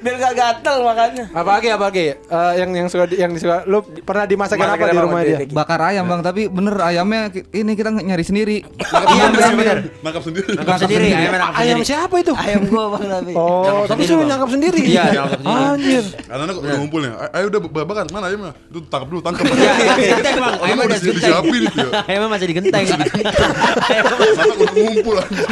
Biar 0.00 0.16
gak 0.16 0.32
gatel 0.32 0.76
makannya. 0.80 1.24
Apa 1.30 1.50
lagi 1.52 1.68
apa 1.68 1.84
lagi? 1.86 2.04
Eh, 2.10 2.52
yang 2.56 2.70
yang 2.74 2.88
suka 2.88 3.04
di- 3.04 3.16
yang 3.16 3.30
disuka 3.30 3.64
lu 3.64 3.78
pernah 4.00 4.24
dimasakin 4.24 4.56
Masakin 4.58 4.80
apa 4.80 4.88
di 4.88 4.98
rumah 4.98 5.20
dia? 5.20 5.38
Bakar 5.46 5.80
ayam 5.86 6.04
bang, 6.06 6.20
tapi 6.20 6.42
bener 6.46 6.74
ayamnya 6.74 7.20
ini 7.50 7.72
kita 7.74 7.92
nyari 7.92 8.22
sendiri. 8.22 8.56
Iya 8.80 9.24
bener. 9.28 9.76
Nangkap 10.00 10.22
sendiri. 10.22 10.48
Nangkap 10.54 10.76
sendiri, 10.80 11.08
Ayam 11.52 11.78
siapa 11.80 12.16
itu? 12.16 12.32
Ayam 12.32 12.64
gua 12.64 12.96
bang 12.96 13.04
tapi. 13.10 13.32
Oh, 13.34 13.84
tapi 13.84 14.02
suruh 14.02 14.24
nyangkap 14.24 14.48
sendiri. 14.48 14.80
Iya, 14.82 15.02
nangkap 15.06 15.30
sendiri. 15.36 15.60
Anjir. 15.68 16.04
Anak-anak 16.26 16.54
udah 16.56 16.76
ngumpul 16.78 17.00
nih. 17.02 17.12
Ayo 17.30 17.44
udah 17.46 17.60
babakan. 17.62 18.04
Mana 18.08 18.24
ayamnya? 18.26 18.52
Itu 18.66 18.78
tangkap 18.88 19.08
dulu, 19.08 19.20
tangkap. 19.20 19.44
Iya, 19.46 19.72
iya, 19.76 19.92
genteng 20.16 20.36
bang. 20.38 20.54
Ayamnya 20.58 20.84
udah 20.86 20.98
di- 20.98 21.08
genteng. 21.10 21.32
ya. 21.70 21.88
Ayamnya 22.06 22.28
masih 22.30 22.46
di 22.46 22.54
genteng. 22.56 22.84
Anak 22.88 24.56
udah 24.56 24.72
ngumpul 24.74 25.14
anjing. 25.14 25.44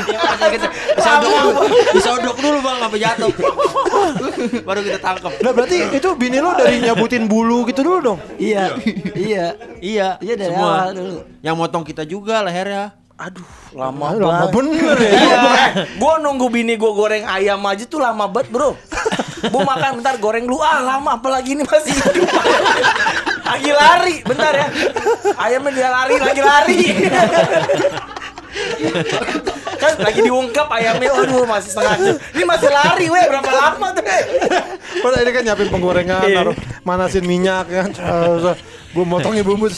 Disodok 0.97 1.29
dulu, 1.29 1.51
disodok 1.93 2.37
dulu 2.39 2.59
bang, 2.59 2.77
sampai 2.81 2.99
jatuh. 2.99 3.31
Baru 4.69 4.81
kita 4.81 4.99
tangkap. 4.99 5.31
Lah 5.37 5.53
berarti 5.53 5.77
itu 5.91 6.09
bini 6.15 6.39
lo 6.39 6.53
dari 6.53 6.81
nyabutin 6.81 7.25
bulu 7.25 7.65
gitu 7.65 7.81
dulu 7.81 7.99
dong. 8.05 8.19
Iya, 8.37 8.77
iya, 9.15 9.45
Iya, 9.79 10.07
iya 10.19 10.35
dari 10.35 10.51
semua. 10.51 10.85
awal 10.85 10.89
dulu. 10.93 11.17
Yang 11.41 11.55
motong 11.57 11.83
kita 11.83 12.03
juga 12.03 12.41
lehernya. 12.41 12.93
Aduh, 13.17 13.45
lama 13.73 14.05
Ah, 14.05 14.11
Lama 14.15 14.47
banget. 14.47 14.51
bener 14.55 14.97
ya. 14.97 15.11
Iya, 15.11 15.37
gue 15.93 16.13
nunggu 16.21 16.47
bini 16.49 16.73
gue 16.75 16.89
goreng 16.89 17.25
ayam 17.25 17.59
aja 17.63 17.85
tuh 17.85 17.99
lama 17.99 18.25
banget 18.25 18.49
bro 18.49 18.73
Gue 19.41 19.61
makan 19.61 19.99
bentar 19.99 20.15
goreng 20.17 20.45
lu 20.45 20.57
ah 20.57 20.79
lama 20.79 21.15
apalagi 21.15 21.53
ini 21.53 21.63
masih 21.63 21.95
hidup 21.95 22.27
Lagi 23.41 23.71
lari 23.71 24.15
bentar 24.23 24.53
ya 24.53 24.67
Ayamnya 25.35 25.71
dia 25.73 25.89
lari 25.89 26.15
lagi 26.17 26.41
lari 26.41 26.79
Kan 29.79 29.93
lagi 30.03 30.21
diungkap 30.27 30.67
ayamnya 30.69 31.11
Aduh 31.15 31.47
masih 31.47 31.71
setengah 31.73 31.95
jam 31.97 32.17
Ini 32.35 32.45
masih 32.45 32.69
lari 32.71 33.07
weh 33.07 33.25
berapa 33.31 33.51
lama 33.51 33.87
tuh 33.95 34.03
weh 34.03 34.23
ini 34.99 35.31
kan 35.35 35.43
nyiapin 35.45 35.69
penggorengan, 35.69 36.25
Iya. 36.25 36.37
naruh 36.43 36.57
manasin 36.87 37.25
minyak 37.27 37.69
kan. 37.69 37.91
Gue 38.89 39.05
motongnya 39.05 39.45
bumbu. 39.45 39.69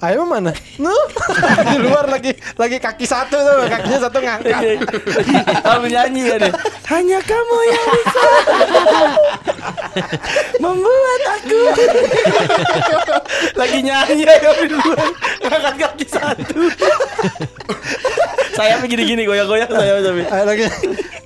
Ayam 0.00 0.24
mana? 0.24 0.56
Nuh. 0.80 1.04
Di 1.70 1.76
luar 1.78 2.08
lagi 2.08 2.32
lagi 2.56 2.80
kaki 2.80 3.04
satu 3.04 3.36
tuh, 3.36 3.68
kakinya 3.68 3.98
satu 4.08 4.18
ngangkat. 4.24 4.80
Sambil 5.60 5.90
nyanyi 5.92 6.22
ya 6.32 6.36
deh 6.40 6.52
Hanya 6.88 7.18
kamu 7.20 7.58
yang 7.68 7.86
bisa 7.92 8.24
Membuat 10.62 11.22
aku 11.36 11.60
Lagi 13.58 13.78
nyanyi 13.84 14.24
ya 14.24 14.34
di 14.40 14.66
luar 14.72 15.08
Ngangkat 15.44 15.74
kaki 15.76 16.06
satu 16.08 16.60
Sayapnya 18.58 18.88
gini-gini 18.90 19.22
goyang-goyang 19.22 19.70
sayapnya 19.70 20.02
tapi 20.04 20.22
Ayo 20.26 20.44
lagi. 20.44 20.64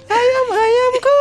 Ayam 0.06 0.46
ayamku. 0.52 1.16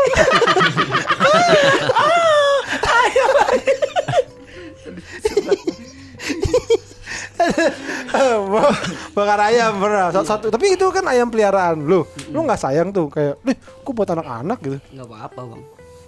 Ba- 8.51 8.77
Bakar 9.11 9.39
ayam 9.49 9.71
pernah. 9.79 10.07
Satu, 10.11 10.27
satu. 10.27 10.45
Tapi 10.51 10.75
itu 10.75 10.85
kan 10.91 11.03
ayam 11.07 11.27
peliharaan 11.27 11.81
lu. 11.81 12.05
Lu 12.29 12.39
nggak 12.43 12.59
sayang 12.59 12.91
tuh 12.91 13.07
kayak, 13.07 13.39
"Nih, 13.41 13.55
kok 13.57 13.91
buat 13.91 14.09
anak-anak 14.09 14.57
gitu." 14.61 14.77
Enggak 14.91 15.07
apa-apa, 15.09 15.41
Bang. 15.47 15.61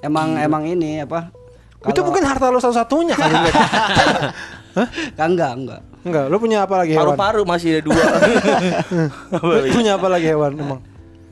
Emang 0.03 0.35
emang 0.35 0.63
ini 0.67 1.01
apa? 1.01 1.31
Itu 1.83 1.99
kalau- 1.99 2.11
mungkin 2.11 2.23
harta 2.23 2.47
lu 2.47 2.59
satu-satunya 2.59 3.15
kali 4.73 4.85
lihat. 4.89 5.29
enggak, 5.29 5.51
enggak. 5.53 5.81
Enggak, 6.03 6.25
lu 6.27 6.35
punya 6.35 6.67
apa 6.67 6.75
lagi 6.83 6.91
hewan? 6.99 7.15
Paru-paru 7.15 7.41
masih 7.47 7.79
ada 7.79 7.81
dua 7.87 7.95
Lu 9.39 9.71
punya 9.71 9.95
apa 9.95 10.07
lagi 10.11 10.27
hewan 10.27 10.51
emang? 10.59 10.81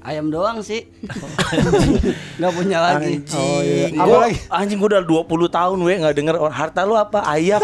Ayam 0.01 0.33
doang 0.33 0.65
sih. 0.65 0.87
Nggak 2.41 2.53
punya 2.55 2.77
lagi. 2.81 3.21
Oh 3.35 3.61
iya. 3.61 3.91
Apa 3.93 4.07
Gua, 4.07 4.19
lagi? 4.25 4.39
anjing 4.49 4.79
gue 4.81 4.89
udah 4.95 5.03
20 5.05 5.27
tahun 5.51 5.77
we 5.83 5.93
nggak 6.01 6.15
denger 6.17 6.35
oh, 6.41 6.49
harta 6.49 6.81
lu 6.87 6.97
apa 6.97 7.21
ayam 7.29 7.61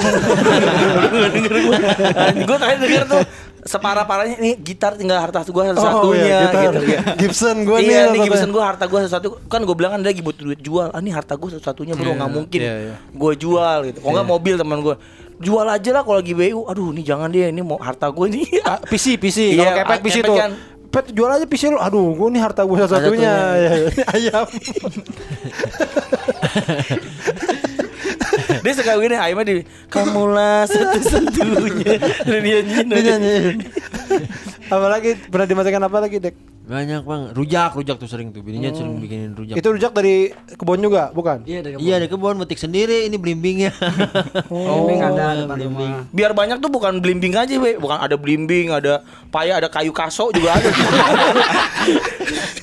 Nggak 1.17 1.31
denger 1.33 1.53
gue 1.65 1.75
anjing 2.13 2.45
gue 2.45 2.57
terakhir 2.61 2.79
denger 2.83 3.03
tuh 3.09 3.23
separah 3.67 4.05
parahnya 4.07 4.37
nih 4.39 4.55
gitar 4.63 4.95
tinggal 4.95 5.19
harta 5.19 5.43
gue 5.43 5.63
satu 5.75 5.81
satunya 5.83 6.23
iya, 6.23 6.39
gitar. 6.47 6.63
gitu 6.71 6.83
ya. 6.87 7.01
Gibson 7.19 7.57
gue 7.67 7.77
nih. 7.83 7.89
iya 7.89 8.01
nih 8.07 8.19
katanya. 8.21 8.27
Gibson 8.31 8.49
gue 8.55 8.63
harta 8.63 8.85
gue 8.87 8.99
satu 9.11 9.27
kan 9.51 9.61
gue 9.65 9.75
bilang 9.75 9.91
kan 9.97 9.99
dia 10.01 10.09
lagi 10.15 10.23
butuh 10.23 10.43
duit 10.47 10.61
jual 10.63 10.87
ah 10.93 10.99
ini 11.03 11.11
harta 11.11 11.33
gue 11.35 11.49
satu 11.57 11.63
satunya 11.63 11.93
bro 11.93 12.15
nggak 12.15 12.31
mungkin 12.31 12.59
iya, 12.63 12.75
iya. 12.91 12.95
gue 12.95 13.33
jual 13.35 13.77
gitu 13.91 13.97
kok 13.99 14.09
nggak 14.13 14.27
mobil 14.27 14.55
teman 14.55 14.79
gue 14.79 14.95
jual 15.37 15.63
aja 15.63 15.89
lah 15.91 16.01
kalau 16.01 16.17
lagi 16.17 16.33
BU 16.33 16.65
aduh 16.65 16.89
ini 16.89 17.01
jangan 17.01 17.29
dia 17.29 17.47
ini 17.47 17.61
mau 17.61 17.77
harta 17.77 18.09
gue 18.09 18.25
ini 18.27 18.41
Ah, 18.65 18.81
PC, 18.81 19.15
PC. 19.15 19.53
Iya, 19.53 19.63
Kalau 19.63 19.77
kepet 19.85 19.93
ah, 19.93 20.01
PC 20.01 20.17
tuh. 20.21 20.35
kan. 20.35 20.51
Pet 20.87 21.05
jual 21.11 21.27
aja 21.27 21.43
PC 21.43 21.67
lu. 21.67 21.77
Aduh, 21.77 22.15
gua 22.15 22.31
nih 22.31 22.39
harta 22.39 22.63
gua 22.63 22.83
satu-satunya. 22.83 23.27
Ya, 23.27 23.59
ya. 23.59 23.71
Ini 23.91 24.03
ayam. 24.07 24.47
dia 28.63 28.73
suka 28.73 28.91
gini 28.95 29.15
ayamnya 29.15 29.45
di 29.45 29.55
kamulah 29.87 30.67
satu-satunya 30.67 31.95
Dan 32.27 32.39
dia 32.41 32.59
nyanyiin. 32.87 33.55
Apalagi 34.67 35.15
pernah 35.27 35.47
dimasakan 35.47 35.83
apa 35.87 35.97
lagi, 35.99 36.17
Dek? 36.19 36.35
Banyak 36.67 37.01
bang, 37.01 37.21
rujak, 37.31 37.71
rujak 37.73 37.95
tuh 37.95 38.11
sering 38.11 38.29
tuh. 38.29 38.43
Bininya 38.43 38.67
sering 38.69 38.99
bikinin 38.99 39.31
rujak. 39.31 39.55
Itu 39.55 39.71
rujak 39.71 39.95
dari 39.95 40.29
kebun 40.51 40.83
juga, 40.83 41.15
bukan? 41.15 41.47
Iya 41.47 41.63
dari 41.63 41.79
Iya 41.79 41.93
ada 41.97 42.07
kebun 42.07 42.35
metik 42.35 42.59
sendiri, 42.59 43.07
ini 43.07 43.15
belimbingnya. 43.15 43.71
Oh, 44.47 44.87
ada 44.87 45.35
depan 45.37 45.57
rumah. 45.63 46.03
biar 46.09 46.31
banyak 46.31 46.59
tuh 46.59 46.67
bukan 46.67 46.99
blimbing 46.99 47.33
aja 47.33 47.55
we 47.55 47.75
bukan 47.75 47.95
ada 47.97 48.15
blimbing 48.15 48.67
ada 48.69 48.99
paya 49.29 49.59
ada 49.59 49.67
kayu 49.67 49.91
kaso 49.91 50.27
juga 50.29 50.55
ada 50.55 50.67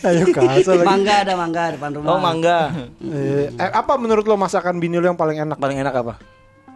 Ayo 0.05 0.29
kasar 0.29 0.77
lagi. 0.77 0.87
Mangga 0.87 1.15
ada 1.25 1.33
mangga 1.35 1.63
depan 1.73 1.91
rumah. 1.95 2.09
oh 2.11 2.19
mangga 2.21 2.59
Eh, 3.01 3.49
eh, 3.49 3.71
apa 3.73 3.97
menurut 3.97 4.25
lo 4.25 4.37
masakan 4.37 4.77
bini 4.77 5.01
lo 5.01 5.07
yang 5.07 5.17
paling 5.17 5.41
enak? 5.41 5.57
paling 5.57 5.81
enak 5.81 5.95
apa 5.95 6.15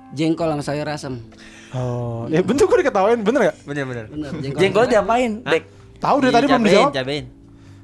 Jengkol 0.08 0.48
sama 0.48 0.64
sayur 0.64 0.88
asem. 0.88 1.20
Oh, 1.68 2.24
ya 2.26 2.40
bentuk 2.40 2.64
gue 2.66 2.80
diketawain 2.80 3.20
bener 3.20 3.52
gak? 3.52 3.56
Bener 3.62 3.84
bener. 3.84 4.04
Bener, 4.08 4.30
jengkol. 4.40 4.56
jengkol 4.58 4.84
diapain 4.88 5.32
dek 5.44 5.62
Tahu 5.98 6.16
dari 6.20 6.32
tadi 6.32 6.46
belum 6.46 6.62
dijawab. 6.62 6.92
Cabein. 6.94 7.24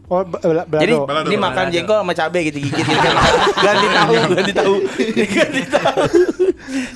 Oh, 0.05 0.21
ba- 0.21 0.37
bela- 0.37 0.69
belado. 0.69 0.85
jadi 0.85 0.95
Balado, 1.01 1.29
ini 1.33 1.37
makan 1.41 1.65
jengkol 1.73 1.97
sama 2.05 2.13
cabe 2.13 2.39
gitu 2.45 2.59
gigit 2.61 2.77
gitu 2.77 2.93
kan 3.01 3.17
ganti 3.57 3.87
tahu 3.89 4.13
ganti 4.37 4.53
tahu 4.53 4.75
ganti 5.17 5.63
tahu 5.65 6.03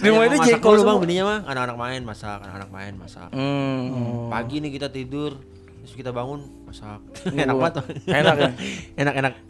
di 0.05 0.07
rumah 0.13 0.25
ini 0.29 0.37
jengkol 0.45 0.77
bang, 0.77 0.81
semua 0.85 1.01
bininya 1.01 1.25
mah 1.25 1.39
anak-anak 1.49 1.77
main 1.81 2.01
masak, 2.05 2.37
anak-anak 2.45 2.69
main 2.69 2.93
masak. 3.01 3.33
hmm. 3.33 4.29
Pagi 4.29 4.61
nih 4.61 4.71
kita 4.71 4.93
tidur, 4.93 5.41
terus 5.81 5.95
kita 5.97 6.13
bangun 6.13 6.45
masak. 6.69 7.01
enak 7.33 7.57
banget. 7.57 7.75
Bang. 7.81 7.89
Enak 8.13 8.35
ya? 8.37 8.51
enak 9.01 9.15
enak. 9.17 9.33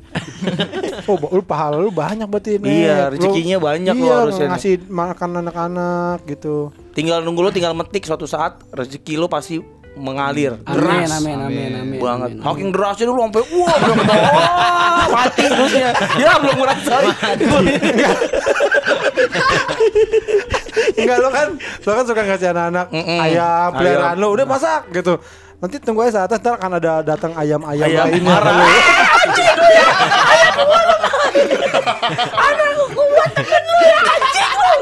Oh, 1.09 1.17
lu 1.17 1.41
pahala 1.41 1.81
lu 1.81 1.89
banyak 1.89 2.29
berarti 2.29 2.61
ini. 2.61 2.85
Iya, 2.85 3.09
rezekinya 3.09 3.57
banyak 3.57 3.97
lo 3.97 4.05
iya, 4.07 4.17
harusnya. 4.23 4.47
ngasih 4.53 4.87
makan 4.87 5.31
anak-anak 5.41 6.19
gitu. 6.29 6.69
tinggal 6.93 7.23
nunggu 7.23 7.43
lo 7.43 7.51
tinggal 7.51 7.73
metik 7.73 8.05
suatu 8.05 8.27
saat 8.27 8.59
rezeki 8.71 9.17
lo 9.17 9.27
pasti 9.27 9.57
mengalir 9.95 10.53
Amin, 10.63 11.09
amin, 11.09 11.39
amin, 11.41 11.71
amin. 11.75 11.99
banget. 11.99 12.31
amin. 12.33 12.45
Saking 12.45 12.69
derasnya 12.71 13.07
dulu 13.07 13.21
sampai 13.25 13.43
wah 13.49 13.77
belum 13.79 13.97
ketawa. 13.99 14.29
Wah, 14.29 15.07
mati 15.17 15.43
terusnya. 15.45 15.91
Ya 16.17 16.33
belum 16.37 16.57
ngerasain. 16.57 17.09
Enggak 20.95 21.19
lo 21.19 21.29
kan, 21.29 21.49
lo 21.57 21.93
kan 21.93 22.05
suka 22.05 22.23
ngasih 22.25 22.49
anak-anak 22.51 22.87
Mm-mm. 22.91 23.19
ayam 23.19 23.69
peliharaan 23.73 24.15
Ayam. 24.15 24.21
lo 24.21 24.29
udah 24.31 24.47
masak 24.47 24.83
gitu. 24.93 25.15
Nanti 25.59 25.77
tunggu 25.81 26.07
aja 26.07 26.23
saat 26.23 26.39
ntar 26.39 26.55
akan 26.55 26.79
ada 26.79 27.03
datang 27.03 27.35
ayam-ayam 27.35 27.83
Ayam 27.83 28.07
lainnya. 28.07 28.31
marah. 28.31 28.55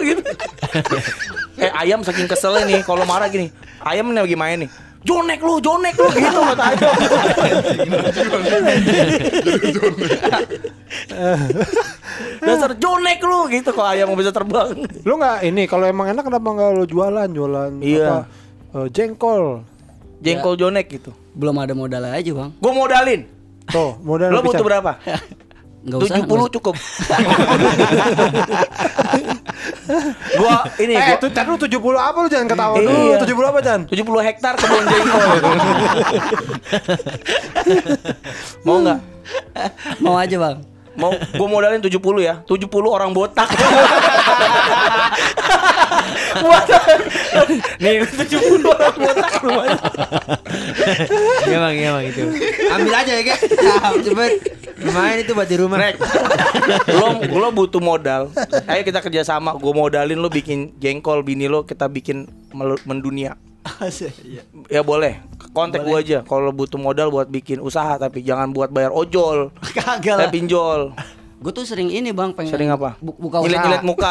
gitu. 0.03 0.29
Eh 1.57 1.73
ayam 1.73 2.05
saking 2.05 2.29
keselnya 2.29 2.69
nih 2.69 2.85
kalau 2.85 3.09
marah 3.09 3.25
gini. 3.27 3.49
Ayam 3.81 4.13
nih 4.13 4.21
lagi 4.21 4.37
main 4.37 4.59
nih. 4.61 4.71
Jonek 5.07 5.39
lu, 5.39 5.55
jonek 5.63 5.95
lu 5.95 6.09
gitu 6.11 6.41
kata 6.43 6.63
ayam. 6.67 6.91
Dasar 12.43 12.71
jonek 12.75 13.19
lu 13.23 13.47
gitu 13.53 13.71
kalau 13.71 13.89
ayam 13.95 14.11
mau 14.11 14.19
bisa 14.19 14.35
terbang. 14.35 14.75
Lo 15.07 15.15
nggak 15.15 15.47
ini 15.47 15.63
kalau 15.71 15.87
emang 15.87 16.11
enak 16.11 16.27
kenapa 16.27 16.49
nggak 16.51 16.71
lo 16.75 16.85
jualan 16.85 17.29
jualan 17.31 17.71
Iya. 17.79 18.03
apa 18.03 18.19
eh, 18.83 18.89
jengkol. 18.91 19.63
Jengkol 20.21 20.55
jonek 20.59 20.91
gitu. 20.91 21.15
Belum 21.37 21.55
ada 21.61 21.77
modal 21.77 22.03
aja, 22.09 22.33
Bang. 22.33 22.51
Gue 22.57 22.73
modalin. 22.73 23.21
Tuh, 23.69 23.99
modal 24.01 24.33
Lo 24.33 24.41
lebih 24.41 24.57
butuh 24.57 24.65
berapa? 24.65 24.93
Enggak 25.87 26.03
usah. 26.03 26.19
70 26.27 26.55
cukup. 26.59 26.75
gua 30.39 30.57
ini 30.79 30.93
Eh, 30.93 31.01
gua 31.01 31.17
itu 31.17 31.27
Chan 31.31 31.45
lu 31.45 31.57
70 31.57 31.71
apa 31.97 32.17
lu 32.19 32.27
jangan 32.27 32.47
ketawa 32.47 32.75
Iya. 32.77 33.19
dulu. 33.19 33.23
70 33.23 33.47
apa 33.47 33.59
Chan? 33.61 33.81
70 33.87 34.23
hektar 34.23 34.53
kebun 34.55 34.83
jengkol. 34.85 35.27
Mau 38.63 38.77
nggak? 38.81 38.99
Mau 39.99 40.15
aja, 40.15 40.37
Bang. 40.37 40.57
Mau 40.97 41.13
gua 41.13 41.49
modalin 41.49 41.81
70 41.81 41.97
ya. 42.21 42.35
70 42.45 42.69
orang 42.89 43.11
botak. 43.13 43.49
Buat 46.37 46.69
Nih 47.83 48.05
70 48.05 48.65
orang 48.65 48.97
botak 48.97 49.33
rumahnya. 49.41 49.79
Iya 51.47 51.59
bang, 51.61 51.75
iya 51.77 51.91
bang 51.93 52.05
itu. 52.09 52.21
Ambil 52.73 52.93
aja 52.93 53.13
ya 53.13 53.23
kek. 53.25 53.39
Cepet. 54.05 54.33
Lumayan 54.77 55.19
itu 55.25 55.33
buat 55.33 55.49
di 55.49 55.57
rumah. 55.57 55.81
Rek, 55.81 55.97
lo, 56.93 57.17
lo 57.25 57.49
butuh 57.49 57.81
modal. 57.81 58.29
Ayo 58.69 58.85
kita 58.85 59.01
kerjasama. 59.01 59.57
Gue 59.57 59.73
modalin 59.73 60.21
lo 60.21 60.29
bikin 60.29 60.77
jengkol 60.77 61.25
bini 61.25 61.49
lo 61.49 61.65
kita 61.65 61.89
bikin 61.89 62.29
mendunia. 62.85 63.41
Ya 64.75 64.83
boleh. 64.83 65.23
Kontak 65.53 65.83
gue 65.83 65.97
aja. 65.97 66.19
Kalau 66.23 66.51
lo 66.51 66.53
butuh 66.53 66.79
modal 66.79 67.09
buat 67.09 67.29
bikin 67.29 67.59
usaha 67.61 67.97
tapi 67.97 68.23
jangan 68.23 68.51
buat 68.51 68.71
bayar 68.71 68.93
ojol. 68.93 69.51
Kagak 69.77 70.15
lah. 70.17 70.27
Eh 70.27 70.31
pinjol. 70.31 70.93
Gue 71.37 71.53
tuh 71.53 71.69
sering 71.69 71.93
ini, 71.93 72.17
Bang, 72.17 72.33
pengen 72.33 72.49
Sering 72.49 72.73
apa? 72.73 72.97
bu- 72.97 73.13
buka 73.21 73.45
usaha. 73.45 73.61
Nyilet-nyilet 73.61 73.85
muka. 73.85 74.09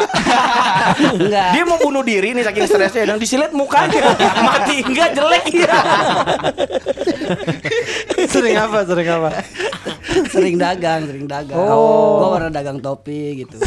Enggak. 1.18 1.50
Dia 1.58 1.62
mau 1.66 1.78
bunuh 1.82 2.06
diri 2.06 2.30
nih 2.32 2.46
saking 2.46 2.66
stresnya 2.70 3.04
dan 3.12 3.18
disilet 3.18 3.50
mukanya. 3.50 4.14
Mati 4.46 4.86
enggak 4.86 5.10
jelek 5.10 5.44
ya. 5.50 5.74
Sering 8.30 8.56
apa? 8.56 8.78
Sering 8.86 9.08
apa? 9.10 9.30
sering 10.30 10.56
dagang, 10.56 11.02
sering 11.10 11.26
dagang. 11.26 11.58
Oh. 11.58 12.22
Gue 12.22 12.28
pernah 12.38 12.52
dagang 12.54 12.78
topi 12.78 13.42
gitu. 13.42 13.58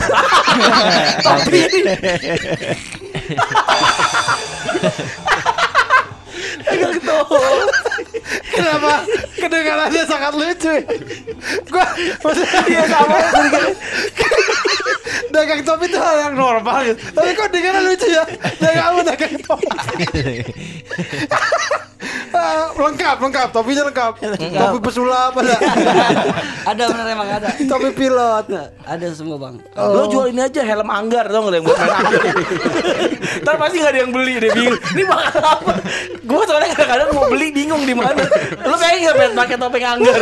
Tapi 1.19 1.59
Kenapa? 8.53 8.93
Kedengarannya 9.35 10.03
sangat 10.05 10.33
lucu. 10.35 10.73
Gua 11.69 11.85
maksudnya 12.21 12.61
Iya 12.69 12.83
sama 12.85 13.17
sedikit. 13.33 13.73
dagang 15.29 15.61
topi 15.61 15.85
itu 15.89 15.97
hal 15.97 16.15
yang 16.29 16.35
normal 16.37 16.77
gitu. 16.85 16.99
Tapi 17.13 17.29
kok 17.37 17.49
dengaran 17.53 17.83
lucu 17.85 18.07
ya? 18.09 18.23
Dagang 18.61 18.83
kamu 18.85 18.99
dagang 19.05 19.33
topi. 19.45 19.67
Ah, 22.29 22.69
lengkap, 22.77 23.17
lengkap. 23.21 23.47
Topinya 23.49 23.83
lengkap. 23.89 24.13
Topi 24.37 24.79
pesulap 24.83 25.33
ada. 25.37 25.55
ada 26.71 26.83
bener 26.89 27.05
emang 27.09 27.29
ada. 27.29 27.47
topi 27.55 27.89
pilot. 27.93 28.45
Ada 28.85 29.07
semua, 29.13 29.37
Bang. 29.41 29.55
Lo 29.73 30.09
jual 30.09 30.29
ini 30.29 30.41
aja 30.45 30.61
helm 30.61 30.89
anggar 30.89 31.25
tau 31.29 31.47
gak 31.47 31.57
yang 31.57 31.65
buat 31.65 31.77
main 31.77 31.93
anggar 31.93 32.23
Ntar 33.43 33.55
pasti 33.57 33.77
gak 33.81 33.91
ada 33.95 33.99
yang 34.03 34.11
beli 34.11 34.33
deh 34.41 34.51
bingung 34.51 34.79
Ini 34.93 35.03
bakal 35.05 35.43
apa 35.43 35.73
Gue 36.25 36.41
soalnya 36.45 36.67
kadang-kadang 36.75 37.07
mau 37.15 37.25
beli 37.29 37.47
bingung 37.53 37.83
di 37.85 37.93
mana 37.95 38.21
Lo 38.65 38.75
pengen 38.77 39.09
gak 39.09 39.15
pengen 39.17 39.33
pakai 39.37 39.55
topeng 39.57 39.85
anggar 39.85 40.19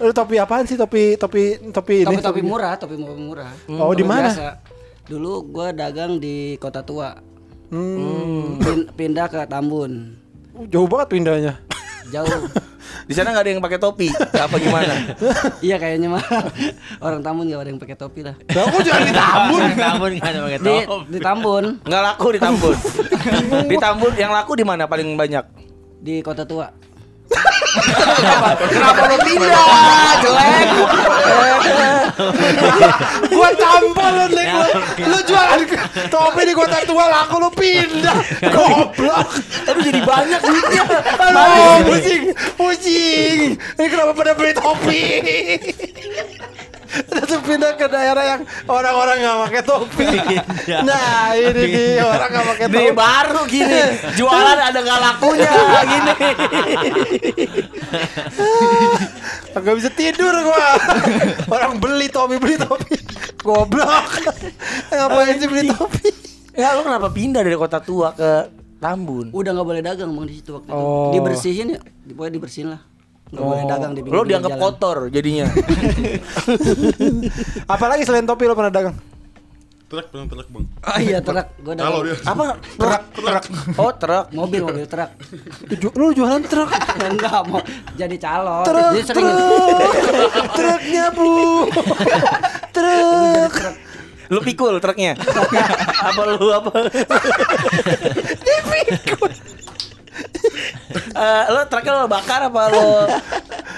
Lu 0.00 0.12
topi 0.18 0.36
apaan 0.38 0.64
sih? 0.66 0.76
Topi 0.78 1.16
topi 1.18 1.58
topi 1.72 1.94
ini. 2.04 2.14
Topi-topi 2.14 2.40
murah, 2.44 2.74
topi 2.78 2.96
murah. 2.98 3.50
Oh, 3.68 3.92
di 3.92 4.04
Topi 4.04 4.10
mana? 4.10 4.30
Dulu 5.06 5.32
gue 5.50 5.68
dagang 5.74 6.22
di 6.22 6.54
Kota 6.56 6.86
Tua. 6.86 7.10
Hmm, 7.70 8.58
Pin- 8.58 8.88
pindah 8.92 9.26
ke 9.30 9.46
Tambun. 9.46 10.18
jauh 10.68 10.90
banget 10.90 11.08
pindahnya. 11.08 11.54
Jauh. 12.10 12.26
Di 13.06 13.14
sana 13.14 13.30
gak 13.30 13.42
ada 13.42 13.50
yang 13.54 13.62
pakai 13.62 13.78
topi 13.78 14.06
Apa 14.34 14.54
gimana 14.58 15.14
iya 15.66 15.78
kayaknya 15.78 16.10
mah 16.10 16.22
orang 16.98 17.22
Tambun 17.22 17.46
gak 17.46 17.62
ada 17.62 17.70
yang 17.70 17.78
pakai 17.78 17.96
topi 17.98 18.22
lah. 18.22 18.34
Kok 18.46 18.82
jangan 18.82 19.02
ditambun? 19.06 19.60
Tambun 19.74 20.10
kan 20.18 20.30
ada 20.30 20.38
pakai 20.42 20.58
Di, 20.58 20.74
top. 20.86 21.00
di 21.06 21.18
Tambun, 21.18 21.64
Nggak 21.86 22.02
laku 22.02 22.26
di 22.34 22.40
Tambun 22.42 22.76
Di 23.70 23.76
Tambun 23.78 24.12
yang 24.14 24.30
laku 24.34 24.52
di 24.54 24.64
mana 24.66 24.86
paling 24.86 25.14
banyak 25.14 25.44
di 26.00 26.24
Kota 26.24 26.42
Tua. 26.48 26.66
Kenapa 28.70 29.02
lo 29.06 29.16
pindah 29.22 30.18
jelek 30.18 30.68
gua 33.30 33.48
tampol 33.54 34.10
lu 34.12 34.26
Nek 34.34 34.48
lu. 34.50 34.68
Lu 35.08 35.18
jualan 35.24 35.60
topi 36.10 36.42
di 36.46 36.54
kota 36.54 36.78
tua 36.84 37.06
laku 37.08 37.36
lu 37.40 37.50
pindah. 37.54 38.18
Goblok. 38.50 39.28
Aduh 39.70 39.82
jadi 39.82 40.00
banyak 40.04 40.40
duitnya. 40.44 40.82
Aduh, 41.16 41.76
pusing, 41.88 42.22
pusing. 42.58 43.38
Ini 43.56 43.86
kenapa 43.88 44.12
pada 44.12 44.32
beli 44.36 44.52
topi? 44.54 45.02
Terus 46.90 47.38
pindah 47.40 47.72
ke 47.74 47.86
daerah 47.86 48.24
yang 48.26 48.40
orang-orang 48.64 49.16
nggak 49.18 49.38
pakai 49.40 49.62
topi. 49.62 50.06
Nah, 50.82 51.32
ini 51.32 51.62
nih 51.64 51.90
orang 52.00 52.28
nggak 52.28 52.46
pakai 52.48 52.66
topi. 52.66 52.90
baru 52.92 53.42
gini 53.46 53.80
Jualan 54.14 54.58
ada 54.60 54.78
gak 54.78 55.00
lakunya 55.00 55.50
Gini 55.92 56.12
Gak 59.52 59.74
bisa 59.76 59.90
tidur 59.90 60.34
gua. 60.40 60.66
Orang 61.48 61.78
beli 61.78 62.06
topi, 62.06 62.36
beli 62.36 62.56
topi. 62.56 62.94
Goblok. 63.40 64.10
Ngapain 64.88 65.36
sih 65.36 65.46
beli 65.46 65.68
topi? 65.68 66.06
Ya 66.52 66.74
lu 66.74 66.82
kenapa 66.82 67.08
pindah 67.08 67.40
dari 67.40 67.54
kota 67.54 67.78
tua 67.78 68.10
ke 68.10 68.50
Tambun 68.76 69.30
Udah 69.30 69.52
nggak 69.52 69.64
boleh 69.64 69.80
dagang 69.80 70.10
bang 70.10 70.26
di 70.26 70.34
situ 70.34 70.50
waktu 70.52 70.68
Oh. 70.68 71.08
itu. 71.08 71.16
Dibersihin 71.16 71.66
ya, 71.70 71.80
pokoknya 72.08 72.32
dibersihin 72.34 72.68
lah. 72.68 72.80
Nggak 73.30 73.40
boleh 73.40 73.64
dagang 73.64 73.92
di 73.92 74.00
Lo 74.04 74.20
dianggap 74.22 74.50
jalan. 74.50 74.64
kotor 74.64 74.96
jadinya 75.08 75.44
Apalagi 77.66 78.02
selain 78.02 78.24
topi 78.24 78.44
lo 78.44 78.52
pernah 78.52 78.68
dagang? 78.68 78.96
Truk, 79.86 80.06
pernah 80.06 80.24
truk 80.24 80.46
bang. 80.46 80.64
Oh 80.80 80.98
iya 81.00 81.18
truk, 81.18 81.46
gue 81.58 81.72
Kalau 81.74 81.98
dagang 81.98 82.06
dia. 82.06 82.14
Apa? 82.22 82.44
Truk, 82.76 83.02
truk. 83.12 83.42
Oh 83.74 83.92
truk 83.92 84.24
mobil 84.30 84.60
mobil 84.62 84.86
truk. 84.86 85.10
Ju- 85.72 85.92
Lu 85.92 86.12
jualan 86.12 86.40
truk. 86.44 86.68
Enggak 87.04 87.40
mau 87.44 87.60
jadi 87.94 88.16
calon. 88.16 88.62
Truk, 88.62 88.88
Jadi 88.88 89.00
sering 89.04 89.26
truk. 89.26 89.92
Truknya, 90.56 91.04
Bu. 91.10 91.66
Truk. 92.70 93.52
Lu 94.30 94.38
pikul 94.38 94.78
truknya 94.78 95.18
Apa 95.98 96.22
lu 96.30 96.54
apa 96.54 96.86
Dipikul 98.38 99.34
Eh, 100.90 101.44
lo 101.48 101.60
truknya 101.64 101.92
lo 101.94 102.06
bakar 102.06 102.40
apa 102.44 102.62
lo 102.68 103.06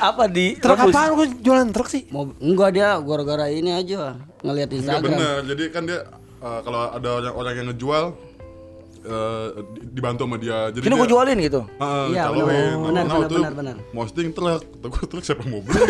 apa 0.00 0.24
di 0.26 0.56
Truk 0.56 0.74
rebus? 0.74 0.90
apaan 0.90 1.08
lu 1.12 1.24
jualan 1.38 1.68
truk 1.70 1.86
sih? 1.86 2.08
mau 2.08 2.24
enggak 2.38 2.70
dia 2.72 2.96
gara-gara 2.98 3.46
ini 3.46 3.70
aja 3.70 4.16
ngelihat 4.40 4.68
Enggak 4.68 4.78
Instagram. 4.78 5.10
bener. 5.12 5.36
Jadi 5.46 5.62
kan 5.68 5.82
dia 5.84 6.00
eh, 6.38 6.60
kalau 6.60 6.80
ada 6.90 7.08
orang 7.12 7.34
orang 7.34 7.52
yang 7.54 7.66
ngejual 7.68 8.04
eh, 9.02 9.46
di- 9.72 9.84
dibantu 9.92 10.22
sama 10.24 10.36
dia. 10.36 10.58
Jadi 10.70 10.84
dia, 10.84 10.94
gue 10.94 11.08
jualin 11.08 11.36
gitu. 11.38 11.60
Ah, 11.76 12.06
Iya, 12.06 12.24
benar. 12.28 12.42
Nah, 12.42 12.52
Benar, 12.52 12.72
nah, 12.72 13.02
benar, 13.02 13.16
waktu 13.18 13.34
benar, 13.34 13.52
benar. 13.52 13.74
Posting 13.92 14.28
truk, 14.30 14.60
gua, 14.80 15.02
truk 15.04 15.22
siapa 15.22 15.42
mau 15.44 15.60
beli. 15.60 15.80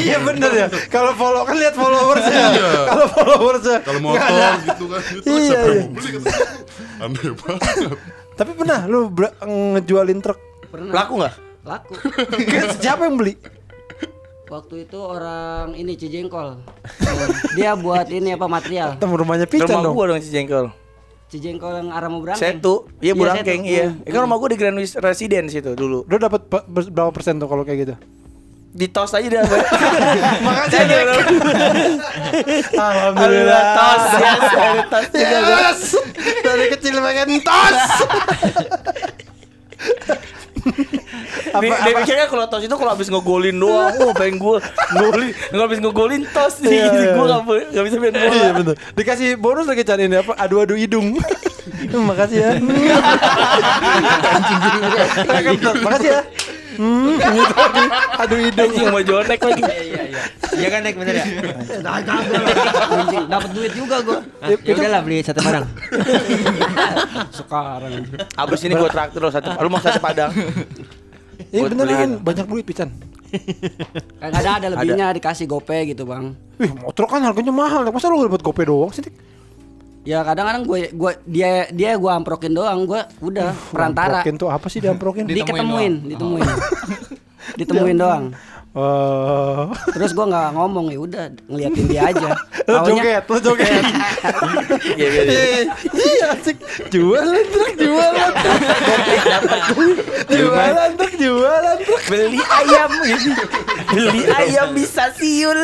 Iya 0.00 0.16
bener 0.20 0.50
ya. 0.52 0.66
Kalau 0.88 1.12
follow 1.14 1.42
kan 1.44 1.54
lihat 1.54 1.74
followersnya. 1.74 2.44
Iya. 2.50 2.70
Kalau 2.86 3.06
followersnya. 3.08 3.78
Kalau 3.82 4.00
motor 4.00 4.28
gitu 4.64 4.84
kan, 4.86 5.00
itu 5.06 5.26
Iya, 5.26 5.40
siapa 5.44 5.60
iya. 5.60 5.74
yang 5.74 5.80
mau 5.84 5.94
beli. 5.94 6.10
Aneh 6.98 7.30
banget. 7.32 7.76
Tapi 8.38 8.54
pernah 8.54 8.86
lu 8.86 9.10
ber- 9.10 9.34
ngejualin 9.42 10.22
truk. 10.22 10.38
Pernah 10.70 10.92
Laku 10.94 11.14
nggak? 11.18 11.34
laku. 11.66 11.92
Siapa 12.80 13.04
yang 13.04 13.18
beli? 13.18 13.34
Waktu 14.48 14.88
itu 14.88 14.96
orang 14.96 15.76
ini 15.76 15.92
Cijengkol. 15.92 16.56
dia 17.52 17.76
buat 17.76 18.08
ini 18.08 18.32
apa 18.32 18.48
material. 18.48 18.96
Temu 18.96 19.18
rumahnya 19.18 19.44
Pican 19.44 19.68
Rumah 19.68 19.82
dong. 19.84 19.92
gua 19.92 20.04
dong 20.08 20.22
Cijengkol. 20.22 20.72
Cijengkol 21.28 21.72
yang 21.76 21.88
arah 21.92 22.08
mau 22.08 22.24
berangkeng. 22.24 22.56
Setu, 22.56 22.88
iya 22.98 23.12
Burangkeng, 23.12 23.60
Setu. 23.60 23.68
iya. 23.68 23.86
Hmm. 23.92 24.00
Itu 24.00 24.14
kan 24.14 24.22
rumah 24.24 24.38
gua 24.40 24.48
di 24.48 24.56
Grand 24.56 24.78
Residence 24.80 25.52
itu 25.52 25.76
dulu. 25.76 26.08
Lu 26.08 26.16
dapat 26.16 26.48
pe- 26.48 26.64
berapa 26.64 27.12
persen 27.12 27.36
tuh 27.36 27.44
kalau 27.44 27.60
kayak 27.60 27.78
gitu? 27.84 27.94
Di 28.68 28.86
tos 28.86 29.10
aja 29.10 29.24
dia. 29.24 29.42
Makasih 30.46 30.80
Nek. 30.84 31.04
Alhamdulillah 32.88 33.62
tos 33.74 34.04
ya, 34.14 34.32
ada 34.36 34.82
tos 34.86 35.06
juga. 35.08 35.38
Yes. 35.40 35.80
Dari 36.44 36.64
kecil 36.72 36.94
pengen 36.98 37.40
tos. 37.40 37.78
apa, 41.48 41.62
Dia, 41.64 41.70
dia 41.80 41.94
mikirnya 41.96 42.26
kalau 42.28 42.44
tos 42.44 42.60
itu 42.60 42.74
kalau 42.74 42.92
habis 42.92 43.08
ngegolin 43.08 43.56
doang, 43.56 43.94
oh 44.00 44.12
pengen 44.12 44.36
gua 44.36 44.60
ngegolin, 44.90 45.32
nggak 45.32 45.64
habis 45.64 45.78
ngegolin 45.80 46.22
tos 46.28 46.54
nih, 46.60 46.70
Iya, 46.70 46.84
iya, 46.84 47.08
gua 47.08 47.24
iya. 47.24 47.24
nggak 47.24 47.42
boleh- 47.42 47.68
nggak 47.72 47.84
bisa 47.86 47.96
main 47.96 48.12
bola. 48.12 48.28
Iya 48.28 48.50
bener. 48.52 48.74
Dikasih 48.92 49.28
bonus 49.34 49.64
lagi 49.64 49.82
cari 49.82 50.02
ini 50.04 50.16
apa? 50.18 50.32
Adu-adu 50.36 50.74
hidung. 50.76 51.16
Makasih 52.10 52.38
ya. 52.38 52.50
Makasih 55.80 56.10
ya. 56.10 56.20
Hmm, 56.78 57.18
gitu. 57.36 57.54
Adu 58.22 58.34
hidung. 58.38 58.70
Anjing 58.70 58.86
mau 58.94 59.02
jonek 59.02 59.40
lagi. 59.42 59.62
Iya 60.54 60.68
kan 60.70 60.80
Nek 60.86 60.94
bener 60.94 61.14
ya? 61.18 61.26
Anjing, 62.94 63.24
dapat 63.26 63.50
duit 63.50 63.72
juga 63.74 63.96
gua. 64.06 64.18
Ah, 64.38 64.54
ya 64.54 64.72
udahlah 64.78 65.00
beli 65.02 65.26
sate 65.26 65.42
padang. 65.42 65.66
Sekarang. 67.38 67.92
Abis 68.38 68.60
ini 68.62 68.74
gua 68.78 68.90
traktir 68.90 69.18
lo 69.18 69.30
satu, 69.34 69.50
lu 69.58 69.68
mau 69.68 69.82
sate 69.82 69.98
padang? 69.98 70.30
Iya 71.50 71.66
Buat 71.66 71.70
beneran 71.74 72.10
banyak 72.22 72.46
duit 72.46 72.64
pican. 72.66 72.94
Kadang 74.22 74.54
ada 74.62 74.68
lebihnya 74.72 75.10
dikasih 75.18 75.50
gope 75.50 75.76
gitu, 75.84 76.06
Bang. 76.06 76.38
Wih, 76.62 76.72
motor 76.78 77.10
kan 77.10 77.20
harganya 77.26 77.52
mahal. 77.52 77.82
Masa 77.90 78.06
lu 78.06 78.22
dapat 78.22 78.40
gope 78.40 78.62
doang 78.62 78.94
sih? 78.94 79.04
Ya 80.08 80.24
kadang-kadang 80.24 80.64
gue 80.64 80.88
gue 80.88 81.12
dia 81.28 81.68
dia 81.68 81.92
gue 81.94 82.08
amprokin 82.10 82.48
doang, 82.50 82.88
gue 82.88 82.96
udah 83.20 83.52
perantara. 83.74 84.24
Amprokin 84.24 84.36
tuh 84.36 84.48
apa 84.48 84.66
sih 84.66 84.80
diamprokin? 84.80 85.28
Diketemuin, 85.28 86.08
ditemuin. 86.08 86.48
ditemuin 87.54 87.96
doang. 88.04 88.24
Eh, 88.68 89.64
Terus 89.90 90.12
gue 90.12 90.22
nggak 90.22 90.48
ngomong 90.54 90.86
ya 90.88 90.98
udah 90.98 91.24
ngeliatin 91.44 91.84
dia 91.88 92.02
aja. 92.06 92.30
Taunya- 92.62 93.00
joget, 93.00 93.24
lu 93.26 93.38
joget. 93.42 93.82
Iya 94.94 95.08
iya. 95.08 95.22
iya. 95.24 95.62
Iya, 95.88 96.26
asik. 96.32 96.56
Jualan 96.86 97.44
truk, 97.48 97.70
jualan 97.74 98.30
truk. 98.30 98.60
Jualan 100.30 100.90
truk, 100.94 101.12
jualan 101.16 101.76
truk. 101.80 102.02
Beli 102.06 102.40
ayam 102.40 102.90
gitu. 103.02 103.30
Beli 103.90 104.20
ayam 104.30 104.68
bisa 104.72 105.10
siul. 105.16 105.58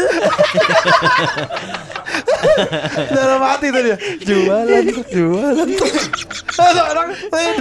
Dalam 3.11 3.41
hati 3.43 3.67
tuh 3.73 3.83
dia. 3.83 3.97
Jualan 4.25 4.85
jualan. 5.11 5.69
Ada 6.55 6.83
orang 6.95 7.09
lain 7.35 7.57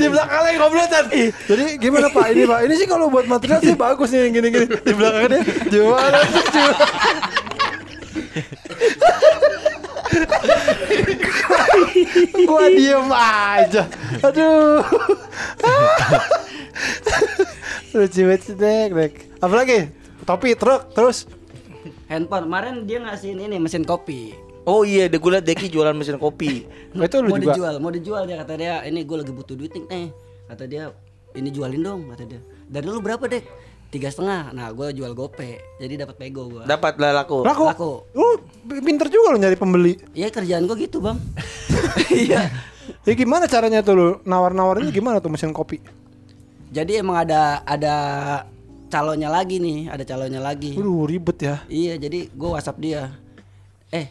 di 0.00 0.06
belakangnya 0.08 0.50
ngobrolan. 0.56 1.04
Jadi 1.22 1.64
gimana 1.76 2.08
Pak 2.08 2.26
ini 2.32 2.42
Pak? 2.48 2.58
Ini 2.64 2.74
sih 2.80 2.86
kalau 2.88 3.12
buat 3.12 3.28
material 3.28 3.60
sih 3.60 3.76
bagus 3.76 4.08
nih 4.12 4.28
yang 4.28 4.32
gini-gini. 4.40 4.66
Di 4.72 4.92
belakangnya 4.96 5.28
dia 5.42 5.44
jualan 5.68 6.26
jualan. 6.48 6.90
Gua 12.48 12.66
diem 12.72 13.08
aja. 13.12 13.82
Aduh. 14.24 14.80
Lucu 17.92 18.20
banget 18.28 18.40
sih, 18.44 18.54
Dek, 18.56 18.90
Dek. 18.94 19.12
Apalagi? 19.40 19.88
Topi, 20.28 20.52
truk, 20.60 20.92
terus 20.92 21.24
handphone. 22.08 22.48
Kemarin 22.48 22.74
dia 22.88 22.98
ngasihin 23.04 23.38
ini 23.44 23.56
mesin 23.60 23.84
kopi. 23.84 24.34
Oh 24.68 24.84
iya, 24.84 25.08
deh 25.08 25.16
gue 25.16 25.30
liat 25.32 25.44
Deki 25.48 25.72
jualan 25.72 25.96
mesin 25.96 26.20
kopi. 26.20 26.68
Nah, 26.92 27.06
itu 27.08 27.16
lu 27.24 27.32
mau 27.32 27.40
juga. 27.40 27.54
dijual, 27.56 27.74
mau 27.80 27.92
dijual 27.92 28.22
dia 28.28 28.36
kata 28.42 28.54
dia. 28.58 28.74
Ini 28.84 29.00
gue 29.04 29.16
lagi 29.16 29.32
butuh 29.32 29.54
duit 29.56 29.72
nih. 29.72 30.12
Kata 30.48 30.64
dia 30.68 30.92
ini 31.36 31.48
jualin 31.52 31.80
dong 31.80 32.00
kata 32.12 32.24
dia. 32.24 32.40
Dari 32.68 32.84
lu 32.88 33.00
berapa 33.00 33.24
dek? 33.24 33.44
Tiga 33.88 34.12
setengah. 34.12 34.52
Nah 34.52 34.68
gue 34.72 34.92
jual 34.92 35.16
gope. 35.16 35.56
Jadi 35.80 35.96
dapat 35.96 36.20
pego 36.20 36.48
gue. 36.52 36.68
Dapat 36.68 37.00
lah 37.00 37.24
laku. 37.24 37.40
Laku. 37.44 37.64
Laku. 37.64 37.92
Lu 38.12 38.36
pinter 38.84 39.08
juga 39.08 39.32
lu 39.32 39.40
nyari 39.40 39.56
pembeli. 39.56 39.96
Iya 40.12 40.28
kerjaan 40.28 40.68
gue 40.68 40.76
gitu 40.88 41.00
bang. 41.00 41.16
Iya. 42.08 42.48
Ya 43.04 43.12
gimana 43.12 43.44
caranya 43.44 43.84
tuh 43.84 43.94
lu 43.94 44.08
nawar-nawarinnya 44.24 44.92
gimana 44.92 45.20
tuh 45.20 45.28
mesin 45.28 45.52
kopi? 45.52 45.80
Jadi 46.72 47.00
emang 47.00 47.20
ada 47.24 47.60
ada 47.64 47.94
calonnya 48.88 49.28
lagi 49.28 49.60
nih, 49.60 49.92
ada 49.92 50.02
calonnya 50.02 50.40
lagi. 50.40 50.74
Aduh 50.74 51.04
ribet 51.04 51.38
ya. 51.44 51.56
Iya, 51.68 52.00
jadi 52.00 52.32
gue 52.32 52.48
WhatsApp 52.48 52.80
dia. 52.80 53.12
Eh, 53.92 54.08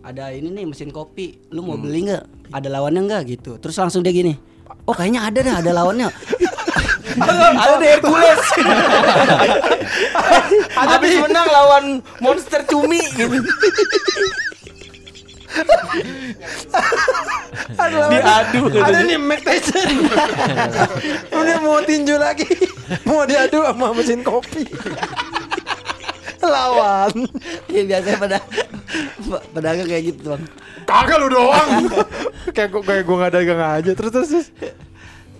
ada 0.00 0.32
ini 0.32 0.48
nih 0.52 0.64
mesin 0.68 0.92
kopi. 0.92 1.40
Lu 1.52 1.64
mau 1.64 1.76
beli 1.76 2.08
nggak? 2.08 2.52
Ada 2.52 2.68
lawannya 2.68 3.00
nggak 3.04 3.22
gitu? 3.36 3.56
Terus 3.60 3.76
langsung 3.80 4.04
dia 4.04 4.12
gini. 4.12 4.36
Oh 4.88 4.94
kayaknya 4.94 5.26
ada 5.26 5.40
dah, 5.40 5.54
ada 5.60 5.70
lawannya. 5.74 6.08
Ada 7.10 7.82
di 7.82 7.86
Hercules. 7.90 8.44
Habis 10.78 11.12
menang 11.26 11.48
lawan 11.50 11.84
monster 12.22 12.62
cumi 12.64 13.02
gitu. 13.18 13.34
Ada 17.80 17.98
Diadu 18.10 18.60
Ada 18.78 18.98
nih 19.06 19.18
Mike 19.18 19.44
Tyson. 19.44 19.88
Udah 21.34 21.56
mau 21.62 21.80
tinju 21.82 22.14
lagi. 22.18 22.46
Mau 23.06 23.26
diadu 23.26 23.62
sama 23.64 23.94
mesin 23.94 24.22
kopi. 24.22 24.66
Lawan. 26.40 27.12
Iya 27.68 27.82
biasanya 27.86 28.18
pada 28.18 28.38
pedagang 29.54 29.86
kayak 29.86 30.02
gitu 30.14 30.34
bang. 30.34 30.42
Kagak 30.88 31.16
lu 31.22 31.28
doang. 31.30 31.68
kayak 32.56 32.68
gua 32.74 32.82
kayak 32.82 33.02
gua 33.06 33.16
nggak 33.22 33.32
dagang 33.34 33.60
aja. 33.60 33.92
Terus 33.94 34.10
terus. 34.10 34.28
terus. 34.30 34.48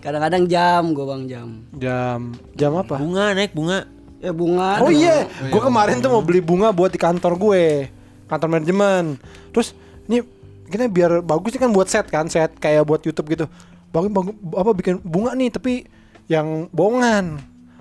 Kadang-kadang 0.01 0.49
jam 0.49 0.97
gue 0.97 1.05
bang 1.05 1.23
jam. 1.29 1.49
Jam 1.77 2.21
jam 2.57 2.73
apa? 2.73 2.97
Bunga 2.97 3.37
naik 3.37 3.53
bunga. 3.53 3.85
Ya 4.21 4.33
bunga. 4.37 4.85
Oh 4.85 4.93
iya, 4.93 5.25
gue 5.29 5.61
kemarin 5.65 6.01
tuh 6.05 6.13
mau 6.13 6.21
beli 6.21 6.45
bunga 6.45 6.69
buat 6.77 6.93
di 6.93 7.01
kantor 7.01 7.41
gue, 7.41 7.89
kantor 8.29 8.49
manajemen. 8.53 9.17
Terus 9.49 9.73
ini 10.11 10.27
kita 10.67 10.91
biar 10.91 11.23
bagus 11.23 11.55
nih 11.55 11.63
kan 11.63 11.71
buat 11.71 11.87
set 11.87 12.11
kan, 12.11 12.27
set 12.27 12.51
kayak 12.59 12.83
buat 12.83 12.99
YouTube 13.07 13.31
gitu. 13.31 13.47
Bang, 13.95 14.11
bang 14.11 14.35
apa 14.59 14.71
bikin 14.75 14.99
bunga 15.03 15.35
nih 15.39 15.55
tapi 15.55 15.87
yang 16.27 16.67
bohongan. 16.75 17.39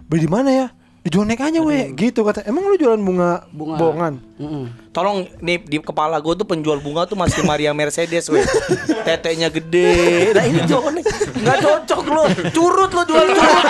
Beli 0.10 0.26
di 0.26 0.30
mana 0.30 0.50
ya? 0.50 0.68
Di 1.00 1.16
Jonek 1.16 1.40
aja 1.40 1.64
weh, 1.64 1.96
gitu 1.96 2.28
kata. 2.28 2.44
Emang 2.44 2.66
lu 2.68 2.76
jualan 2.76 3.00
bunga, 3.00 3.48
Bunga. 3.56 3.78
bohongan? 3.80 4.14
Mm-mm. 4.36 4.66
Tolong 4.92 5.32
nih 5.40 5.62
di 5.64 5.78
kepala 5.80 6.20
gue 6.20 6.34
tuh 6.36 6.44
penjual 6.44 6.82
bunga 6.84 7.08
tuh 7.08 7.16
masih 7.16 7.46
Maria 7.48 7.72
Mercedes 7.72 8.28
weh. 8.28 8.44
Tetenya 9.08 9.48
gede. 9.48 10.36
Nah 10.36 10.44
ini 10.44 10.60
nih 10.68 11.04
nggak 11.40 11.58
cocok 11.64 12.04
lo. 12.10 12.24
Curut 12.52 12.92
lo 12.92 13.02
jual 13.08 13.26
curut. 13.32 13.66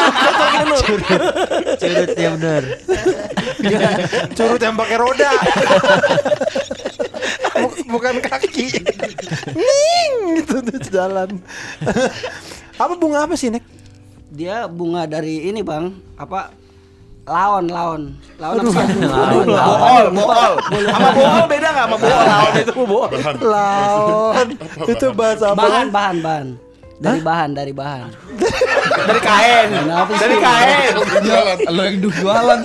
Lo. 0.65 0.77
Curut 1.77 2.09
ya 2.17 2.29
bener. 2.33 2.63
Curut 4.33 4.61
yang 4.63 4.73
pakai 4.73 4.97
roda. 4.97 5.31
Buk- 7.89 7.97
Bukan 7.97 8.21
kaki. 8.21 8.69
Ning 9.57 10.11
gitu 10.37 10.61
terus 10.61 10.87
jalan. 10.93 11.41
apa 12.83 12.93
bunga 12.93 13.25
apa 13.25 13.33
sih, 13.33 13.49
Nek? 13.49 13.65
Dia 14.29 14.69
bunga 14.69 15.09
dari 15.09 15.49
ini 15.49 15.65
bang. 15.65 15.89
Apa? 16.13 16.53
Laon, 17.25 17.65
laon. 17.69 18.01
Laon 18.37 18.55
apa 18.61 18.69
sih? 18.69 18.85
Bool, 19.01 20.05
bool. 20.13 20.53
Sama 20.85 21.09
bool 21.17 21.45
beda 21.49 21.67
nggak 21.73 21.85
sama 21.89 21.95
bool? 21.97 22.13
Lawan 22.13 22.53
itu 22.61 22.73
bool. 22.77 23.09
Laon. 23.41 24.47
Itu 24.85 25.05
bahasa 25.17 25.45
apa? 25.53 25.61
Bahan, 25.65 25.87
bahan, 25.89 26.17
bahan. 26.21 26.47
Dari 26.99 27.19
bahan, 27.25 27.49
dari 27.57 27.73
bahan. 27.73 28.09
Dari 28.99 29.21
kain. 29.23 29.67
Dari 29.89 30.37
kain. 30.37 30.93
Lo 31.71 31.81
yang 31.87 31.97
jualan 32.03 32.59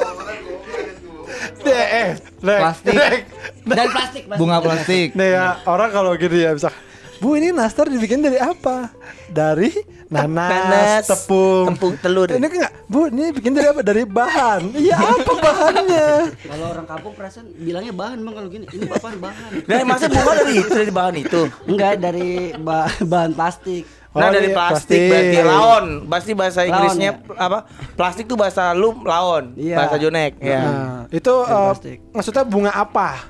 Deh, 1.64 1.72
eh, 1.72 2.09
Nek, 2.12 2.34
Plastik. 2.45 2.93
Nek. 2.95 3.21
Dari 3.65 3.89
plastik, 3.89 4.23
plastik. 4.29 4.39
bunga 4.39 4.59
plastik. 4.61 5.09
Nih 5.17 5.31
ya, 5.33 5.47
orang 5.65 5.91
kalau 5.91 6.13
gitu 6.21 6.37
ya 6.37 6.53
bisa 6.53 6.69
Bu 7.17 7.35
ini 7.35 7.51
nastar 7.51 7.87
dibikin 7.87 8.21
dari 8.21 8.37
apa? 8.37 8.91
Dari 9.27 9.71
nanas, 10.07 10.51
Nanas, 10.51 11.05
tepung, 11.07 11.73
tepung, 11.73 11.95
telur. 11.97 12.29
Ini 12.29 12.43
enggak, 12.43 12.73
Bu 12.85 13.09
ini 13.09 13.31
bikin 13.31 13.51
dari 13.51 13.67
apa? 13.67 13.81
Dari 13.81 14.03
bahan. 14.05 14.61
Iya 14.75 14.97
apa 14.97 15.33
bahannya? 15.35 16.09
Kalau 16.39 16.67
orang 16.69 16.87
kampung 16.87 17.12
perasaan 17.12 17.47
bilangnya 17.55 17.91
bahan 17.91 18.19
bang 18.21 18.35
kalau 18.35 18.49
gini. 18.49 18.67
Ini 18.69 18.85
bahan 18.85 19.17
bahan. 19.19 19.51
Nah, 19.65 19.77
masa 19.85 20.07
bunga 20.07 20.33
dari 20.37 20.55
itu 20.57 20.71
dari 20.71 20.93
bahan 20.93 21.15
itu. 21.17 21.41
Enggak 21.65 21.93
dari 21.99 22.29
ba- 22.57 22.91
bahan 23.03 23.33
plastik. 23.33 23.85
Nah 24.15 24.21
Oh, 24.21 24.31
dari 24.31 24.47
dia 24.47 24.55
plastik, 24.55 24.71
plastik. 24.95 25.11
berarti 25.11 25.39
laon. 25.43 25.87
Pasti 26.07 26.31
bahasa 26.33 26.59
Laon, 26.61 26.71
Inggrisnya 26.71 27.11
ya? 27.11 27.35
apa? 27.37 27.59
Plastik 27.93 28.25
tuh 28.25 28.39
bahasa 28.39 28.71
lu 28.71 28.95
laon. 29.03 29.59
Iya. 29.59 29.77
Bahasa 29.77 29.97
Jonek. 29.99 30.33
Ya. 30.39 30.61
Nah, 30.61 31.01
itu 31.11 31.35
plastik. 31.43 31.99
maksudnya 32.15 32.45
bunga 32.45 32.71
apa? 32.71 33.27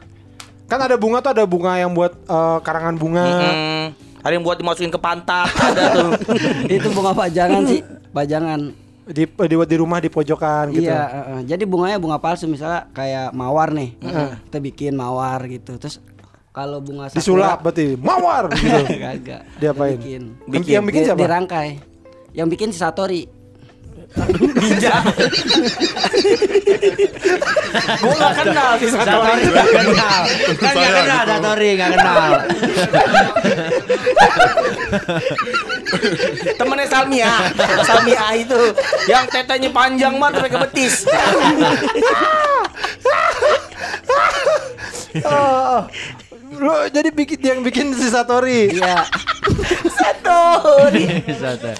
Kan 0.64 0.80
ada 0.80 0.96
bunga 0.96 1.20
tuh 1.20 1.32
ada 1.36 1.44
bunga 1.44 1.76
yang 1.76 1.92
buat 1.92 2.12
eh, 2.14 2.58
karangan 2.60 2.96
bunga. 2.96 3.24
Mm, 3.24 3.84
ada 4.24 4.32
yang 4.32 4.44
buat 4.44 4.56
dimasukin 4.56 4.88
ke 4.88 4.96
pantat, 4.96 5.48
ada 5.68 5.82
tuh. 5.92 6.10
Itu 6.74 6.88
bunga 6.90 7.12
pajangan 7.12 7.62
sih, 7.68 7.80
pajangan. 8.10 8.72
Di 9.04 9.28
di 9.28 9.54
di 9.60 9.76
rumah 9.76 10.00
di 10.00 10.08
pojokan 10.08 10.72
gitu. 10.72 10.88
Iya, 10.88 11.02
eh, 11.04 11.24
eh. 11.36 11.40
jadi 11.44 11.68
bunganya 11.68 12.00
bunga 12.00 12.16
palsu 12.16 12.48
misalnya 12.48 12.88
kayak 12.90 13.36
mawar 13.36 13.68
nih. 13.68 13.92
Kita 14.48 14.58
bikin 14.58 14.96
mawar 14.96 15.44
gitu. 15.44 15.76
Terus 15.76 16.00
kalau 16.54 16.80
bunga 16.80 17.12
sakura- 17.12 17.20
Disulap 17.20 17.58
berarti 17.60 17.84
mawar 18.00 18.48
gitu. 18.56 18.96
Kagak. 19.04 19.42
Diapain? 19.60 19.98
Bikin. 20.00 20.22
Bikin. 20.48 20.72
Yang 20.72 20.84
bikin 20.88 21.00
Di- 21.02 21.06
siapa? 21.10 21.20
Dirangkai. 21.20 21.68
Yang 22.32 22.48
bikin 22.56 22.68
si 22.72 22.78
Satori. 22.80 23.22
Ninja. 24.14 25.02
Gua 27.98 28.14
gak 28.14 28.34
kenal 28.38 28.70
sih 28.78 28.88
satu 28.94 29.16
orang. 29.18 29.38
Gak 29.42 29.68
kenal. 29.74 30.20
Kan 30.54 30.74
gak 30.78 30.92
kenal 31.02 31.22
Datori, 31.26 31.70
gak 31.74 31.90
kenal. 31.98 32.30
Temennya 36.54 36.86
Salmia. 36.86 37.32
Salmia 37.82 38.24
itu 38.38 38.62
yang 39.10 39.26
tetenya 39.26 39.70
panjang 39.74 40.14
banget 40.22 40.38
sampai 40.38 40.50
ke 40.54 40.58
betis. 40.70 40.94
Oh, 45.22 45.86
lu 46.58 46.74
jadi 46.90 47.10
bikin 47.14 47.38
yang 47.42 47.60
bikin 47.62 47.94
si 47.94 48.10
Satori. 48.10 48.70
Iya. 48.78 49.06
Satori. 49.94 51.06
Satu. 51.34 51.70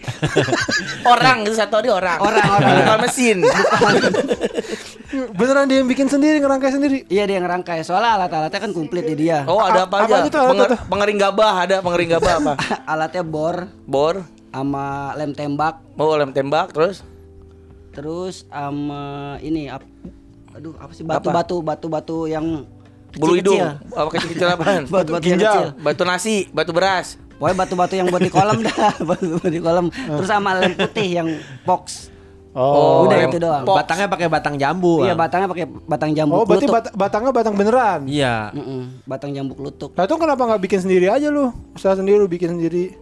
Orang 1.12 1.42
itu 1.42 1.52
Satori 1.52 1.88
orang. 1.88 2.18
Orang, 2.18 2.46
orang. 2.50 2.70
Bukan 2.78 2.98
mesin. 3.02 3.38
Beneran 5.10 5.66
dia 5.66 5.82
yang 5.82 5.88
bikin 5.88 6.06
sendiri, 6.06 6.38
ngerangkai 6.38 6.70
sendiri. 6.70 6.98
Iya 7.06 7.26
dia 7.26 7.38
ngerangkai. 7.38 7.82
Soalnya 7.82 8.14
alat-alatnya 8.16 8.60
kan 8.60 8.70
komplit 8.70 9.04
di 9.04 9.18
dia. 9.18 9.42
Oh 9.44 9.58
ada 9.58 9.84
apa 9.84 9.96
Apa 10.00 10.22
aja? 10.22 10.28
tuh 10.28 10.38
alat 10.38 10.52
Penger- 10.54 10.70
tuh? 10.70 10.80
pengering 10.86 11.18
gabah 11.18 11.52
ada 11.58 11.76
pengering 11.80 12.10
gabah 12.10 12.32
apa? 12.36 12.52
Alatnya 12.92 13.22
bor 13.22 13.56
Bor, 13.84 14.14
sama 14.48 14.86
lem 15.14 15.32
tembak, 15.32 15.82
mau 15.94 16.10
lem 16.12 16.30
tembak 16.30 16.70
terus 16.70 17.02
terus 17.90 18.46
sama 18.46 19.02
ini 19.40 19.66
ap- 19.66 19.82
aduh 20.52 20.78
apa 20.78 20.90
sih 20.90 21.02
batu-batu 21.02 21.58
batu-batu 21.60 22.18
yang 22.24 22.62
bulu 23.12 23.34
hidung. 23.34 23.58
kecil-kecil. 23.58 23.98
Apa 23.98 24.08
kecil-kecil 24.08 24.46
apaan? 24.48 24.82
Batu-batu 24.86 25.26
yang 25.26 25.38
ginjal. 25.38 25.50
kecil. 25.52 25.68
Batu 25.76 26.02
nasi, 26.04 26.36
batu 26.48 26.70
beras. 26.70 27.18
Pokoknya 27.40 27.56
batu-batu 27.56 27.94
yang 27.96 28.06
buat 28.06 28.20
di 28.20 28.28
kolam 28.28 28.60
dah, 28.60 28.92
batu-batu 29.08 29.48
di 29.48 29.58
kolam. 29.58 29.88
Terus 29.88 30.28
sama 30.28 30.52
lem 30.54 30.76
putih 30.76 31.08
yang 31.10 31.28
box. 31.64 32.12
Oh, 32.50 33.06
Udah 33.06 33.16
itu 33.24 33.38
doang. 33.38 33.62
pok. 33.62 33.78
Batangnya 33.78 34.06
pakai 34.06 34.26
batang 34.26 34.54
jambu. 34.54 35.00
Iya 35.00 35.14
batangnya 35.14 35.46
pakai 35.46 35.64
batang 35.86 36.10
jambu 36.12 36.34
Oh, 36.34 36.42
berarti 36.42 36.66
bat- 36.66 36.92
batangnya 36.92 37.30
batang 37.30 37.54
beneran. 37.54 38.00
Iya. 38.04 38.50
Mm-mm, 38.52 39.06
batang 39.06 39.30
jambu 39.30 39.54
kelutuk. 39.54 39.94
Nah, 39.94 40.02
itu 40.02 40.14
kenapa 40.14 40.42
nggak 40.44 40.60
bikin 40.60 40.80
sendiri 40.80 41.06
aja 41.06 41.30
lu? 41.30 41.48
Usaha 41.72 41.94
sendiri 41.94 42.18
lu 42.18 42.26
bikin 42.26 42.52
sendiri. 42.52 42.92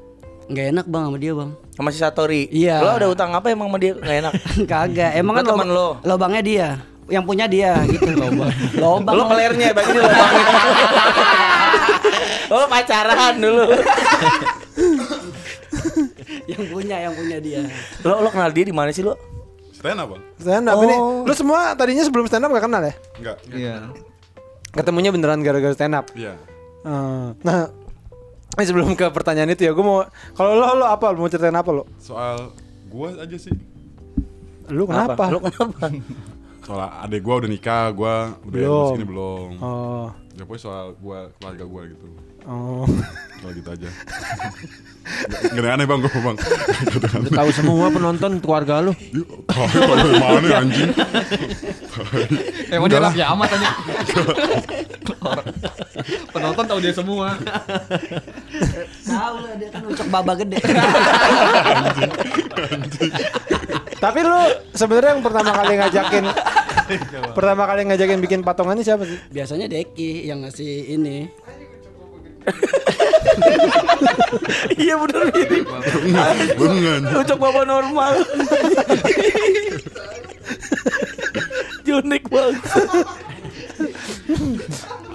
Nggak 0.47 0.66
enak 0.70 0.86
bang 0.86 1.03
sama 1.03 1.16
dia 1.16 1.32
bang. 1.32 1.51
Sama 1.74 1.89
si 1.89 1.99
Satori. 1.99 2.43
Iya. 2.49 2.76
Lo 2.78 2.91
ada 2.95 3.09
utang 3.09 3.32
apa 3.32 3.49
emang 3.49 3.66
sama 3.66 3.78
dia 3.80 3.93
nggak 3.97 4.16
enak? 4.20 4.32
Kagak. 4.70 5.12
Emang 5.16 5.32
Lo 5.32 5.39
kan 5.39 5.45
teman 5.49 5.68
lo. 5.68 5.89
Lobangnya 6.05 6.43
dia. 6.45 6.68
Yang 7.09 7.24
punya 7.24 7.45
dia 7.49 7.72
gitu. 7.89 8.05
Lobang. 8.20 8.53
Lobang. 8.76 9.14
Lo 9.16 9.24
pelernya, 9.26 9.72
berarti 9.72 9.91
dia 9.91 10.03
lubangnya. 10.05 10.45
Oh 12.49 12.64
pacaran 12.66 13.34
dulu. 13.36 13.64
yang 16.51 16.62
punya, 16.68 16.96
yang 17.09 17.14
punya 17.14 17.38
dia. 17.38 17.61
Lo 18.05 18.24
lo 18.24 18.28
kenal 18.32 18.51
dia 18.51 18.64
di 18.64 18.72
mana 18.72 18.88
sih 18.88 19.05
lo? 19.05 19.16
Stand 19.76 20.01
up 20.01 20.09
bang? 20.11 20.22
Stand 20.40 20.66
up 20.66 20.76
ini. 20.82 20.96
Lu 21.22 21.32
semua 21.36 21.76
tadinya 21.76 22.03
sebelum 22.03 22.26
stand 22.26 22.49
up 22.49 22.51
gak 22.51 22.64
kenal 22.66 22.82
ya? 22.82 22.94
Enggak. 23.20 23.36
Iya. 23.53 23.74
Ketemunya 24.74 25.11
beneran 25.12 25.44
gara-gara 25.44 25.74
stand 25.76 25.94
up. 25.94 26.09
Iya. 26.16 26.34
Eh, 26.82 27.28
nah, 27.44 27.68
ini 28.59 28.64
sebelum 28.64 28.96
ke 28.96 29.07
pertanyaan 29.12 29.53
itu 29.53 29.68
ya, 29.68 29.72
gue 29.76 29.84
mau 29.84 30.03
kalau 30.34 30.57
lo 30.57 30.82
lo 30.82 30.86
apa? 30.88 31.14
Lu 31.14 31.22
mau 31.22 31.30
ceritain 31.30 31.55
apa 31.55 31.70
lo? 31.70 31.84
Soal 32.01 32.51
gua 32.88 33.12
aja 33.18 33.36
sih. 33.38 33.55
Lu 34.72 34.88
kenapa? 34.88 35.30
Lo 35.30 35.38
kenapa? 35.44 35.92
Soal 36.66 36.84
adek 37.01 37.20
gua 37.24 37.34
udah 37.40 37.51
nikah, 37.51 37.86
gua 37.94 38.14
udah 38.44 38.59
Belum. 38.61 38.88
segini 38.92 39.07
belum. 39.09 39.49
Oh, 39.62 40.09
Ya 40.36 40.44
pokoknya 40.46 40.62
soal 40.62 40.86
gua 41.01 41.32
keluarga 41.40 41.64
gua 41.64 41.82
gitu. 41.88 42.07
Oh. 42.49 42.88
Kalau 43.38 43.55
gitu 43.55 43.70
aja. 43.70 43.86
Ada 45.55 45.78
aneh 45.78 45.86
bang, 45.86 45.99
gua 46.03 46.11
bang. 46.11 46.36
Tahu 47.30 47.49
semua 47.55 47.86
penonton 47.86 48.42
keluarga 48.42 48.82
lu. 48.82 48.90
Tahu 49.46 49.66
tahu 49.78 50.11
mana 50.18 50.42
ya, 50.42 50.59
anjing? 50.59 50.90
Emang 52.74 52.90
dia 52.90 52.99
rapi 52.99 53.22
amat 53.22 53.49
aja. 53.55 53.70
Penonton 56.34 56.64
tahu 56.66 56.78
dia 56.82 56.90
semua. 56.90 57.38
Tahu 59.07 59.34
lah 59.38 59.55
dia 59.55 59.68
kan 59.70 59.82
ucok 59.86 60.09
baba 60.11 60.32
gede. 60.34 60.59
Tapi 64.03 64.18
lu 64.26 64.40
sebenarnya 64.74 65.11
yang 65.14 65.22
pertama 65.22 65.51
kali 65.55 65.72
ngajakin 65.78 66.24
pertama 67.36 67.62
kali 67.68 67.82
ngajakin 67.86 68.18
bikin 68.18 68.40
patungan 68.42 68.74
ini 68.74 68.82
siapa 68.82 69.07
sih? 69.07 69.18
Biasanya 69.30 69.70
Deki 69.70 70.26
yang 70.26 70.42
ngasih 70.42 70.90
ini. 70.99 71.30
Iya 74.78 74.94
bener 74.96 75.22
ini. 75.34 75.59
Bengan. 76.57 77.01
Ucok 77.18 77.38
bapak 77.38 77.64
normal. 77.66 78.12
Unik 81.88 82.24
banget. 82.28 82.62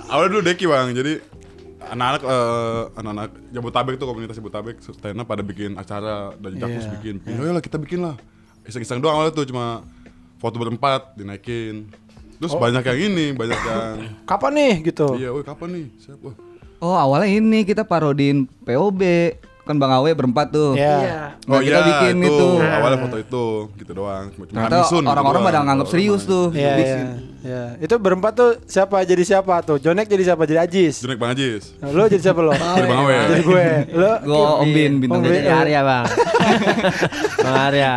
Awalnya 0.09 0.29
dulu 0.29 0.41
Deki 0.43 0.65
bang, 0.67 0.87
jadi 0.93 1.13
anak-anak 1.83 2.21
eh, 2.25 2.81
anak-anak 2.97 3.29
Jabotabek 3.53 3.95
tuh 3.97 4.07
komunitas 4.09 4.35
Jabotabek 4.37 4.75
stand 4.81 5.21
up 5.21 5.27
pada 5.29 5.45
bikin 5.45 5.77
acara 5.77 6.33
dari 6.35 6.57
Jakus 6.57 6.85
Iya. 6.85 6.93
bikin, 6.97 7.15
bikin, 7.21 7.37
oh 7.37 7.53
lah 7.53 7.61
kita 7.63 7.77
bikin 7.77 7.99
lah 8.01 8.15
iseng-iseng 8.65 9.03
doang 9.03 9.19
awalnya 9.19 9.35
tuh 9.35 9.45
cuma 9.45 9.83
foto 10.39 10.57
berempat 10.57 11.13
dinaikin 11.13 11.91
terus 12.39 12.55
banyak 12.55 12.81
yang 12.81 12.99
ini 13.11 13.25
banyak 13.35 13.59
yang 13.59 13.95
Kapan 14.25 14.51
nih 14.57 14.73
gitu? 14.89 15.07
iya, 15.19 15.29
woi 15.29 15.43
kapan 15.45 15.69
nih 15.75 15.85
siapa 16.01 16.33
Oh 16.83 16.99
awalnya 16.99 17.31
ini 17.31 17.63
kita 17.63 17.87
parodin 17.87 18.43
POB 18.67 18.99
kan 19.63 19.79
Bang 19.79 19.95
Awe 19.95 20.11
berempat 20.11 20.51
tuh. 20.51 20.75
Iya. 20.75 21.39
Nah, 21.47 21.63
kita 21.63 21.79
bikin 21.79 22.19
itu. 22.19 22.27
itu. 22.27 22.47
Awalnya 22.59 22.99
foto 22.99 23.15
itu 23.15 23.45
gitu 23.79 23.91
doang. 23.95 24.27
Cuma 24.35 24.43
cuma 24.43 24.67
Ternyata 24.67 24.77
gitu 24.91 25.07
orang-orang 25.07 25.41
pada 25.47 25.59
nganggap 25.63 25.87
serius 25.87 26.27
tuh. 26.27 26.51
Iya, 26.51 26.71
iya. 26.75 26.99
Iya. 27.39 27.63
Itu 27.79 27.95
berempat 27.95 28.35
tuh 28.35 28.59
siapa 28.67 29.07
jadi 29.07 29.23
siapa 29.23 29.63
tuh? 29.63 29.79
Jonek 29.79 30.11
jadi 30.11 30.35
siapa? 30.35 30.43
Jadi 30.43 30.59
Ajis. 30.59 30.99
Junek 30.99 31.15
Bang 31.15 31.31
Ajis. 31.31 31.71
Nah, 31.79 31.95
lo 31.95 32.03
jadi 32.11 32.19
siapa 32.19 32.43
lo? 32.43 32.51
Jadi 32.51 32.87
Bang 32.91 32.99
Awe. 33.07 33.15
Jadi 33.31 33.43
gue. 33.47 33.65
Lo 33.95 34.11
Gue 34.27 34.51
Om 34.67 34.69
Bin 34.75 34.91
bintang 34.99 35.23
Om 35.23 35.31
Bin. 35.31 35.39
Jadi 35.39 35.47
Arya 35.47 35.81
bang. 35.87 36.05
bang 37.47 37.55
Arya. 37.71 37.93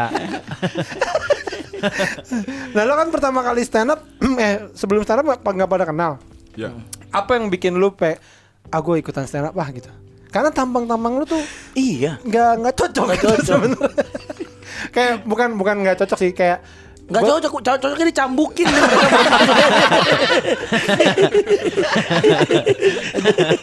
Nah, 2.71 2.83
lo 2.87 2.95
kan 2.95 3.09
pertama 3.11 3.43
kali 3.43 3.67
stand 3.67 3.91
up 3.91 4.07
eh 4.47 4.71
sebelum 4.79 5.03
stand 5.03 5.27
up 5.27 5.43
nggak 5.43 5.67
pada 5.67 5.83
kenal. 5.83 6.23
Ya. 6.55 6.71
Apa 7.11 7.35
yang 7.35 7.51
bikin 7.51 7.75
lu 7.75 7.91
pe 7.91 8.23
ah 8.67 8.81
gue 8.81 8.95
ikutan 8.97 9.25
stand 9.25 9.47
up 9.47 9.55
ah 9.55 9.69
gitu. 9.69 9.89
Karena 10.27 10.51
tampang-tampang 10.51 11.13
lu 11.15 11.25
tuh 11.25 11.41
Iya. 11.73 12.19
nggak 12.21 12.51
nggak 12.61 12.75
cocok 12.77 13.07
gitu 13.15 13.27
sebenarnya. 13.45 14.05
kayak 14.95 15.25
bukan 15.25 15.55
bukan 15.55 15.75
nggak 15.81 15.97
cocok 15.99 16.19
sih 16.19 16.33
kayak 16.33 16.61
Enggak 17.07 17.23
cocok, 17.23 17.53
cocok 17.57 17.79
cocoknya 17.79 18.07
dicambukin. 18.09 18.67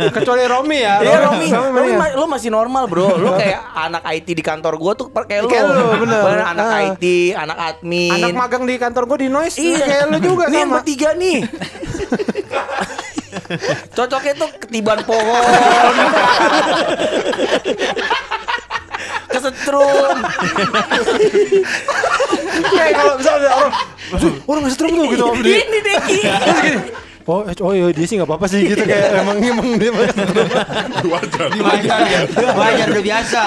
kecuali 0.10 0.44
Romi 0.46 0.80
ya. 0.80 0.96
Iya 1.00 1.18
Romi, 1.22 1.48
Romi 1.50 1.76
Romi 1.76 1.92
ya. 1.92 1.98
ma- 1.98 2.16
lo 2.16 2.26
masih 2.26 2.50
normal 2.50 2.84
bro. 2.88 3.08
Lo 3.16 3.36
kayak 3.36 3.60
anak 3.78 4.04
IT 4.10 4.28
di 4.30 4.40
kantor 4.40 4.74
gua 4.78 4.94
tuh 4.94 5.12
kayak 5.12 5.42
lo. 5.44 5.50
Kayak 5.50 5.64
lu, 5.70 5.86
bener. 6.00 6.24
Anak 6.42 6.66
Ah. 6.66 6.80
IT, 6.90 7.04
anak 7.34 7.58
admin. 7.60 8.16
Anak 8.16 8.32
magang 8.34 8.64
di 8.64 8.76
kantor 8.76 9.04
gue 9.06 9.18
di 9.20 9.30
noise 9.30 9.60
Iya, 9.60 9.76
kayak 9.82 10.04
lu 10.08 10.18
juga 10.24 10.44
Nih 10.48 10.60
yang 10.60 10.72
bertiga 10.72 11.10
nih. 11.14 11.38
Cocoknya 13.94 14.34
tuh 14.40 14.50
ketiban 14.64 15.00
pohon. 15.04 15.94
Kesetrum. 19.34 20.18
Kayak 22.74 22.94
kalau 22.96 23.14
misalnya 23.18 23.40
ada 23.44 23.50
orang, 23.58 23.74
orang 24.46 24.60
nggak 24.64 24.74
setrum 24.74 24.92
tuh 24.94 25.06
gitu 25.10 25.26
dia. 25.42 25.58
Ini. 25.66 25.80
Terus 25.82 26.04
gini, 26.62 26.80
Oh, 27.24 27.40
oh 27.48 27.72
iya 27.72 27.88
dia 27.96 28.04
sih 28.04 28.20
nggak 28.20 28.28
apa-apa 28.28 28.52
sih 28.52 28.68
gitu 28.68 28.84
kayak 28.84 29.24
emang 29.24 29.40
emang 29.40 29.80
dia. 29.80 29.96
Wajar. 29.96 31.48
Wajar 31.56 32.00
ya. 32.04 32.20
Wajar 32.52 32.88
udah 32.92 33.04
biasa. 33.04 33.42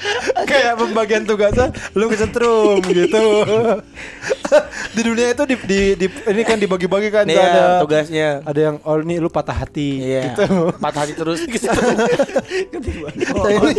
kayak 0.50 0.74
pembagian 0.76 1.22
tugasnya 1.22 1.68
lu 1.92 2.08
kesetrum 2.08 2.80
gitu. 2.82 3.20
di 4.96 5.00
dunia 5.00 5.30
itu 5.30 5.42
di, 5.44 5.56
di, 5.60 5.80
di- 5.96 6.22
ini 6.26 6.42
kan 6.42 6.56
dibagi-bagi 6.56 7.08
kan 7.08 7.24
Iya, 7.24 7.38
ada 7.40 7.62
tugasnya. 7.78 8.28
ada 8.42 8.60
yang 8.60 8.76
oh 8.82 8.98
ini 8.98 9.16
lu 9.16 9.28
patah 9.28 9.54
hati 9.56 10.02
Iya. 10.02 10.22
gitu. 10.32 10.74
Patah 10.74 11.00
hati 11.04 11.14
terus 11.14 11.40
kesetrum. 11.52 11.94
Nah, 11.94 13.50
ini 13.52 13.74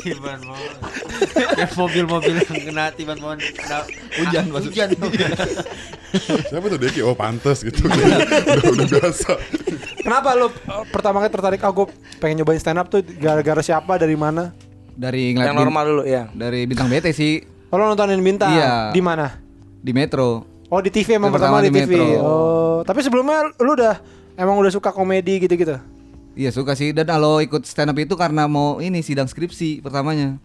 Tiban 0.00 0.40
pohon. 0.40 0.72
Kayak 1.52 1.70
mobil-mobil 1.74 2.34
yang 2.38 2.58
kena 2.62 2.84
tiban 2.90 3.18
pohon. 3.18 3.36
Kena 3.36 3.84
hujan 4.16 4.44
Hujan. 4.50 4.88
Siapa 6.48 6.66
tuh 6.66 6.78
Deki? 6.78 7.00
Oh 7.02 7.14
pantes 7.14 7.62
gitu. 7.62 7.86
udah, 7.86 8.18
udah 8.66 8.86
biasa. 8.88 9.30
Kenapa 10.00 10.34
lu 10.34 10.48
uh, 10.48 10.52
pertama 10.88 11.20
kali 11.20 11.30
tertarik 11.30 11.60
aku 11.60 11.86
pengen 12.18 12.40
nyobain 12.40 12.58
stand 12.58 12.80
up 12.80 12.88
tuh 12.88 12.98
gara-gara 13.04 13.60
siapa 13.60 13.94
dari 13.94 14.16
mana? 14.16 14.50
Dari 15.00 15.32
ngeliat 15.32 15.48
Yang 15.48 15.56
bin- 15.56 15.64
normal 15.64 15.84
dulu 15.86 16.02
ya. 16.04 16.22
Dari 16.30 16.60
bintang 16.64 16.86
BT 16.86 17.06
sih 17.10 17.40
Oh, 17.66 17.78
lu 17.78 17.86
nontonin 17.86 18.18
bintang 18.18 18.50
Iya. 18.50 18.90
di 18.90 19.00
mana? 19.00 19.40
di 19.78 19.90
Metro. 19.90 20.44
Oh 20.68 20.78
di 20.78 20.92
TV 20.92 21.16
emang 21.16 21.32
Yang 21.32 21.40
pertama, 21.40 21.56
pertama 21.56 21.64
di 21.64 21.70
di 21.70 21.78
TV. 21.80 21.92
Metro. 21.96 22.06
Oh 22.20 22.78
tapi 22.82 23.00
sebelumnya 23.00 23.38
lu 23.56 23.72
udah 23.72 23.96
emang 24.34 24.54
udah 24.54 24.68
suka 24.68 24.90
komedi 24.90 25.40
gitu-gitu. 25.40 25.80
Iya 26.32 26.50
suka 26.50 26.72
sih 26.72 26.90
dan 26.90 27.08
kalau 27.08 27.38
ikut 27.38 27.64
stand 27.64 27.88
up 27.88 27.96
itu 27.96 28.12
karena 28.12 28.44
mau 28.44 28.76
ini 28.78 29.00
sidang 29.00 29.24
skripsi 29.24 29.80
pertamanya. 29.80 30.36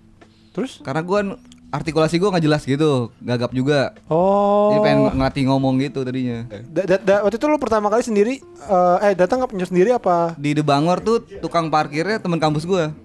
Terus? 0.49 0.79
Karena 0.79 1.01
gua 1.01 1.35
artikulasi 1.67 2.15
gua 2.15 2.31
nggak 2.31 2.45
jelas 2.45 2.63
gitu, 2.63 3.11
gagap 3.19 3.51
juga. 3.51 3.91
Oh. 4.07 4.71
Jadi 4.71 4.79
pengen 4.81 4.99
ngelatih 5.13 5.43
ngomong 5.45 5.73
gitu 5.79 6.01
tadinya. 6.01 6.47
Da- 6.65 6.87
da- 6.87 7.03
da- 7.03 7.21
waktu 7.21 7.35
itu 7.35 7.45
lu 7.45 7.57
pertama 7.57 7.87
kali 7.87 8.01
sendiri 8.01 8.33
eh, 8.39 8.97
eh 9.03 9.13
datang 9.13 9.39
nggak 9.39 9.51
punya 9.51 9.67
sendiri 9.67 9.89
apa? 9.91 10.31
Di 10.33 10.53
The 10.53 10.63
Bangor 10.63 10.99
tuh 10.99 11.19
tukang 11.37 11.67
parkirnya 11.67 12.17
teman 12.17 12.39
kampus 12.39 12.63
gua. 12.63 12.95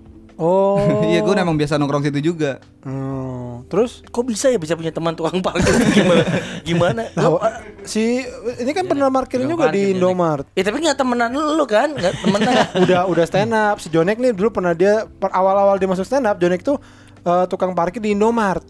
Oh. 0.40 0.80
Iya 1.04 1.20
gua 1.20 1.36
emang 1.36 1.60
biasa 1.60 1.76
nongkrong 1.76 2.08
situ 2.08 2.32
juga. 2.32 2.64
Hmm, 2.80 3.68
terus 3.68 4.00
Kok 4.08 4.24
bisa 4.24 4.48
ya 4.48 4.56
bisa 4.56 4.72
punya 4.72 4.88
teman 4.88 5.12
tukang 5.12 5.44
parkir 5.44 5.68
gimana? 6.00 6.24
Gimana? 6.64 7.02
Lah, 7.12 7.28
eh, 7.44 7.54
si 7.84 8.24
ini 8.56 8.72
kan 8.72 8.88
pernah 8.88 9.12
parkir 9.12 9.44
juga 9.44 9.68
di 9.68 9.92
Indomaret. 9.92 10.48
Ya 10.56 10.64
tapi 10.64 10.80
nggak 10.80 10.96
temenan 10.96 11.28
lu 11.36 11.64
kan? 11.68 11.92
Nggak 11.92 12.24
temenan. 12.24 12.54
udah 12.88 13.00
udah 13.04 13.24
stand 13.28 13.52
up. 13.52 13.76
Si 13.84 13.92
Jonek 13.92 14.16
nih 14.16 14.32
dulu 14.32 14.48
pernah 14.48 14.72
dia 14.72 15.04
per 15.04 15.28
awal-awal 15.28 15.76
dia 15.76 15.92
masuk 15.92 16.08
stand 16.08 16.24
up, 16.24 16.40
Jonek 16.40 16.64
tuh 16.64 16.80
eh, 17.20 17.44
tukang 17.52 17.76
parkir 17.76 18.00
di 18.00 18.16
Indomaret. 18.16 18.64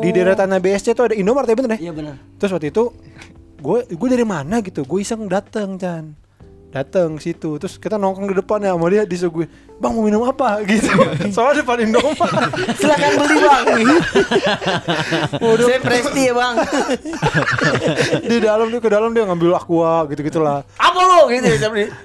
Di 0.00 0.08
daerah 0.16 0.32
Tanah 0.32 0.56
BSC 0.56 0.96
tuh 0.96 1.12
ada 1.12 1.14
Indomaret 1.14 1.52
ya 1.52 1.56
bener 1.60 1.70
ya? 1.76 1.78
Iya 1.84 1.92
benar. 1.92 2.16
Terus 2.40 2.50
waktu 2.56 2.72
itu 2.72 2.96
gue 3.60 3.78
gue 3.92 4.08
dari 4.08 4.24
mana 4.24 4.64
gitu, 4.64 4.88
gue 4.88 4.98
iseng 5.04 5.28
dateng 5.28 5.76
Chan 5.76 6.16
dateng 6.70 7.18
situ 7.18 7.58
terus 7.58 7.74
kita 7.82 7.98
nongkrong 7.98 8.30
di 8.30 8.36
depan 8.38 8.62
ya 8.62 8.78
sama 8.78 8.86
dia 8.86 9.02
disuguh 9.02 9.42
bang 9.82 9.90
mau 9.90 10.06
minum 10.06 10.22
apa 10.22 10.62
gitu 10.70 10.86
soalnya 11.34 11.66
depan 11.66 11.78
Indomaret 11.82 12.50
Silakan 12.80 13.12
beli 13.18 13.36
bang. 13.42 13.64
Saya 15.66 15.80
presti 15.82 16.22
ya 16.30 16.32
bang. 16.36 16.54
di 18.22 18.36
dalam 18.38 18.70
dia 18.70 18.80
ke 18.80 18.90
dalam 18.90 19.10
dia 19.10 19.26
ngambil 19.26 19.58
aqua 19.58 20.06
gitu 20.14 20.20
gitulah 20.22 20.62
Apa 20.78 21.00
lo 21.00 21.26
gitu? 21.32 21.46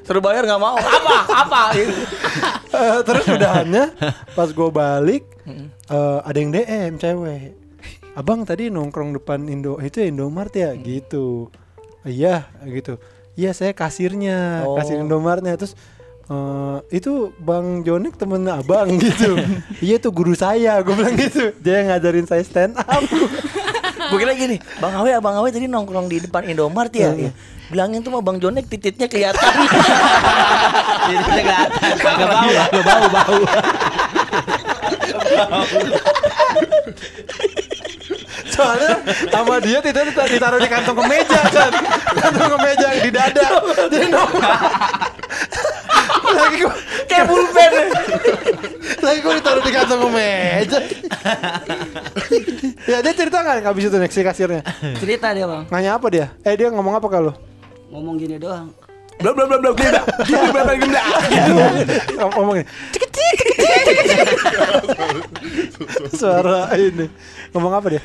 Suruh 0.08 0.22
bayar 0.24 0.44
nggak 0.50 0.62
mau. 0.62 0.76
Apa? 0.78 1.16
Apa? 1.30 1.62
Gitu. 1.78 1.94
Eh, 2.74 3.00
terus 3.06 3.26
udahannya 3.30 3.94
pas 4.34 4.50
gue 4.50 4.70
balik 4.74 5.24
eh, 5.92 6.20
ada 6.26 6.38
yang 6.38 6.52
DM 6.52 6.92
cewek 6.98 7.66
abang 8.16 8.48
tadi 8.48 8.72
nongkrong 8.72 9.20
depan 9.20 9.46
Indo 9.52 9.76
itu 9.84 10.00
ya 10.00 10.08
Indomaret 10.08 10.56
ya 10.56 10.72
gitu 10.80 11.52
iya 12.08 12.48
gitu 12.64 12.96
iya 13.36 13.52
saya 13.52 13.72
kasirnya 13.76 14.64
kasir 14.80 15.00
Indomaretnya 15.00 15.56
terus 15.60 15.76
eh, 16.28 16.78
itu 16.92 17.36
bang 17.40 17.84
Jonek 17.84 18.16
temen 18.16 18.44
abang 18.48 18.90
gitu 19.04 19.40
iya 19.80 20.00
tuh 20.00 20.12
guru 20.12 20.34
saya 20.36 20.82
gue 20.82 20.96
bilang 20.96 21.16
gitu 21.16 21.54
dia 21.60 21.84
yang 21.84 21.88
ngajarin 21.96 22.28
saya 22.28 22.44
stand 22.44 22.76
up 22.80 23.04
Gue 24.06 24.22
kira 24.22 24.38
gini, 24.38 24.62
Bang 24.78 24.94
Awe, 25.02 25.18
Abang 25.18 25.34
Awe 25.42 25.50
tadi 25.50 25.66
nongkrong 25.66 26.06
di 26.06 26.22
depan 26.22 26.46
Indomaret 26.46 26.94
ya? 26.94 27.10
Iya. 27.10 27.32
Bilangin 27.74 28.06
tuh 28.06 28.14
sama 28.14 28.22
Bang 28.22 28.38
Jonek 28.38 28.70
tititnya 28.70 29.10
kelihatan. 29.10 29.42
Kita 31.10 31.26
kelihatan. 31.42 31.94
Agak 32.06 32.28
bau 32.30 32.50
ya. 32.54 32.66
bau 32.86 33.08
bau. 33.10 33.42
Soalnya 38.56 38.96
sama 39.28 39.60
dia 39.60 39.80
tidak 39.84 40.16
ditaruh 40.16 40.60
di 40.64 40.70
kantong 40.72 40.98
kemeja 41.04 41.40
kan 41.52 41.72
kantong 42.16 42.52
kemeja 42.56 42.88
di 43.04 43.12
dada. 43.12 43.48
Jadi 43.92 44.08
nongkrong 44.08 44.62
lagi 46.36 46.58
gue 46.64 46.74
Kayak 47.06 47.26
pulpen. 47.32 47.72
lagi 49.04 49.20
gue 49.22 49.34
ditaruh 49.40 49.64
di 49.64 49.72
kantong 49.72 50.02
kemeja. 50.08 50.80
Ya 52.88 52.98
dia 53.04 53.14
cerita 53.14 53.38
nggak 53.44 53.56
nggak 53.68 53.76
bisa 53.76 53.88
tuh 53.92 54.00
next 54.00 54.16
kasirnya? 54.16 54.62
Cerita 55.00 55.36
dia 55.36 55.46
bang. 55.46 55.64
nanya 55.70 56.00
apa 56.00 56.08
dia? 56.08 56.32
Eh 56.48 56.56
dia 56.56 56.72
ngomong 56.72 56.96
apa 56.96 57.08
kalau 57.12 57.34
Ngomong 57.92 58.18
gini 58.18 58.36
doang. 58.42 58.72
Bla 59.16 59.32
bla 59.32 59.48
bla 59.48 59.58
bla 59.62 59.72
bla. 59.72 60.02
Bla 60.04 60.40
bla 60.52 60.62
bla 60.64 60.76
bla. 60.76 61.04
ngomong 62.20 62.56
suara 66.12 66.72
ini. 66.76 67.08
Ngomong 67.56 67.74
apa 67.76 67.88
dia 67.96 68.04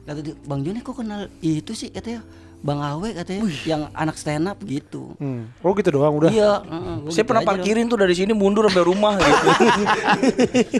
Kata 0.00 0.20
dia, 0.20 0.34
Bang 0.42 0.60
Joni 0.60 0.80
kok 0.80 0.96
kenal 0.96 1.28
itu 1.40 1.72
sih 1.72 1.88
katanya. 1.88 2.22
Bang 2.60 2.76
Awe 2.76 3.16
katanya 3.16 3.48
yang 3.64 3.88
anak 3.96 4.20
stand 4.20 4.44
up 4.44 4.60
gitu. 4.60 5.16
hmm. 5.16 5.64
oh 5.64 5.72
gitu 5.72 5.96
doang 5.96 6.20
udah 6.20 6.28
Iya, 6.28 6.60
heeh, 6.60 6.94
gua 7.00 7.08
Saya 7.08 7.24
gitu 7.24 7.28
pernah 7.32 7.42
parkirin 7.42 7.88
tuh 7.88 7.96
dari 7.96 8.12
sini 8.12 8.36
mundur 8.36 8.68
sampai 8.68 8.84
rumah 8.84 9.16
gitu. 9.16 9.46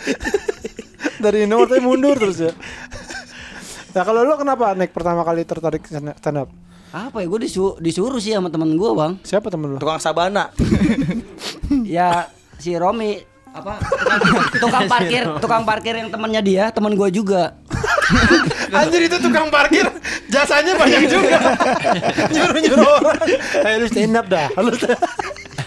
dari 1.25 1.49
nomor 1.49 1.73
tapi 1.73 1.81
mundur 1.81 2.17
terus 2.17 2.37
ya 2.39 2.53
nah 3.91 4.05
kalau 4.05 4.23
lo 4.23 4.37
kenapa 4.37 4.77
naik 4.77 4.93
pertama 4.93 5.25
kali 5.25 5.43
tertarik 5.43 5.83
stand 5.89 6.13
up 6.13 6.53
dong. 6.53 6.53
Apa 6.91 7.23
ya? 7.23 7.27
Gue 7.31 7.47
disu 7.47 7.79
disuruh 7.79 8.19
sih 8.19 8.35
sama 8.35 8.51
temen 8.51 8.75
gue 8.75 8.91
bang. 8.93 9.15
siapa 9.23 9.47
temen 9.47 9.75
lo 9.75 9.79
Tukang 9.79 10.03
sabana. 10.03 10.51
ya 11.87 12.27
si 12.59 12.75
Romi 12.75 13.19
apa 13.51 13.79
tukang, 13.83 14.21
tukang 14.63 14.85
parkir 14.87 15.23
tukang 15.43 15.63
parkir 15.65 15.95
yang 15.97 16.07
temannya 16.07 16.43
dia 16.45 16.65
teman 16.71 16.95
gue 16.95 17.09
juga 17.11 17.55
Anjir 18.73 19.01
itu 19.03 19.17
tukang 19.19 19.49
parkir 19.49 19.87
jasanya 20.27 20.75
banyak 20.75 21.03
juga. 21.07 21.39
Nyuruh-nyuruh 22.35 22.91
orang. 22.97 23.21
Ayo 23.63 23.77
lu 23.79 23.87
stand 23.87 24.15
up 24.15 24.27
dah. 24.27 24.49
Lu 24.57 24.73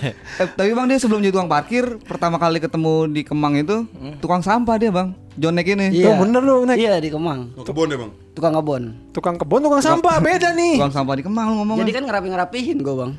Eh, 0.04 0.12
tapi 0.50 0.76
bang 0.76 0.84
dia 0.84 1.00
sebelum 1.00 1.24
jadi 1.24 1.32
tukang 1.32 1.48
parkir 1.48 1.96
pertama 2.04 2.36
kali 2.36 2.60
ketemu 2.60 3.08
di 3.08 3.24
Kemang 3.24 3.56
itu 3.56 3.88
tukang 4.20 4.44
sampah 4.44 4.76
dia 4.76 4.92
bang 4.92 5.16
Jonek 5.34 5.64
ini 5.66 5.96
Tuh, 5.96 6.20
bener 6.20 6.44
lu, 6.44 6.68
Nek. 6.68 6.76
iya 6.76 7.00
di 7.00 7.08
Kemang 7.08 7.56
Mau 7.56 7.64
kebun 7.64 7.88
ya 7.88 7.96
bang? 7.96 8.12
tukang 8.36 8.52
kebon 8.52 8.84
tukang 9.16 9.36
kebun, 9.40 9.62
tukang 9.64 9.80
sampah 9.80 10.20
beda 10.20 10.52
nih. 10.52 10.76
tukang 10.76 10.92
sampah 10.92 11.16
di 11.16 11.24
Kemang 11.24 11.46
lu 11.48 11.64
ngomong 11.64 11.78
jadi 11.80 11.92
kan 11.94 12.04
ngerapi 12.04 12.28
ngerapihin 12.28 12.78
gue 12.84 12.92
bang 12.92 13.12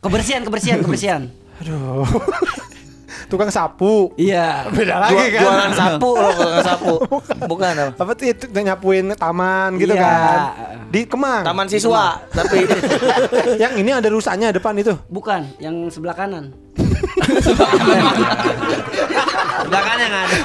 kebersihan 0.00 0.42
kebersihan 0.42 0.78
kebersihan 0.82 1.22
Aduh. 1.62 2.02
Tukang 3.26 3.48
sapu. 3.48 4.12
Iya. 4.14 4.68
Beda 4.68 4.98
lagi 5.00 5.14
Jual- 5.14 5.30
kan. 5.30 5.42
Jualan 5.42 5.72
sapu 5.72 6.10
lo 6.12 6.30
kalau 6.30 6.60
sapu. 6.68 6.94
Bukan 7.44 7.72
apa? 7.74 7.92
Apa 7.96 8.12
tuh 8.12 8.26
itu 8.26 8.44
nyapuin 8.50 9.06
taman 9.14 9.76
gitu 9.76 9.92
Iya. 9.92 10.02
kan. 10.02 10.38
Di 10.88 11.00
Kemang. 11.04 11.42
Taman 11.42 11.66
siswa, 11.66 12.22
tapi 12.28 12.62
Yang 13.62 13.72
ini 13.78 13.90
ada 13.90 14.06
rusaknya 14.06 14.50
depan 14.50 14.74
itu. 14.74 14.94
Bukan, 15.06 15.46
yang 15.58 15.74
sebelah 15.88 16.14
kanan. 16.14 16.54
Belakang 19.64 19.98
yang 19.98 20.14
ada. 20.14 20.36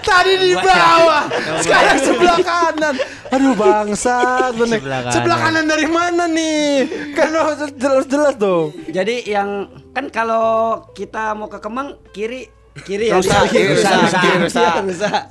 Tadi 0.00 0.32
di 0.38 0.50
bawah, 0.54 1.22
sekarang 1.60 1.98
sebelah 1.98 2.38
kanan. 2.40 2.94
Aduh 3.28 3.52
bangsa. 3.52 4.16
Sebelah 4.50 4.80
kanan. 4.80 5.12
Sebelah 5.12 5.38
kanan 5.38 5.64
dari 5.66 5.86
mana 5.86 6.24
nih? 6.26 6.86
Kan 7.12 7.26
lo 7.30 7.42
jelas-jelas 7.70 8.34
dong. 8.36 8.72
Jadi 8.88 9.26
yang 9.26 9.66
kan 9.92 10.08
kalau 10.08 10.46
kita 10.92 11.34
mau 11.34 11.46
ke 11.46 11.58
Kemang 11.58 11.98
kiri 12.10 12.48
kiri 12.78 13.08
ya 13.08 13.16
Rusak, 13.16 13.48
kiri, 13.48 13.72
kiri 13.72 13.74
rusak, 13.74 13.92
kiri 14.14 14.36
rusak. 14.42 14.62
Iya, 14.62 14.82
rusak. 14.84 15.22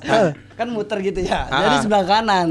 Kan 0.52 0.68
muter 0.68 0.98
gitu 1.00 1.20
ya. 1.22 1.46
Jadi 1.46 1.66
Ah. 1.72 1.80
sebelah 1.80 2.04
kanan. 2.04 2.48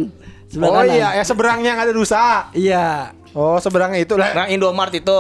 Sebelah 0.47 0.69
Oh 0.69 0.75
kanan. 0.81 0.95
iya, 0.95 1.07
ya 1.13 1.23
seberangnya 1.23 1.69
yang 1.69 1.81
ada 1.81 1.91
rusak. 1.91 2.41
Iya. 2.53 2.87
Oh 3.35 3.59
seberangnya 3.59 3.99
itu 3.99 4.15
lah. 4.15 4.31
nah 4.33 4.45
Indomart 4.47 4.95
itu 4.95 5.19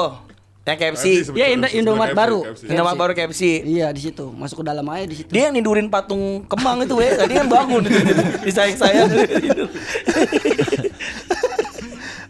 yang 0.65 0.77
KFC. 0.81 1.05
Iya, 1.31 1.53
Indo- 1.53 1.69
Indomaret 1.69 2.17
baru. 2.17 2.41
Indomart 2.59 2.97
baru 2.97 3.11
KFC. 3.13 3.61
Iya 3.61 3.93
di 3.93 4.01
situ. 4.01 4.33
Masuk 4.33 4.61
ke 4.61 4.65
dalam 4.65 4.81
aja 4.89 5.05
di 5.05 5.15
situ. 5.15 5.29
Dia 5.29 5.47
yang 5.47 5.53
nindurin 5.53 5.87
patung 5.87 6.41
kemang 6.45 6.81
itu 6.81 6.97
weh. 6.97 7.13
Tadi 7.13 7.33
kan 7.33 7.45
bangun 7.45 7.85
disayang-sayang. 8.45 9.09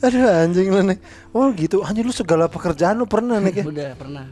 Aduh 0.04 0.22
anjing 0.22 0.68
lu 0.68 0.84
nih. 0.84 0.98
Oh 1.32 1.50
gitu, 1.52 1.82
anjing 1.82 2.04
lu 2.04 2.12
segala 2.12 2.46
pekerjaan 2.46 2.96
lu 2.96 3.08
pernah 3.08 3.40
nih 3.40 3.54
ya. 3.56 3.64
Udah 3.72 3.90
pernah. 3.96 4.26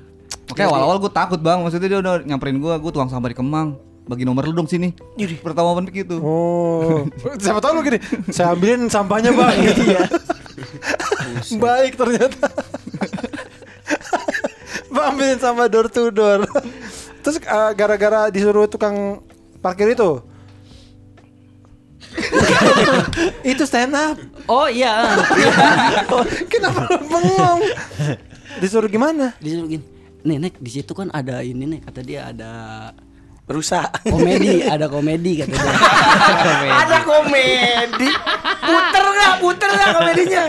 Oke 0.45 0.61
awal-awal 0.61 0.99
gue 0.99 1.09
takut 1.09 1.39
bang, 1.39 1.63
maksudnya 1.63 1.87
dia 1.87 1.97
udah 1.97 2.21
nyamperin 2.21 2.59
gue, 2.59 2.73
gue 2.75 2.91
tuang 2.91 3.07
sampah 3.07 3.31
di 3.31 3.37
Kemang. 3.37 3.73
Bagi 4.03 4.27
nomor 4.27 4.43
lu 4.43 4.51
dong 4.53 4.67
sini. 4.67 4.91
Pertama 5.39 5.71
open 5.71 5.87
mic 5.87 5.95
itu. 5.97 6.19
Oh, 6.19 7.07
siapa 7.39 7.63
tahu 7.63 7.79
lu 7.79 7.87
gini. 7.87 8.03
Saya 8.27 8.51
ambilin 8.51 8.91
sampahnya 8.91 9.31
bang. 9.31 9.55
gitu 9.63 9.83
ya. 9.87 10.03
Baik 11.55 11.95
ternyata. 11.95 12.51
Ambilin 15.01 15.39
sampah 15.41 15.67
door 15.71 15.87
to 15.89 16.13
door. 16.13 16.45
Terus 17.23 17.37
eh, 17.39 17.71
gara-gara 17.73 18.27
disuruh 18.29 18.67
tukang 18.67 19.23
parkir 19.63 19.93
itu. 19.93 20.21
itu 23.55 23.63
stand 23.65 23.95
up. 23.95 24.17
Oh 24.45 24.69
iya. 24.69 25.17
Kenapa 26.51 26.85
lu 26.91 26.97
bengong? 27.09 27.59
Disuruh 28.61 28.89
gimana? 28.91 29.33
Disuruh 29.41 29.69
gini. 29.71 29.85
Nih, 30.23 30.39
Nek, 30.39 30.55
di 30.55 30.71
situ 30.71 30.95
kan 30.95 31.11
ada 31.11 31.43
ini 31.43 31.67
nih, 31.67 31.79
kata 31.83 31.99
dia 31.99 32.31
ada 32.31 32.51
Rusak. 33.43 34.07
komedi, 34.07 34.63
ada 34.63 34.87
komedi 34.87 35.43
kata 35.43 35.51
dia. 35.51 35.75
Ada 36.79 36.97
komedi. 37.03 38.09
Puter 38.63 39.03
nggak? 39.03 39.33
Puter 39.43 39.69
nggak 39.75 39.89
komedinya? 39.99 40.43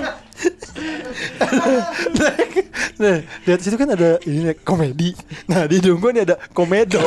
Nah, 2.95 3.27
di 3.43 3.51
atas 3.51 3.67
itu 3.67 3.77
kan 3.79 3.91
ada 3.91 4.19
ini 4.27 4.51
nih, 4.51 4.57
komedi. 4.63 5.11
Nah, 5.51 5.67
di 5.67 5.83
hidung 5.83 5.99
nih 5.99 6.23
ada 6.27 6.37
komedo. 6.55 7.03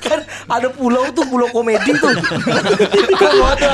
kan 0.00 0.20
ada 0.48 0.68
pulau 0.72 1.04
tuh 1.12 1.24
pulau 1.28 1.48
komedi 1.52 1.90
tuh. 2.00 2.12
Aja. 3.50 3.68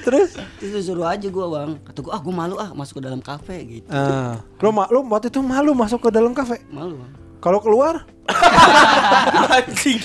Terus 0.00 0.30
Terus 0.58 0.72
disuruh 0.82 1.06
aja 1.06 1.28
gua, 1.28 1.46
Bang. 1.52 1.78
Kata 1.84 1.98
gua, 2.00 2.12
"Ah, 2.16 2.20
gua 2.24 2.34
malu 2.34 2.56
ah 2.56 2.72
masuk 2.72 2.98
ke 2.98 3.02
dalam 3.04 3.20
kafe 3.20 3.56
gitu." 3.68 3.88
ah, 3.92 4.40
lu 4.58 4.72
ma 4.72 4.88
lu 4.88 5.04
waktu 5.06 5.28
itu 5.28 5.40
malu 5.44 5.76
masuk 5.76 6.08
ke 6.08 6.10
dalam 6.10 6.32
kafe. 6.32 6.58
Malu, 6.72 6.98
Bang. 6.98 7.12
Kalau 7.40 7.60
keluar 7.64 8.04
Anjing. 9.56 10.00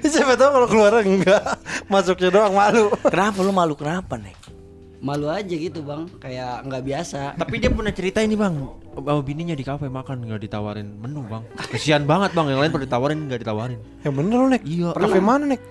Siapa 0.12 0.34
tahu 0.38 0.50
kalau 0.54 0.68
keluar 0.70 0.92
enggak 1.02 1.42
Masuknya 1.90 2.28
doang 2.30 2.54
malu 2.54 2.92
Kenapa 3.06 3.38
lu 3.42 3.52
malu? 3.52 3.74
Kenapa 3.74 4.14
nih? 4.16 4.34
Malu 4.98 5.30
aja 5.30 5.54
gitu, 5.54 5.78
Bang. 5.86 6.10
Kayak 6.18 6.66
nggak 6.66 6.82
biasa. 6.82 7.38
Tapi 7.38 7.62
dia 7.62 7.70
pernah 7.70 7.94
cerita 7.94 8.18
ini 8.18 8.34
bang, 8.34 8.58
bawa 8.98 9.22
bininya 9.22 9.54
di 9.54 9.62
kafe 9.62 9.86
makan 9.86 10.26
nggak 10.26 10.42
ditawarin 10.42 10.90
menu 10.98 11.22
bang. 11.22 11.46
Kesian 11.70 12.02
banget 12.02 12.34
bang, 12.34 12.50
yang 12.50 12.58
lain 12.58 12.74
pada 12.74 12.82
ditawarin 12.82 13.18
nggak 13.30 13.40
ditawarin. 13.46 13.78
Yang 14.02 14.14
bener 14.18 14.36
lu 14.42 14.48
Nek 14.50 14.62
Iya. 14.66 14.90
Kafe 14.98 15.18
mana 15.22 15.44
Nek? 15.54 15.62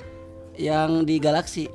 Yang 0.55 0.91
di 1.03 1.15
Galaxy. 1.19 1.65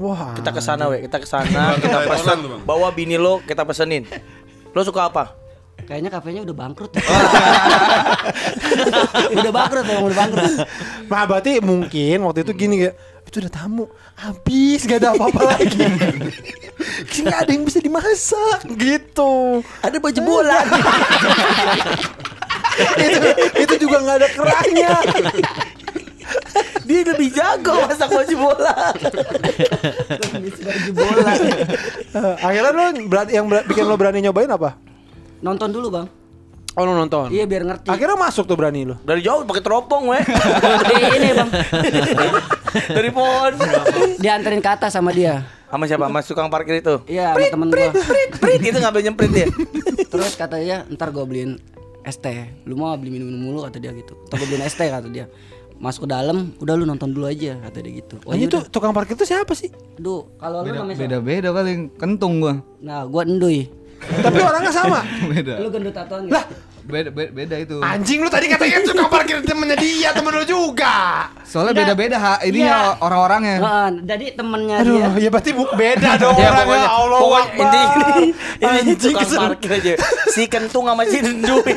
Wah 0.00 0.32
Kita 0.32 0.48
ke 0.48 0.62
sana, 0.64 0.88
we. 0.88 1.04
Kita 1.04 1.20
ke 1.20 1.28
sana, 1.28 1.76
kita 1.76 2.08
pesen. 2.08 2.38
Bawa 2.64 2.88
bini 2.88 3.20
lo, 3.20 3.44
kita 3.44 3.68
pesenin. 3.68 4.08
Lo 4.72 4.80
suka 4.80 5.12
apa? 5.12 5.36
Kayaknya 5.88 6.12
kafenya 6.12 6.44
udah 6.44 6.52
bangkrut. 6.52 6.92
udah 9.40 9.52
bangkrut, 9.52 9.84
Bang, 9.88 10.04
udah 10.04 10.18
bangkrut. 10.20 10.52
Nah 11.08 11.24
berarti 11.24 11.64
mungkin 11.64 12.28
waktu 12.28 12.44
itu 12.44 12.52
gini 12.52 12.76
ya 12.84 12.92
Itu 13.24 13.40
udah 13.40 13.52
tamu 13.52 13.88
Habis 14.20 14.84
gak 14.84 15.00
ada 15.00 15.16
apa-apa 15.16 15.40
lagi 15.56 15.88
Gak 17.24 17.48
ada 17.48 17.50
yang 17.50 17.64
bisa 17.64 17.80
dimasak 17.80 18.68
Gitu 18.76 19.64
Ada 19.80 19.96
baju 19.96 20.20
bola. 20.20 20.60
itu, 23.00 23.18
itu 23.56 23.74
juga 23.88 23.96
gak 24.04 24.16
ada 24.20 24.28
kerahnya 24.36 24.92
Dia 26.84 27.00
lebih 27.08 27.28
jago 27.32 27.88
masak 27.88 28.12
baju 28.12 28.34
bola. 28.36 28.92
baju 30.60 30.90
bola. 30.92 31.32
Akhirnya 32.44 32.72
lo 32.72 32.84
berani, 33.08 33.30
yang 33.32 33.46
bikin 33.48 33.84
lo 33.88 33.96
berani 33.96 34.20
nyobain 34.24 34.48
apa? 34.48 34.87
Nonton 35.40 35.68
dulu, 35.70 35.88
Bang. 35.90 36.08
Oh 36.78 36.86
lo 36.86 36.94
nonton 36.94 37.34
Iya, 37.34 37.42
biar 37.42 37.66
ngerti. 37.66 37.90
Akhirnya 37.90 38.14
masuk 38.14 38.46
tuh 38.46 38.54
berani 38.54 38.86
lo 38.86 39.02
Dari 39.02 39.18
jauh 39.18 39.42
pakai 39.42 39.62
teropong, 39.66 40.14
we. 40.14 40.20
Di 40.22 40.94
ini, 41.18 41.28
Bang. 41.34 41.50
Dari 42.96 43.10
pohon. 43.10 43.52
Dianterin 44.22 44.62
ke 44.62 44.70
atas 44.70 44.94
sama 44.94 45.10
dia. 45.10 45.42
Sama 45.68 45.84
siapa? 45.84 46.06
Mas 46.08 46.24
tukang 46.24 46.48
parkir 46.48 46.80
itu. 46.80 47.02
Iya, 47.04 47.36
sama 47.36 47.46
temen 47.50 47.68
gua. 47.68 47.90
Prit, 47.92 48.30
prit 48.40 48.60
itu 48.62 48.78
ngambil 48.78 49.00
nyemprit 49.04 49.30
dia. 49.34 49.46
Terus 50.12 50.32
kata 50.38 50.56
dia, 50.62 50.88
ntar 50.88 51.12
gue 51.12 51.24
beliin 51.28 51.60
es 52.08 52.16
teh. 52.16 52.48
Lu 52.64 52.78
mau 52.78 52.96
beli 52.96 53.12
minum 53.12 53.28
minum 53.28 53.52
mulu 53.52 53.58
kata 53.68 53.76
dia 53.76 53.92
gitu. 53.92 54.16
Ntar 54.32 54.36
gue 54.40 54.48
beliin 54.48 54.64
es 54.64 54.72
teh 54.72 54.88
kata 54.88 55.08
dia. 55.12 55.28
Masuk 55.78 56.08
ke 56.08 56.10
dalam, 56.10 56.56
udah 56.58 56.74
lu 56.74 56.88
nonton 56.88 57.12
dulu 57.12 57.28
aja 57.28 57.60
kata 57.68 57.84
dia 57.84 58.00
gitu. 58.00 58.16
Oh, 58.24 58.34
tuh 58.34 58.64
tukang 58.72 58.96
parkir 58.96 59.14
itu 59.14 59.28
siapa 59.28 59.52
sih? 59.52 59.68
Duh, 60.00 60.24
kalau 60.40 60.64
lu 60.64 60.72
namanya? 60.72 60.96
Beda-beda 60.96 61.52
paling 61.52 61.92
kentung 62.00 62.40
gua. 62.40 62.64
Nah, 62.80 63.04
gua 63.04 63.28
enduy. 63.28 63.68
Tapi 63.98 64.38
orangnya 64.40 64.72
sama 64.72 65.00
Beda. 65.28 65.58
Lu 65.60 65.68
gendut 65.68 65.94
tatoan 65.94 66.30
Lah 66.30 66.44
Beda, 66.88 67.12
beda, 67.12 67.30
beda 67.30 67.56
itu. 67.58 67.76
Anjing 67.78 68.18
lu 68.18 68.28
tadi 68.28 68.48
katanya 68.48 68.80
tukang 68.88 69.06
parkir 69.06 69.44
temennya 69.44 69.76
dia 69.76 70.08
temen 70.10 70.32
lu 70.32 70.40
juga. 70.42 71.28
Soalnya 71.44 71.76
beda-beda 71.76 72.16
ha, 72.16 72.34
ini 72.42 72.60
ya 72.60 72.96
orang-orangnya. 72.98 73.56
Heeh, 73.56 73.88
jadi 74.04 74.26
temennya 74.34 74.76
Aduh, 74.80 74.96
dia. 74.96 75.08
ya 75.18 75.28
berarti 75.28 75.50
bu 75.52 75.64
beda 75.70 76.10
dong 76.20 76.32
Ya 76.34 76.48
orangnya. 76.48 76.56
pokoknya, 76.58 76.88
Allah 76.90 77.18
pokoknya 77.18 77.44
Akbar. 77.44 77.60
inti 77.60 77.78
ini, 77.78 78.24
ini 78.58 78.64
Anjing 78.64 78.96
tukang 78.98 79.20
kesel, 79.22 79.38
parkir 79.42 79.70
aja. 79.70 79.92
Si 80.28 80.42
kentung 80.44 80.84
sama 80.84 81.02
si 81.04 81.18
dendui. 81.20 81.74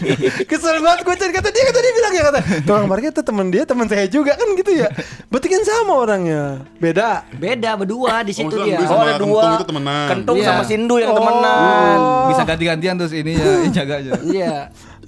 kesel 0.50 0.74
banget 0.78 0.98
gue 1.02 1.14
cari 1.16 1.32
kata 1.32 1.48
dia 1.48 1.62
kata 1.64 1.78
dia 1.78 1.92
bilang 1.92 2.12
ya 2.12 2.22
kata 2.24 2.38
tukang 2.62 2.86
parkir 2.86 3.10
itu 3.10 3.22
temen 3.22 3.46
dia 3.48 3.62
temen 3.64 3.86
saya 3.86 4.06
juga 4.06 4.32
kan 4.34 4.46
gitu 4.52 4.72
ya. 4.72 4.88
Berarti 5.26 5.48
kan 5.48 5.62
sama 5.64 5.92
orangnya. 5.96 6.42
Beda. 6.76 7.26
Beda 7.32 7.70
berdua 7.74 8.22
di 8.22 8.30
situ 8.30 8.46
Maksudnya 8.48 8.78
dia. 8.78 8.86
Oh 8.86 8.94
ada 8.96 9.10
kentung 9.12 9.30
dua. 9.32 9.44
itu 9.52 9.66
temenan. 9.66 10.06
Kentung 10.08 10.36
Iya. 10.36 10.46
sama 10.48 10.62
sindu 10.62 10.94
yang 10.98 11.10
Oh. 11.10 11.18
temenan. 11.18 11.98
Bisa 12.28 12.42
ganti-gantian 12.44 12.94
terus 12.96 13.10
ini 13.12 13.32
ya, 13.34 13.46
jaganya. 13.72 14.12
Iya. 14.22 14.51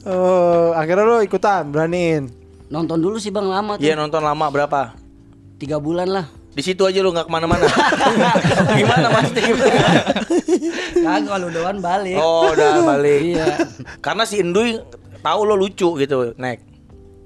Oh, 0.05 0.77
akhirnya 0.77 1.05
lo 1.09 1.19
ikutan 1.25 1.73
beraniin. 1.73 2.29
Nonton 2.69 3.01
dulu 3.01 3.17
sih 3.17 3.33
Bang 3.33 3.49
lama 3.49 3.81
tuh. 3.81 3.85
Iya 3.85 3.97
nonton 3.97 4.21
lama 4.21 4.47
berapa? 4.53 4.93
Tiga 5.57 5.81
bulan 5.81 6.09
lah. 6.11 6.27
Di 6.55 6.63
situ 6.63 6.87
aja 6.87 7.03
lu 7.03 7.11
nggak 7.11 7.27
ke 7.27 7.33
mana-mana. 7.35 7.67
Gimana 8.79 9.07
maksudnya 9.11 9.43
gimana? 9.43 9.81
Kagak 11.03 11.31
kalau 11.35 11.47
udahan 11.51 11.79
balik. 11.83 12.17
Oh 12.23 12.55
udah 12.55 12.83
balik. 12.95 13.21
Iya. 13.35 13.47
Karena 13.99 14.23
si 14.23 14.39
Indui 14.39 14.79
tahu 15.19 15.41
lo 15.43 15.59
lucu 15.59 15.99
gitu, 15.99 16.31
Nek. 16.39 16.63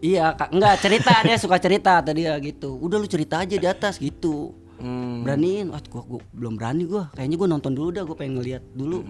Iya, 0.00 0.32
Kak. 0.32 0.54
Enggak 0.54 0.80
cerita 0.80 1.12
dia 1.26 1.36
suka 1.36 1.60
cerita 1.60 2.00
tadi 2.00 2.24
ya 2.24 2.40
gitu. 2.40 2.80
Udah 2.80 2.96
lu 2.96 3.04
cerita 3.04 3.44
aja 3.44 3.52
di 3.52 3.68
atas 3.68 4.00
gitu. 4.00 4.56
Hmm. 4.78 5.26
Beraniin, 5.26 5.74
wah 5.74 5.82
gua, 5.90 6.02
gua 6.06 6.20
belum 6.32 6.54
berani 6.54 6.86
gua. 6.86 7.10
Kayaknya 7.12 7.36
gua 7.36 7.48
nonton 7.50 7.72
dulu 7.74 7.88
dah, 7.90 8.06
gua 8.06 8.16
pengen 8.16 8.38
ngeliat 8.40 8.62
dulu. 8.72 9.04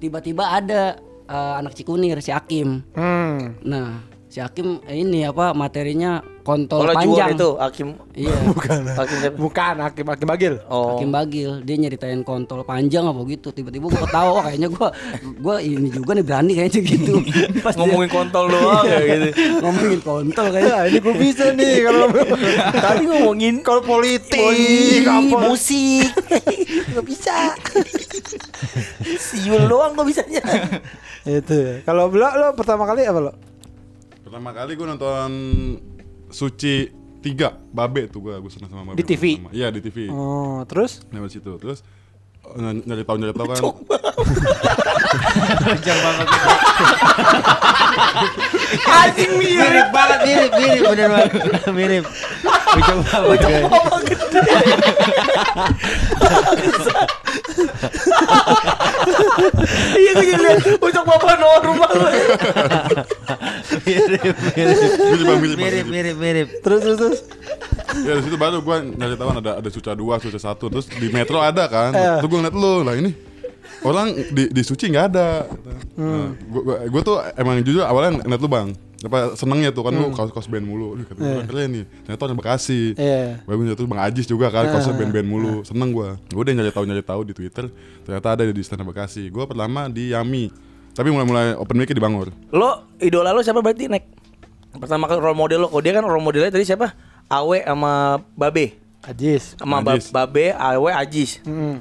Tiba-tiba 0.00 0.50
ada 0.50 0.96
eh, 1.30 1.54
anak 1.62 1.78
Cikunir 1.78 2.18
si 2.18 2.34
Akim. 2.34 2.82
Hmm. 2.92 3.62
Nah, 3.62 4.02
si 4.26 4.42
Hakim 4.42 4.82
eh, 4.90 4.98
ini 4.98 5.22
apa 5.22 5.54
materinya 5.54 6.22
kontol 6.40 6.82
Kalau 6.82 6.94
jual 6.98 7.14
panjang. 7.14 7.30
itu 7.34 7.48
Hakim 7.54 7.88
Iya. 8.10 8.34
Hakim 8.98 9.16
siapa? 9.18 9.36
Bukan 9.36 9.74
Hakim 9.78 10.06
Hakim 10.06 10.26
Bagil. 10.26 10.54
Oh. 10.66 10.94
Hakim 10.94 11.08
Bagil 11.08 11.50
dia 11.60 11.76
nyeritain 11.76 12.20
kontol 12.20 12.62
panjang 12.62 13.04
apa 13.04 13.20
gitu 13.26 13.48
tiba-tiba 13.50 13.86
gua 13.86 14.00
ketawa 14.02 14.30
"Wah, 14.32 14.42
kayaknya 14.46 14.68
gua 14.68 14.88
gua 15.36 15.56
ini 15.58 15.88
juga 15.88 16.12
nih 16.12 16.24
berani 16.24 16.52
kayaknya 16.54 16.80
gitu 16.82 17.14
pas 17.64 17.72
dia 17.72 17.80
Ngomongin 17.80 18.08
kontol 18.08 18.44
doang 18.46 18.84
ya 18.84 18.98
gitu. 19.00 19.28
ngomongin 19.60 20.00
kontol 20.00 20.46
kayaknya 20.48 20.68
Ya, 20.70 20.86
ini 20.86 20.98
gue 20.98 21.14
bisa 21.14 21.44
nih 21.50 21.74
kalau 21.82 22.06
Tadi 22.72 23.04
ngomongin 23.04 23.54
kalau 23.60 23.82
politik, 23.82 24.38
politik, 24.38 25.02
apa 25.02 25.36
musik. 25.42 26.06
Gak 26.90 27.04
bisa. 27.04 27.36
Siul 29.18 29.66
doang 29.66 29.92
gak 29.92 30.06
bisanya. 30.06 30.42
itu. 31.22 31.52
ya. 31.52 31.74
Kalau 31.82 32.08
lo 32.08 32.28
lo 32.30 32.46
pertama 32.54 32.84
kali 32.84 33.02
apa 33.02 33.20
lo? 33.20 33.32
Pertama 34.22 34.50
kali 34.52 34.72
gue 34.72 34.86
nonton 34.86 35.30
Suci 36.30 36.88
3 37.20 37.28
Babe 37.68 38.06
tuh 38.06 38.20
gue 38.22 38.34
gue 38.34 38.48
senang 38.48 38.70
sama 38.70 38.82
Babe. 38.88 38.96
Di 38.96 39.04
TV? 39.04 39.24
Iya 39.50 39.68
di 39.68 39.78
TV 39.78 40.08
Oh, 40.08 40.64
terus? 40.64 41.04
Lewat 41.10 41.30
situ 41.30 41.52
terus 41.56 41.84
eh, 42.40 42.72
ny- 42.72 42.82
nyari 42.82 43.04
tahu 43.04 43.16
nyari 43.18 43.34
tahu 43.34 43.46
kan 43.46 43.60
Anjing 49.00 49.32
Mirip 49.36 49.88
banget, 49.90 50.18
mirip, 50.22 50.50
mirip, 50.54 50.82
bener 50.88 51.08
banget. 51.08 51.32
mirip. 51.78 52.04
Ucap. 53.26 53.50
Iya 59.96 60.12
jadi 60.16 60.32
liat 60.36 60.58
Ucok 60.80 61.04
bapak 61.06 61.34
Noah 61.38 61.60
rumah 61.62 61.90
lu 61.92 62.06
Mirip, 63.86 64.36
mirip. 65.40 65.58
mirip 65.58 65.86
mirip 65.86 66.16
Mirip, 66.20 66.48
terus 66.62 66.80
terus 66.82 66.98
terus. 66.98 67.20
ya 68.06 68.12
di 68.16 68.22
situ 68.22 68.36
baru 68.38 68.62
gue 68.62 68.76
nyari 68.94 69.14
tahu 69.18 69.28
ada 69.34 69.52
ada 69.58 69.68
Suca 69.68 69.92
2 69.94 70.22
Suca 70.22 70.38
1 70.38 70.70
terus 70.70 70.86
di 70.88 71.08
Metro 71.10 71.42
ada 71.42 71.66
kan 71.66 71.90
terus 71.90 72.28
gue 72.28 72.38
ngeliat 72.38 72.54
lu 72.56 72.86
lah 72.86 72.94
ini 72.94 73.10
orang 73.86 74.12
di 74.12 74.52
di 74.52 74.62
Suci 74.64 74.88
nggak 74.90 75.06
ada. 75.14 75.48
Nah, 75.96 76.32
gue 76.36 76.76
gue 76.88 77.02
tuh 77.04 77.16
emang 77.36 77.60
jujur 77.64 77.84
awalnya 77.84 78.20
ngeliat 78.24 78.40
lu 78.40 78.50
bang. 78.50 78.68
Apa 79.00 79.32
senengnya 79.32 79.72
tuh 79.72 79.88
kan 79.88 79.96
lu 79.96 80.12
kaos 80.12 80.28
kaos 80.28 80.44
band 80.44 80.68
mulu. 80.68 80.92
Aduh, 80.96 81.06
kata 81.08 81.20
gue 81.20 81.44
keren 81.48 81.68
nih. 81.72 81.84
Ternyata 82.04 82.22
orang 82.28 82.38
Bekasi. 82.38 82.92
Iya. 83.00 83.40
Bagus 83.48 83.72
itu 83.72 83.84
Bang 83.88 84.00
Ajis 84.04 84.26
juga 84.28 84.52
kan 84.52 84.68
kaosnya 84.68 84.92
band-band 84.92 85.28
mulu. 85.28 85.64
Seneng 85.64 85.96
gue 85.96 86.08
gue 86.28 86.40
udah 86.40 86.52
nyari 86.52 86.72
tahu 86.72 86.84
nyari 86.84 87.04
tahu 87.04 87.20
di 87.24 87.32
Twitter 87.32 87.72
ternyata 88.04 88.26
ada 88.36 88.44
di 88.44 88.62
stand 88.62 88.84
up 88.84 88.88
Bekasi. 88.92 89.32
Gue 89.32 89.44
pertama 89.48 89.88
di 89.88 90.12
Yami. 90.12 90.52
Tapi 90.90 91.08
mulai-mulai 91.08 91.56
open 91.56 91.80
mic 91.80 91.88
di 91.88 92.02
Bangor. 92.02 92.34
Lo 92.52 92.92
idola 93.00 93.32
lo 93.32 93.40
siapa 93.40 93.64
berarti 93.64 93.88
Nek? 93.88 94.04
Pertama 94.76 95.08
kali 95.08 95.22
role 95.22 95.38
model 95.38 95.64
lo. 95.64 95.68
Kalau 95.72 95.82
dia 95.82 95.92
kan 95.96 96.04
role 96.04 96.20
modelnya 96.20 96.52
tadi 96.52 96.68
siapa? 96.68 96.92
Awe 97.30 97.64
sama 97.64 98.20
Babe. 98.36 98.76
Ajis. 99.00 99.56
Sama 99.56 99.80
ba 99.80 99.96
Ajis. 99.96 100.12
Babe, 100.12 100.52
Awe, 100.52 100.90
Ajis. 100.92 101.40
Hmm. 101.48 101.80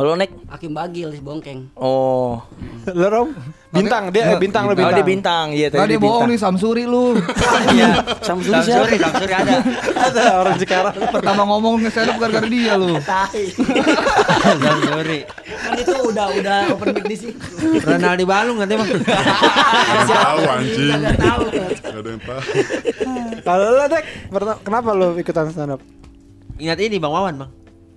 Lo 0.00 0.16
Nek? 0.16 0.32
Hakim 0.48 0.72
Bagil 0.72 1.12
si 1.12 1.20
Bongkeng 1.20 1.68
Oh 1.76 2.40
Lo 2.98 3.06
Rom? 3.12 3.28
Bintang 3.72 4.08
dia 4.08 4.32
eh, 4.32 4.40
bintang 4.40 4.64
lo 4.64 4.72
Oh 4.72 4.76
bintang. 4.76 4.96
dia 4.96 5.04
bintang 5.04 5.46
Iya 5.52 5.68
Nah, 5.68 5.84
tadi 5.84 5.96
dia 5.96 6.00
bohong 6.00 6.28
nih 6.32 6.38
Samsuri 6.40 6.84
lu. 6.88 7.16
Iya. 7.76 8.00
Samsuri 8.20 8.56
Samsuri, 8.56 8.64
siapa? 8.64 8.86
Samsuri 9.00 9.32
ada. 9.32 9.52
Ada 10.08 10.24
orang 10.40 10.56
sekarang. 10.58 10.94
Pertama 11.08 11.42
ngomong 11.46 11.72
nge 11.80 11.90
stand 11.92 12.08
up 12.08 12.16
gara-gara 12.16 12.48
dia 12.48 12.74
lu. 12.76 12.96
Samsuri. 13.00 15.20
kan 15.62 15.78
itu 15.78 15.94
udah 15.94 16.26
udah 16.36 16.58
open 16.72 16.88
mic 16.92 17.04
di 17.06 17.16
situ 17.16 17.66
Ronaldo 17.80 18.24
Balung 18.26 18.56
nanti 18.60 18.74
bang. 18.76 18.88
Gak 18.92 20.08
tahu 20.08 20.40
anjing 20.42 20.92
nggak 21.00 21.16
tahu 21.16 21.42
Gak 21.52 21.94
ada 21.94 22.10
yang 22.10 22.22
tahu 22.24 22.40
Kalau 23.40 23.66
lo 23.72 23.84
Dek, 23.88 24.04
kenapa 24.64 24.88
lo 24.92 25.08
ikutan 25.16 25.48
stand 25.48 25.76
up? 25.76 25.80
Ingat 26.56 26.78
ini 26.80 26.96
Bang 26.96 27.12
Wawan 27.12 27.34
bang. 27.40 27.50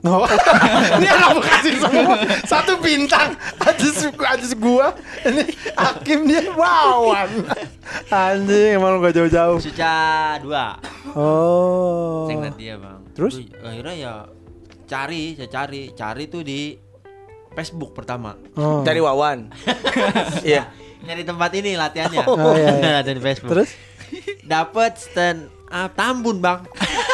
Oh. 0.05 0.25
ini 1.01 1.07
anak 1.09 1.41
bekasi 1.41 1.69
semua. 1.81 2.17
Satu 2.45 2.77
bintang. 2.77 3.33
Ajis 3.57 4.05
Ajis 4.13 4.53
gua. 4.53 4.93
Ini 5.25 5.49
Hakim 5.73 6.29
dia 6.29 6.45
wawan. 6.53 7.29
Anjing 8.13 8.77
emang 8.77 9.01
gak 9.01 9.17
jauh-jauh. 9.17 9.57
Suca 9.57 10.37
dua. 10.45 10.77
Oh. 11.17 12.29
Saya 12.29 12.37
ngeliat 12.37 12.57
dia 12.57 12.75
bang. 12.77 12.99
Terus? 13.17 13.33
Aduh, 13.41 13.65
akhirnya 13.65 13.95
ya 13.97 14.13
cari, 14.85 15.33
saya 15.33 15.49
cari, 15.49 15.81
cari 15.97 16.23
tuh 16.29 16.45
di 16.45 16.77
Facebook 17.57 17.97
pertama. 17.97 18.37
Oh. 18.53 18.85
Dari 18.85 19.01
Wawan 19.01 19.49
Iya 20.45 20.69
Nyari 21.05 21.21
tempat 21.21 21.53
ini 21.53 21.77
latihannya. 21.77 22.25
Oh, 22.25 22.57
iya, 22.57 22.69
iya. 22.81 22.89
Latihan 23.01 23.17
di 23.21 23.23
Facebook. 23.23 23.51
Terus? 23.53 23.69
Dapat 24.41 24.97
stand 24.97 25.53
up 25.69 25.93
Tambun 25.93 26.41
bang. 26.41 26.65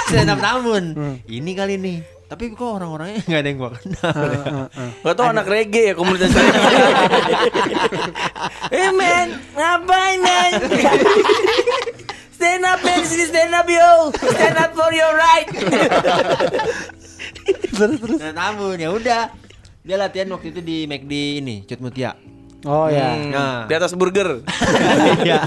stand 0.08 0.32
up 0.32 0.40
Tambun. 0.40 0.86
Hmm. 0.96 1.16
Ini 1.28 1.52
kali 1.52 1.76
nih. 1.76 2.21
Tapi 2.32 2.56
kok 2.56 2.80
orang-orangnya 2.80 3.20
nggak 3.28 3.42
ada 3.44 3.50
yang 3.52 3.60
gua 3.60 3.72
kenal. 3.76 4.08
Ah, 4.72 4.90
Gak 5.04 5.16
tau 5.16 5.28
anak 5.28 5.46
reggae 5.46 5.92
ya 5.92 5.94
komunitas 5.94 6.32
saya 6.32 6.48
Eh 8.72 8.88
men 8.90 9.36
Ngapain 9.52 10.18
men 10.18 10.52
Stand 12.40 12.64
up 12.64 12.80
man 12.80 13.04
Sini 13.04 13.28
stand 13.28 13.52
up 13.52 13.68
yo 13.68 14.16
Stand 14.16 14.58
up 14.58 14.72
for 14.72 14.90
your 14.90 15.12
right 15.12 15.48
terus 17.72 18.00
terus. 18.00 18.20
Up 18.22 18.32
Tambun 18.32 18.78
ya 18.78 18.90
udah. 18.90 19.24
Dia 19.82 19.98
latihan 19.98 20.30
waktu 20.30 20.54
itu 20.54 20.62
di 20.62 20.86
McD 20.86 21.42
ini, 21.42 21.66
Cut 21.66 21.82
Mutia. 21.82 22.14
Oh 22.62 22.86
ya. 22.86 23.12
Hmm, 23.12 23.32
Nah. 23.34 23.60
Di 23.66 23.74
atas 23.74 23.92
burger 23.92 24.46
Iya. 25.20 25.42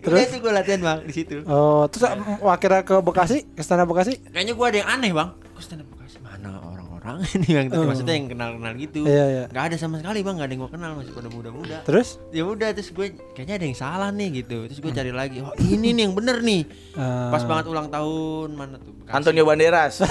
Terus? 0.00 0.32
Itu 0.32 0.36
gue 0.40 0.52
latihan 0.52 0.80
bang 0.80 0.98
di 1.04 1.12
situ. 1.12 1.44
Oh, 1.44 1.84
terus 1.92 2.08
mm, 2.08 2.40
akhirnya 2.40 2.80
ke 2.82 2.96
Bekasi, 3.04 3.44
ke 3.52 3.60
stand 3.60 3.84
up 3.84 3.88
Bekasi? 3.92 4.16
Kayaknya 4.32 4.54
gue 4.56 4.66
ada 4.66 4.78
yang 4.80 4.88
aneh 4.88 5.10
bang. 5.12 5.28
Stand 5.60 5.84
up 5.84 5.88
Bekasi 5.92 6.16
mana 6.24 6.56
orang-orang 6.64 7.20
ini 7.36 7.48
yang 7.52 7.66
tadi 7.68 7.84
maksudnya 7.84 8.14
yang 8.16 8.28
kenal-kenal 8.32 8.72
gitu. 8.80 9.04
Iya, 9.04 9.24
iya. 9.28 9.44
Gak 9.52 9.64
ada 9.72 9.76
sama 9.76 10.00
sekali 10.00 10.24
bang, 10.24 10.40
gak 10.40 10.48
ada 10.48 10.52
yang 10.56 10.62
gue 10.64 10.72
kenal 10.72 10.90
masih 10.96 11.12
pada 11.12 11.28
muda-muda. 11.28 11.76
Terus? 11.84 12.16
Ya 12.32 12.48
udah 12.48 12.72
terus 12.72 12.88
gue 12.96 13.12
kayaknya 13.36 13.54
ada 13.60 13.66
yang 13.68 13.76
salah 13.76 14.08
nih 14.08 14.40
gitu. 14.40 14.64
Terus 14.72 14.80
gue 14.80 14.92
cari 14.92 15.12
lagi. 15.12 15.44
Oh 15.44 15.52
ini 15.60 15.92
nih 15.92 16.08
yang 16.08 16.16
bener 16.16 16.40
nih. 16.40 16.64
Ah. 16.96 17.28
Pas 17.28 17.44
banget 17.44 17.68
ulang 17.68 17.92
tahun 17.92 18.56
mana 18.56 18.80
tuh? 18.80 18.92
Bekasi. 19.04 19.12
Antonio 19.20 19.44
Banderas 19.44 20.00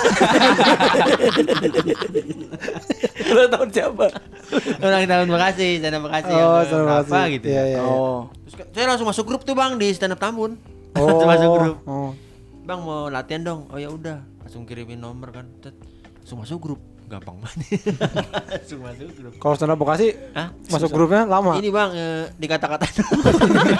Lo 3.29 3.43
tau 3.47 3.65
siapa? 3.65 4.05
ulang 4.79 5.05
tahun 5.05 5.27
Bekasi, 5.27 5.77
stand 5.77 5.95
up 5.95 6.03
Bekasi 6.03 6.31
yang 6.31 6.47
Oh, 6.47 6.61
stand 6.61 6.81
up 6.81 7.05
Bekasi. 7.05 7.33
gitu. 7.33 7.47
Iya, 7.47 7.63
iya. 7.67 7.79
Oh 7.79 8.27
Terus 8.43 8.55
saya 8.67 8.85
langsung 8.87 9.07
masuk 9.07 9.25
grup 9.25 9.41
tuh 9.43 9.53
bang 9.53 9.75
di 9.75 9.87
stand 9.89 10.11
up 10.11 10.19
Tambun. 10.19 10.57
Oh. 10.93 11.05
langsung 11.09 11.29
masuk 11.29 11.49
grup. 11.55 11.77
Oh. 11.85 12.11
Bang 12.61 12.81
mau 12.81 13.07
latihan 13.07 13.41
dong. 13.43 13.59
Oh 13.67 13.77
ya 13.77 13.87
udah, 13.87 14.17
langsung 14.39 14.63
kirimin 14.63 14.97
nomor 14.97 15.29
kan. 15.31 15.45
Tet. 15.59 15.73
Langsung 16.19 16.39
masuk 16.39 16.59
grup. 16.59 16.81
Gampang 17.05 17.37
banget. 17.41 17.81
langsung 18.53 18.81
masuk 18.81 19.09
grup. 19.11 19.33
Kalau 19.35 19.53
stand 19.53 19.71
up 19.71 19.77
Bekasi 19.77 20.07
Hah? 20.31 20.53
masuk 20.67 20.89
grupnya 20.89 21.25
lama. 21.25 21.57
Ini 21.57 21.69
bang 21.69 21.89
eh, 21.91 22.23
dikata-katain 22.35 22.93
dulu. 22.95 23.21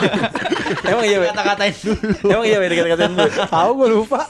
Emang 0.89 1.05
iya 1.05 1.17
Wei? 1.17 1.29
Kata-katain 1.29 1.73
dulu. 1.75 2.09
Emang 2.25 2.45
iya 2.45 2.57
dikata-katain 2.59 3.11
dulu 3.11 3.29
Tahu 3.47 3.69
gue 3.75 3.89
lupa. 3.91 4.21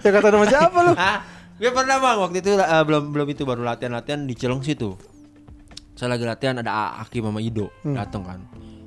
Ya 0.00 0.08
kata 0.10 0.28
nama 0.28 0.44
siapa 0.44 0.78
lu? 0.82 0.92
Hah? 0.94 1.18
Gue 1.56 1.72
pernah 1.72 1.96
bang 1.96 2.18
waktu 2.20 2.38
itu 2.44 2.50
eh, 2.52 2.82
belum 2.84 3.16
belum 3.16 3.28
itu 3.32 3.42
baru 3.48 3.64
latihan-latihan 3.64 4.28
di 4.28 4.36
Cilengsi 4.36 4.76
tuh. 4.76 4.92
Saya 5.96 6.12
lagi 6.12 6.28
latihan 6.28 6.60
ada 6.60 7.00
Aki 7.00 7.24
sama 7.24 7.40
Ido 7.40 7.72
datang 7.80 8.28
kan. 8.28 8.40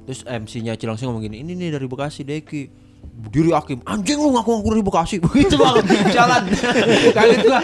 Terus 0.06 0.22
MC-nya 0.22 0.78
Cilengsi 0.78 1.10
ngomong 1.10 1.26
gini, 1.26 1.42
ini 1.42 1.58
nih 1.58 1.74
dari 1.74 1.90
Bekasi 1.90 2.22
Deki. 2.22 2.90
Berdiri 3.00 3.52
Hakim, 3.56 3.80
anjing 3.88 4.20
lu 4.20 4.32
ngaku-ngaku 4.36 4.70
dari 4.76 4.84
Bekasi. 4.86 5.16
Begitu 5.26 5.58
bang, 5.58 5.82
jalan. 6.14 6.44
Kaget 7.18 7.40
gua 7.48 7.62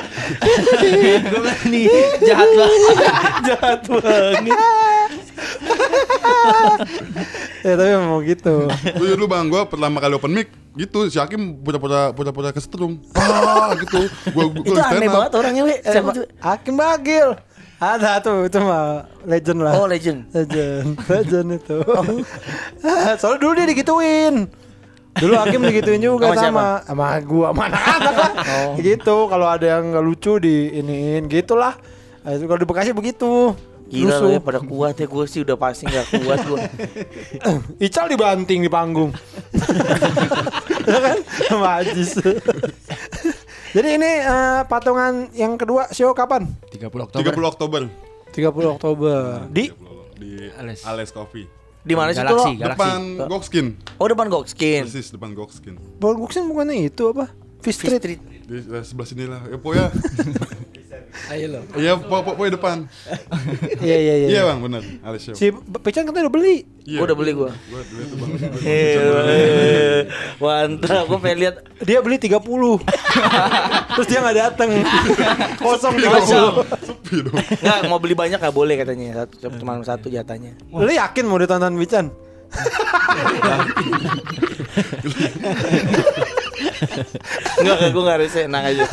Gue 1.22 1.54
nih, 1.70 1.86
jahat 2.26 2.50
banget. 2.50 2.82
Jahat 3.48 3.80
banget 3.86 5.05
Ya 7.62 7.74
tapi 7.74 7.92
memang 7.92 8.22
gitu. 8.24 8.56
Lu 9.00 9.06
dulu 9.16 9.26
bang, 9.26 9.46
gue 9.50 9.62
pertama 9.66 9.98
kali 9.98 10.14
open 10.14 10.32
mic 10.32 10.48
gitu 10.76 11.08
si 11.08 11.16
Hakim 11.16 11.64
pura-pura 11.64 12.12
pura-pura 12.12 12.52
kesetrum 12.52 13.00
ah 13.16 13.72
gitu 13.80 14.12
gue 14.12 14.46
Itu 14.60 14.76
aneh 14.76 15.08
banget 15.08 15.32
orangnya 15.34 15.64
Wei 15.64 15.80
Siapa 15.80 16.10
tuh? 16.12 16.28
Hakim 16.38 16.76
Bagil. 16.76 17.30
Ada 17.76 18.20
tuh 18.20 18.48
itu 18.48 18.56
mah 18.58 19.04
legend 19.24 19.60
lah. 19.60 19.74
Oh 19.76 19.88
legend 19.88 20.28
Legend, 20.32 20.96
legend 21.12 21.48
itu. 21.60 21.78
Soalnya 23.20 23.40
dulu 23.40 23.52
dia 23.54 23.68
digituin. 23.68 24.36
Dulu 25.16 25.34
Hakim 25.36 25.64
digituin 25.64 26.00
juga 26.00 26.32
Sama 26.32 26.40
siapa? 26.40 26.52
sama 26.52 26.68
sama 26.84 27.06
gua 27.24 27.48
sama 27.52 27.64
anak-anak 27.72 28.14
lah. 28.16 28.32
Gitu 28.80 29.16
kalau 29.28 29.48
ada 29.48 29.66
yang 29.66 29.84
nggak 29.92 30.06
lucu 30.06 30.34
di 30.40 30.56
iniin 30.76 31.28
gitulah. 31.28 31.76
Itu 32.26 32.46
kalau 32.46 32.60
di 32.60 32.68
Bekasi 32.68 32.92
begitu. 32.92 33.56
Gila 33.86 34.16
lo 34.18 34.28
ya 34.34 34.42
pada 34.42 34.60
kuat 34.66 34.98
ya 34.98 35.06
Gue 35.06 35.30
sih 35.30 35.46
udah 35.46 35.54
pasti 35.54 35.86
gak 35.86 36.10
kuat 36.26 36.40
gue 36.42 36.62
Ical 37.86 38.10
dibanting 38.10 38.66
di 38.66 38.70
panggung. 38.72 39.14
Ya 40.86 41.02
kan? 41.02 41.18
Sama 41.50 41.82
Ajis. 41.82 42.14
Jadi 43.74 43.90
ini 43.98 44.12
eh, 44.22 44.62
patungan 44.70 45.34
yang 45.34 45.58
kedua 45.58 45.90
show 45.90 46.14
kapan? 46.14 46.46
30 46.70 46.86
Oktober 46.86 47.26
30 47.26 47.52
Oktober 47.58 47.82
30 48.30 48.76
Oktober. 48.78 49.50
Di 49.50 49.74
di 50.16 50.46
Ales. 50.54 50.86
Ales 50.86 51.10
Coffee 51.10 51.50
Di 51.82 51.98
mana 51.98 52.14
sih 52.14 52.22
tuh? 52.22 52.54
Depan 52.54 53.26
Gokskin. 53.26 53.74
Oh 53.98 54.06
depan 54.06 54.30
Gokskin. 54.30 54.86
Persis 54.86 55.10
depan 55.10 55.34
Gokskin. 55.34 55.74
Ball 55.98 56.22
Boxing 56.22 56.46
bukannya 56.50 56.86
itu 56.86 57.10
apa? 57.10 57.34
Fish 57.66 57.82
Fish 57.82 57.98
Street. 57.98 58.22
Street. 58.22 58.22
Di 58.46 58.62
eh, 58.62 58.86
sebelah 58.86 59.08
sini 59.10 59.26
lah. 59.26 59.42
Ya, 59.50 59.58
pokoknya. 59.58 59.90
Ayo 61.26 61.46
lo. 61.50 61.60
Iya, 61.74 61.98
po- 61.98 62.22
po- 62.22 62.36
pokoknya 62.36 62.54
depan. 62.56 62.78
Iya 63.80 63.98
iya 63.98 64.14
iya. 64.16 64.28
Iya 64.30 64.42
bang, 64.46 64.60
benar. 64.62 64.82
Show. 65.16 65.34
Si 65.34 65.50
Pecan 65.82 66.06
katanya 66.06 66.28
udah 66.28 66.34
beli. 66.34 66.68
Iya. 66.86 67.00
Gua 67.02 67.06
udah 67.08 67.18
beli 67.18 67.32
gua. 67.34 67.50
Gua 67.50 67.82
dulu 67.82 68.02
itu 68.02 68.16
bang. 68.16 68.30
Mantap, 70.36 71.04
gue 71.08 71.20
pengen 71.20 71.40
lihat 71.40 71.56
Dia 71.82 72.00
beli 72.00 72.18
30 72.18 72.38
Terus 73.96 74.08
dia 74.08 74.20
gak 74.22 74.38
dateng 74.38 74.70
Kosong 75.58 75.96
30 75.96 76.06
Sepi 76.84 77.16
dong. 77.24 77.36
Nggak, 77.58 77.80
mau 77.88 77.98
beli 77.98 78.14
banyak 78.14 78.38
gak 78.38 78.54
boleh 78.54 78.76
katanya 78.78 79.26
satu, 79.26 79.50
Cuma 79.56 79.82
satu 79.82 80.08
jatanya 80.08 80.54
Lu 80.70 80.86
yakin 80.86 81.26
mau 81.26 81.40
ditonton 81.40 81.74
Bican? 81.74 82.12
Enggak, 87.56 87.76
gue 87.92 88.04
gak 88.04 88.18
rese, 88.20 88.42
nang 88.46 88.64
aja 88.64 88.84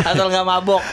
Asal 0.00 0.26
gak 0.28 0.44
mabok 0.44 0.80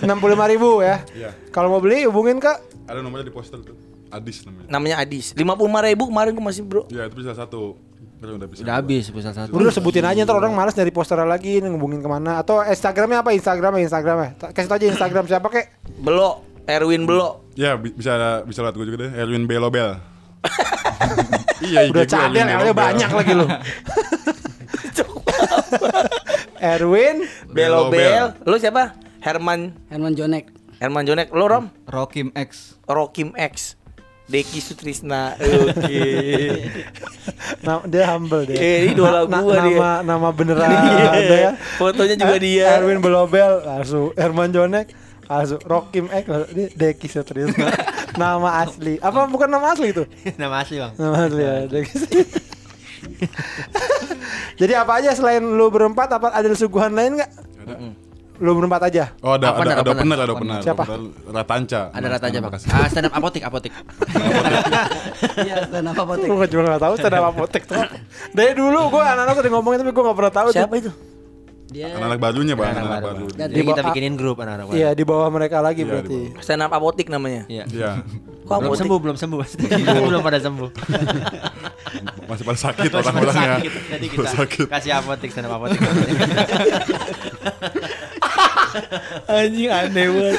65 0.00 0.12
ribu 0.48 0.80
ya 0.80 1.02
Iya. 1.12 1.30
Kalau 1.50 1.68
mau 1.68 1.78
beli 1.78 2.04
hubungin 2.04 2.38
kak 2.38 2.60
Ada 2.84 3.00
nomornya 3.00 3.24
di 3.24 3.32
poster 3.32 3.60
tuh. 3.60 3.76
Adis 4.08 4.44
namanya. 4.44 4.66
Namanya 4.68 4.96
Adis 5.00 5.32
55 5.32 5.84
ribu 5.84 6.02
kemarin 6.06 6.30
gue 6.32 6.44
masih 6.44 6.62
bro 6.62 6.82
Iya, 6.88 7.06
itu 7.06 7.14
bisa 7.16 7.32
satu. 7.32 7.76
Terus 8.14 8.34
udah 8.34 8.48
bisa. 8.48 8.60
Udah 8.64 8.74
habis 8.78 9.04
pusat 9.10 9.32
satu. 9.36 9.52
Udah 9.52 9.68
sebutin 9.68 10.00
aja 10.00 10.24
ntar 10.24 10.32
orang 10.32 10.50
malas 10.50 10.72
dari 10.72 10.88
poster 10.88 11.18
lagi 11.18 11.60
ngubungin 11.60 12.00
ke 12.00 12.06
mana 12.06 12.38
Atau 12.38 12.58
Instagramnya 12.58 13.20
apa 13.20 13.30
Instagramnya 13.32 13.84
Instagramnya 13.84 14.28
Ta- 14.34 14.48
Kasih 14.48 14.66
tau 14.66 14.76
aja 14.78 14.86
Instagram 14.88 15.24
siapa 15.26 15.46
kek 15.48 15.64
Belo, 16.00 16.40
Erwin 16.64 17.04
Belo 17.04 17.43
Ya, 17.54 17.74
bi- 17.74 17.90
bisa 17.90 18.12
bisa 18.42 18.60
lihat 18.60 18.74
gue 18.74 18.84
juga 18.84 18.98
deh. 19.00 19.10
Erwin 19.14 19.44
Belobel. 19.44 19.98
iya, 21.64 21.86
Udah 21.86 22.04
cadel 22.04 22.44
ya 22.44 22.58
Belobel. 22.58 22.76
banyak 22.76 23.10
lagi 23.10 23.32
lu 23.32 23.46
Erwin 26.56 27.24
Belo 27.46 27.88
Bel. 27.88 28.00
Bel 28.00 28.26
Lu 28.44 28.56
siapa? 28.56 28.92
Herman 29.20 29.72
Herman 29.88 30.12
Jonek. 30.12 30.52
Herman 30.76 31.04
Jonek 31.04 31.28
Lu 31.30 31.44
Rom? 31.44 31.70
Rokim 31.86 32.28
X. 32.34 32.76
Rokim 32.84 33.32
X 33.34 33.76
Deki 34.24 34.56
Sutrisna 34.58 35.36
Oke 35.36 36.00
Nah, 37.64 37.84
dia 37.84 38.08
humble 38.08 38.44
dia. 38.44 38.56
Eh, 38.56 38.76
ini 38.82 38.92
idola 38.92 39.24
Na- 39.24 39.40
gua 39.40 39.56
dia. 39.58 39.76
nama 39.76 39.90
nama 40.02 40.28
beneran 40.30 40.64
Iya. 40.64 41.08
ada 41.10 41.36
ya. 41.38 41.52
Fotonya 41.76 42.14
juga 42.14 42.34
Eh, 42.34 42.40
dia. 42.42 42.66
Erwin 42.74 43.00
Belobel, 43.00 43.60
langsung 43.62 44.12
Herman 44.14 44.48
Jonek, 44.48 44.92
langsung 45.28 45.60
Rokim 45.64 46.06
Ek, 46.12 46.24
langsung 46.28 46.50
ini 46.56 46.64
Deki 46.72 47.08
Sutrisna. 47.08 47.68
nama 48.20 48.62
asli. 48.62 49.00
Apa 49.02 49.26
bukan 49.26 49.50
nama 49.50 49.74
asli 49.74 49.90
itu? 49.90 50.06
Nama 50.40 50.62
asli 50.62 50.78
bang. 50.78 50.92
Nama 50.96 51.16
asli 51.26 51.42
ya, 51.42 51.54
Deki. 51.66 51.94
Jadi 54.60 54.72
apa 54.72 54.92
aja 55.02 55.10
selain 55.12 55.42
lu 55.42 55.66
berempat 55.68 56.08
apa 56.14 56.32
ada 56.32 56.48
suguhan 56.56 56.94
lain 56.94 57.20
nggak? 57.20 57.30
Lu 58.42 58.50
berempat 58.58 58.90
aja. 58.90 59.14
Oh, 59.22 59.38
ada 59.38 59.54
ada 59.54 59.78
ada 59.82 59.92
benar, 59.94 60.18
ada 60.26 60.34
benar. 60.34 60.58
Siapa? 60.62 60.82
Ratanca. 61.30 61.90
Ada 61.94 62.06
rata 62.18 62.26
aja 62.30 62.38
bang. 62.42 62.52
Ah 62.70 62.86
stand 62.90 63.06
up 63.10 63.14
apotik 63.18 63.42
apotik. 63.46 63.72
Iya, 65.38 65.66
dan 65.70 65.86
apa 65.90 66.02
potek? 66.06 66.28
Gue 66.30 66.46
juga 66.50 66.62
gak 66.74 66.82
tahu 66.82 66.94
stand 66.98 67.14
up 67.18 67.24
apotek 67.34 67.62
tuh. 67.66 67.78
Dari 68.34 68.52
dulu 68.54 68.90
gue 68.94 69.02
anak-anak 69.02 69.34
sering 69.38 69.52
ngomongin 69.54 69.78
tapi 69.82 69.90
gue 69.90 70.02
gak 70.06 70.18
pernah 70.18 70.34
tahu. 70.34 70.48
Siapa 70.54 70.74
itu? 70.78 70.90
Dia 71.74 71.90
Anak-anak 71.90 72.20
barunya, 72.20 72.54
Bang. 72.54 72.70
Anak 72.70 72.86
Anak 72.86 73.02
baru, 73.02 73.24
Jadi 73.34 73.60
kita 73.66 73.80
bikinin 73.84 74.14
grup 74.14 74.38
anak-anak. 74.38 74.66
baru. 74.70 74.78
Iya 74.78 74.88
di 74.94 75.02
bawah 75.02 75.26
mereka 75.28 75.58
lagi 75.58 75.82
Iya, 75.82 75.90
berarti. 75.90 76.18
Stand 76.38 76.62
up 76.62 76.70
apotik 76.70 77.10
namanya 77.10 77.42
Iya. 77.46 77.64
Iya. 77.66 77.90
Kok 78.46 78.58
Belum 78.60 78.76
sembuh, 78.76 78.98
belum 79.04 79.16
sembuh. 79.16 79.40
belum 80.06 80.22
pada 80.22 80.38
sembuh. 80.38 80.70
Masih 82.30 82.44
pada 82.44 82.58
sakit 82.60 82.88
Masih 82.88 82.94
pada 82.94 83.10
orang-orangnya. 83.10 83.48
sakit. 83.58 83.72
Jadi 83.90 84.06
kita 84.06 84.28
sakit. 84.30 84.66
kasih 84.70 84.90
apotik 84.94 85.28
stand 85.28 85.46
up 85.46 85.58
apotik. 85.58 85.80
Anjing 89.26 89.70
aneh 89.70 90.06
banget 90.08 90.38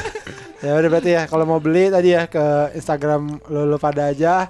Ya 0.58 0.72
udah 0.72 0.88
berarti 0.88 1.10
ya 1.12 1.22
kalau 1.24 1.44
mau 1.44 1.60
beli 1.60 1.88
tadi 1.88 2.10
ya 2.10 2.24
ke 2.26 2.42
Instagram 2.72 3.38
lu, 3.44 3.62
lu 3.66 3.76
pada 3.76 4.08
aja 4.08 4.48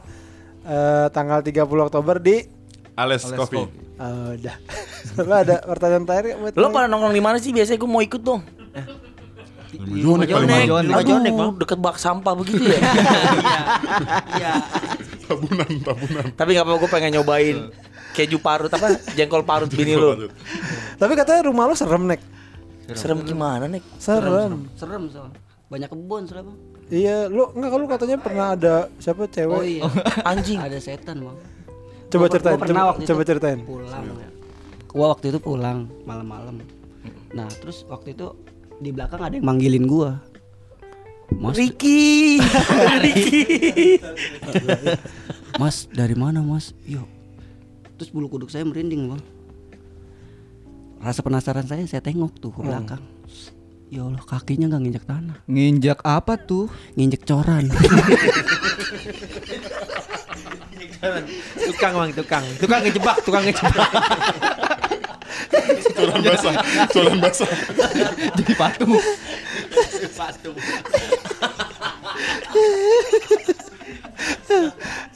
eh, 0.63 1.07
tanggal 1.11 1.43
30 1.43 1.53
Oktober 1.83 2.17
di 2.17 2.47
Ales 2.95 3.27
Coffee. 3.29 3.67
Eh, 3.97 4.29
udah. 4.37 4.57
Lu 5.17 5.33
ada 5.43 5.57
pertanyaan 5.65 6.05
terakhir 6.05 6.25
nggak 6.37 6.41
buat 6.41 6.53
Lo 6.61 6.69
lu? 6.69 6.75
pada 6.75 6.87
nongkrong 6.87 7.15
di 7.17 7.23
mana 7.25 7.37
sih? 7.41 7.51
Biasanya 7.51 7.79
gue 7.81 7.91
mau 7.91 8.03
ikut 8.05 8.21
dong. 8.21 8.45
Jonek 9.77 10.29
paling 10.31 10.49
Jonek. 10.49 10.89
Lima 10.89 11.03
Jonek, 11.05 11.33
Bang. 11.37 11.51
deket 11.61 11.79
bak 11.81 11.97
sampah 11.97 12.33
begitu 12.33 12.65
ya. 12.65 12.81
Iya. 14.37 14.53
Tabunan, 15.27 15.71
tabunan. 15.83 16.25
Tapi 16.33 16.51
nggak 16.55 16.65
apa-apa 16.65 16.81
gue 16.81 16.91
pengen 16.93 17.11
nyobain 17.19 17.57
keju 18.15 18.39
parut 18.41 18.71
apa? 18.73 18.97
Jengkol 19.17 19.43
parut 19.45 19.69
bini 19.69 19.97
lo. 19.97 20.29
Tapi 20.97 21.13
katanya 21.13 21.49
rumah 21.51 21.69
lu 21.69 21.75
serem 21.77 22.05
nek. 22.09 22.21
Serem 22.95 23.21
gimana 23.27 23.67
nih? 23.67 23.83
Serem. 23.99 24.71
serem 24.79 25.11
soal. 25.11 25.29
Banyak 25.67 25.91
kebun 25.91 26.25
bang. 26.31 26.49
Iya, 26.87 27.27
lu 27.27 27.51
enggak 27.51 27.71
kalau 27.75 27.87
katanya 27.91 28.17
pernah 28.23 28.47
ada 28.55 28.75
siapa 29.03 29.27
cewek? 29.27 29.57
Oh 29.59 29.65
iya. 29.67 29.83
Anjing. 30.23 30.63
Ada 30.63 30.79
setan 30.79 31.27
bang. 31.27 31.37
Coba 32.17 32.23
Gua- 32.23 32.33
ceritain, 32.33 32.53
gua 32.53 32.63
pernah 32.63 32.75
coba- 32.79 32.91
waktu 32.91 33.03
coba 33.05 33.21
itu 33.21 33.29
ceritain. 33.29 33.59
Pulang 33.63 34.05
ya. 34.09 34.29
Gua 34.87 35.07
waktu 35.11 35.27
itu 35.29 35.39
pulang 35.39 35.79
malam-malam. 36.03 36.55
Nah 37.31 37.49
terus 37.53 37.85
waktu 37.87 38.09
itu 38.11 38.33
di 38.79 38.91
belakang 38.91 39.21
ada 39.21 39.35
yang 39.35 39.45
manggilin 39.45 39.85
gua. 39.85 40.17
Mas, 41.29 41.55
Ricky. 41.55 42.39
Ricky. 43.05 43.99
mas 45.57 45.91
dari 45.91 46.15
mana 46.15 46.39
mas? 46.39 46.71
Yo. 46.83 47.03
Terus 47.97 48.09
bulu 48.09 48.29
kuduk 48.29 48.47
saya 48.47 48.63
merinding 48.63 49.11
bang. 49.11 49.23
Rasa 50.99 51.21
penasaran 51.21 51.65
saya 51.65 51.83
saya 51.85 52.01
tengok 52.01 52.33
tuh 52.39 52.51
ke 52.51 52.63
belakang. 52.63 53.03
Ya 53.87 54.03
Allah 54.03 54.19
kakinya 54.21 54.67
nggak 54.67 54.83
nginjak 54.83 55.07
tanah, 55.07 55.37
Nginjak 55.47 55.99
apa 56.03 56.35
tuh? 56.37 56.67
nginjek 56.95 57.23
coran. 57.23 57.71
tukang 61.73 61.93
bang, 61.95 62.11
tukang. 62.15 62.45
Tukang 62.61 62.81
ngejebak, 62.85 63.17
tukang 63.25 63.43
ngejebak. 63.45 63.91
Colan 65.97 66.21
basah, 66.21 66.55
colan 66.93 67.17
basah. 67.21 67.51
Jadi 68.37 68.53
patung. 68.55 68.93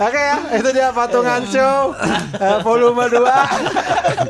Oke 0.00 0.16
ya, 0.20 0.36
itu 0.56 0.68
dia 0.72 0.88
patungan 0.92 1.44
show 1.48 1.92
eh, 2.40 2.58
volume 2.64 3.04
2 3.08 3.20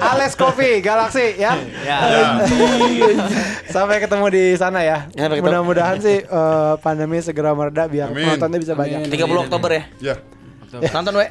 Alex 0.02 0.34
Coffee 0.34 0.82
Galaxy 0.82 1.38
ya. 1.38 1.54
Ya. 1.86 1.98
Sampai 3.70 4.02
ketemu 4.02 4.26
di 4.30 4.44
sana 4.58 4.82
ya. 4.82 5.06
Mudah-mudahan 5.14 6.02
sih 6.02 6.26
eh, 6.26 6.72
pandemi 6.82 7.22
segera 7.22 7.54
mereda 7.54 7.86
biar 7.86 8.10
penontonnya 8.10 8.58
bisa 8.58 8.74
banyak. 8.74 9.06
30 9.06 9.44
Oktober 9.46 9.70
ya. 9.70 9.82
Ya. 10.02 10.14
Nonton 10.70 11.14
we. 11.16 11.26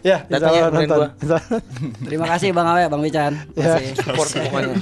Ya, 0.00 0.24
insya 0.24 0.32
Datang 0.32 0.48
ya, 0.48 0.60
Allah 0.60 0.70
nemenin 0.72 0.88
nonton. 0.88 1.10
gua. 1.20 1.38
Terima 2.08 2.26
kasih 2.26 2.48
bang 2.50 2.66
Awe, 2.66 2.82
bang. 2.88 3.00
Terima 3.02 3.28
Ya. 3.58 3.68
kasih. 3.68 3.90
Support 4.00 4.28
pokoknya. 4.38 4.74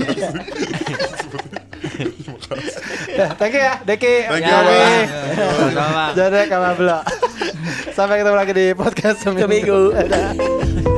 Ya, 3.17 3.27
thank 3.35 3.57
you 3.57 3.63
ya, 3.63 3.75
Deki. 3.83 4.15
Thank 4.29 4.45
you. 4.45 4.53
Bang. 4.53 5.73
Sama. 5.73 6.05
Jadek 6.13 6.47
sama 6.47 6.69
Belo. 6.77 6.99
Sampai 7.91 8.21
ketemu 8.21 8.37
lagi 8.37 8.53
di 8.53 8.67
podcast 8.73 9.19
seminggu. 9.25 9.49
Seminggu. 9.97 10.95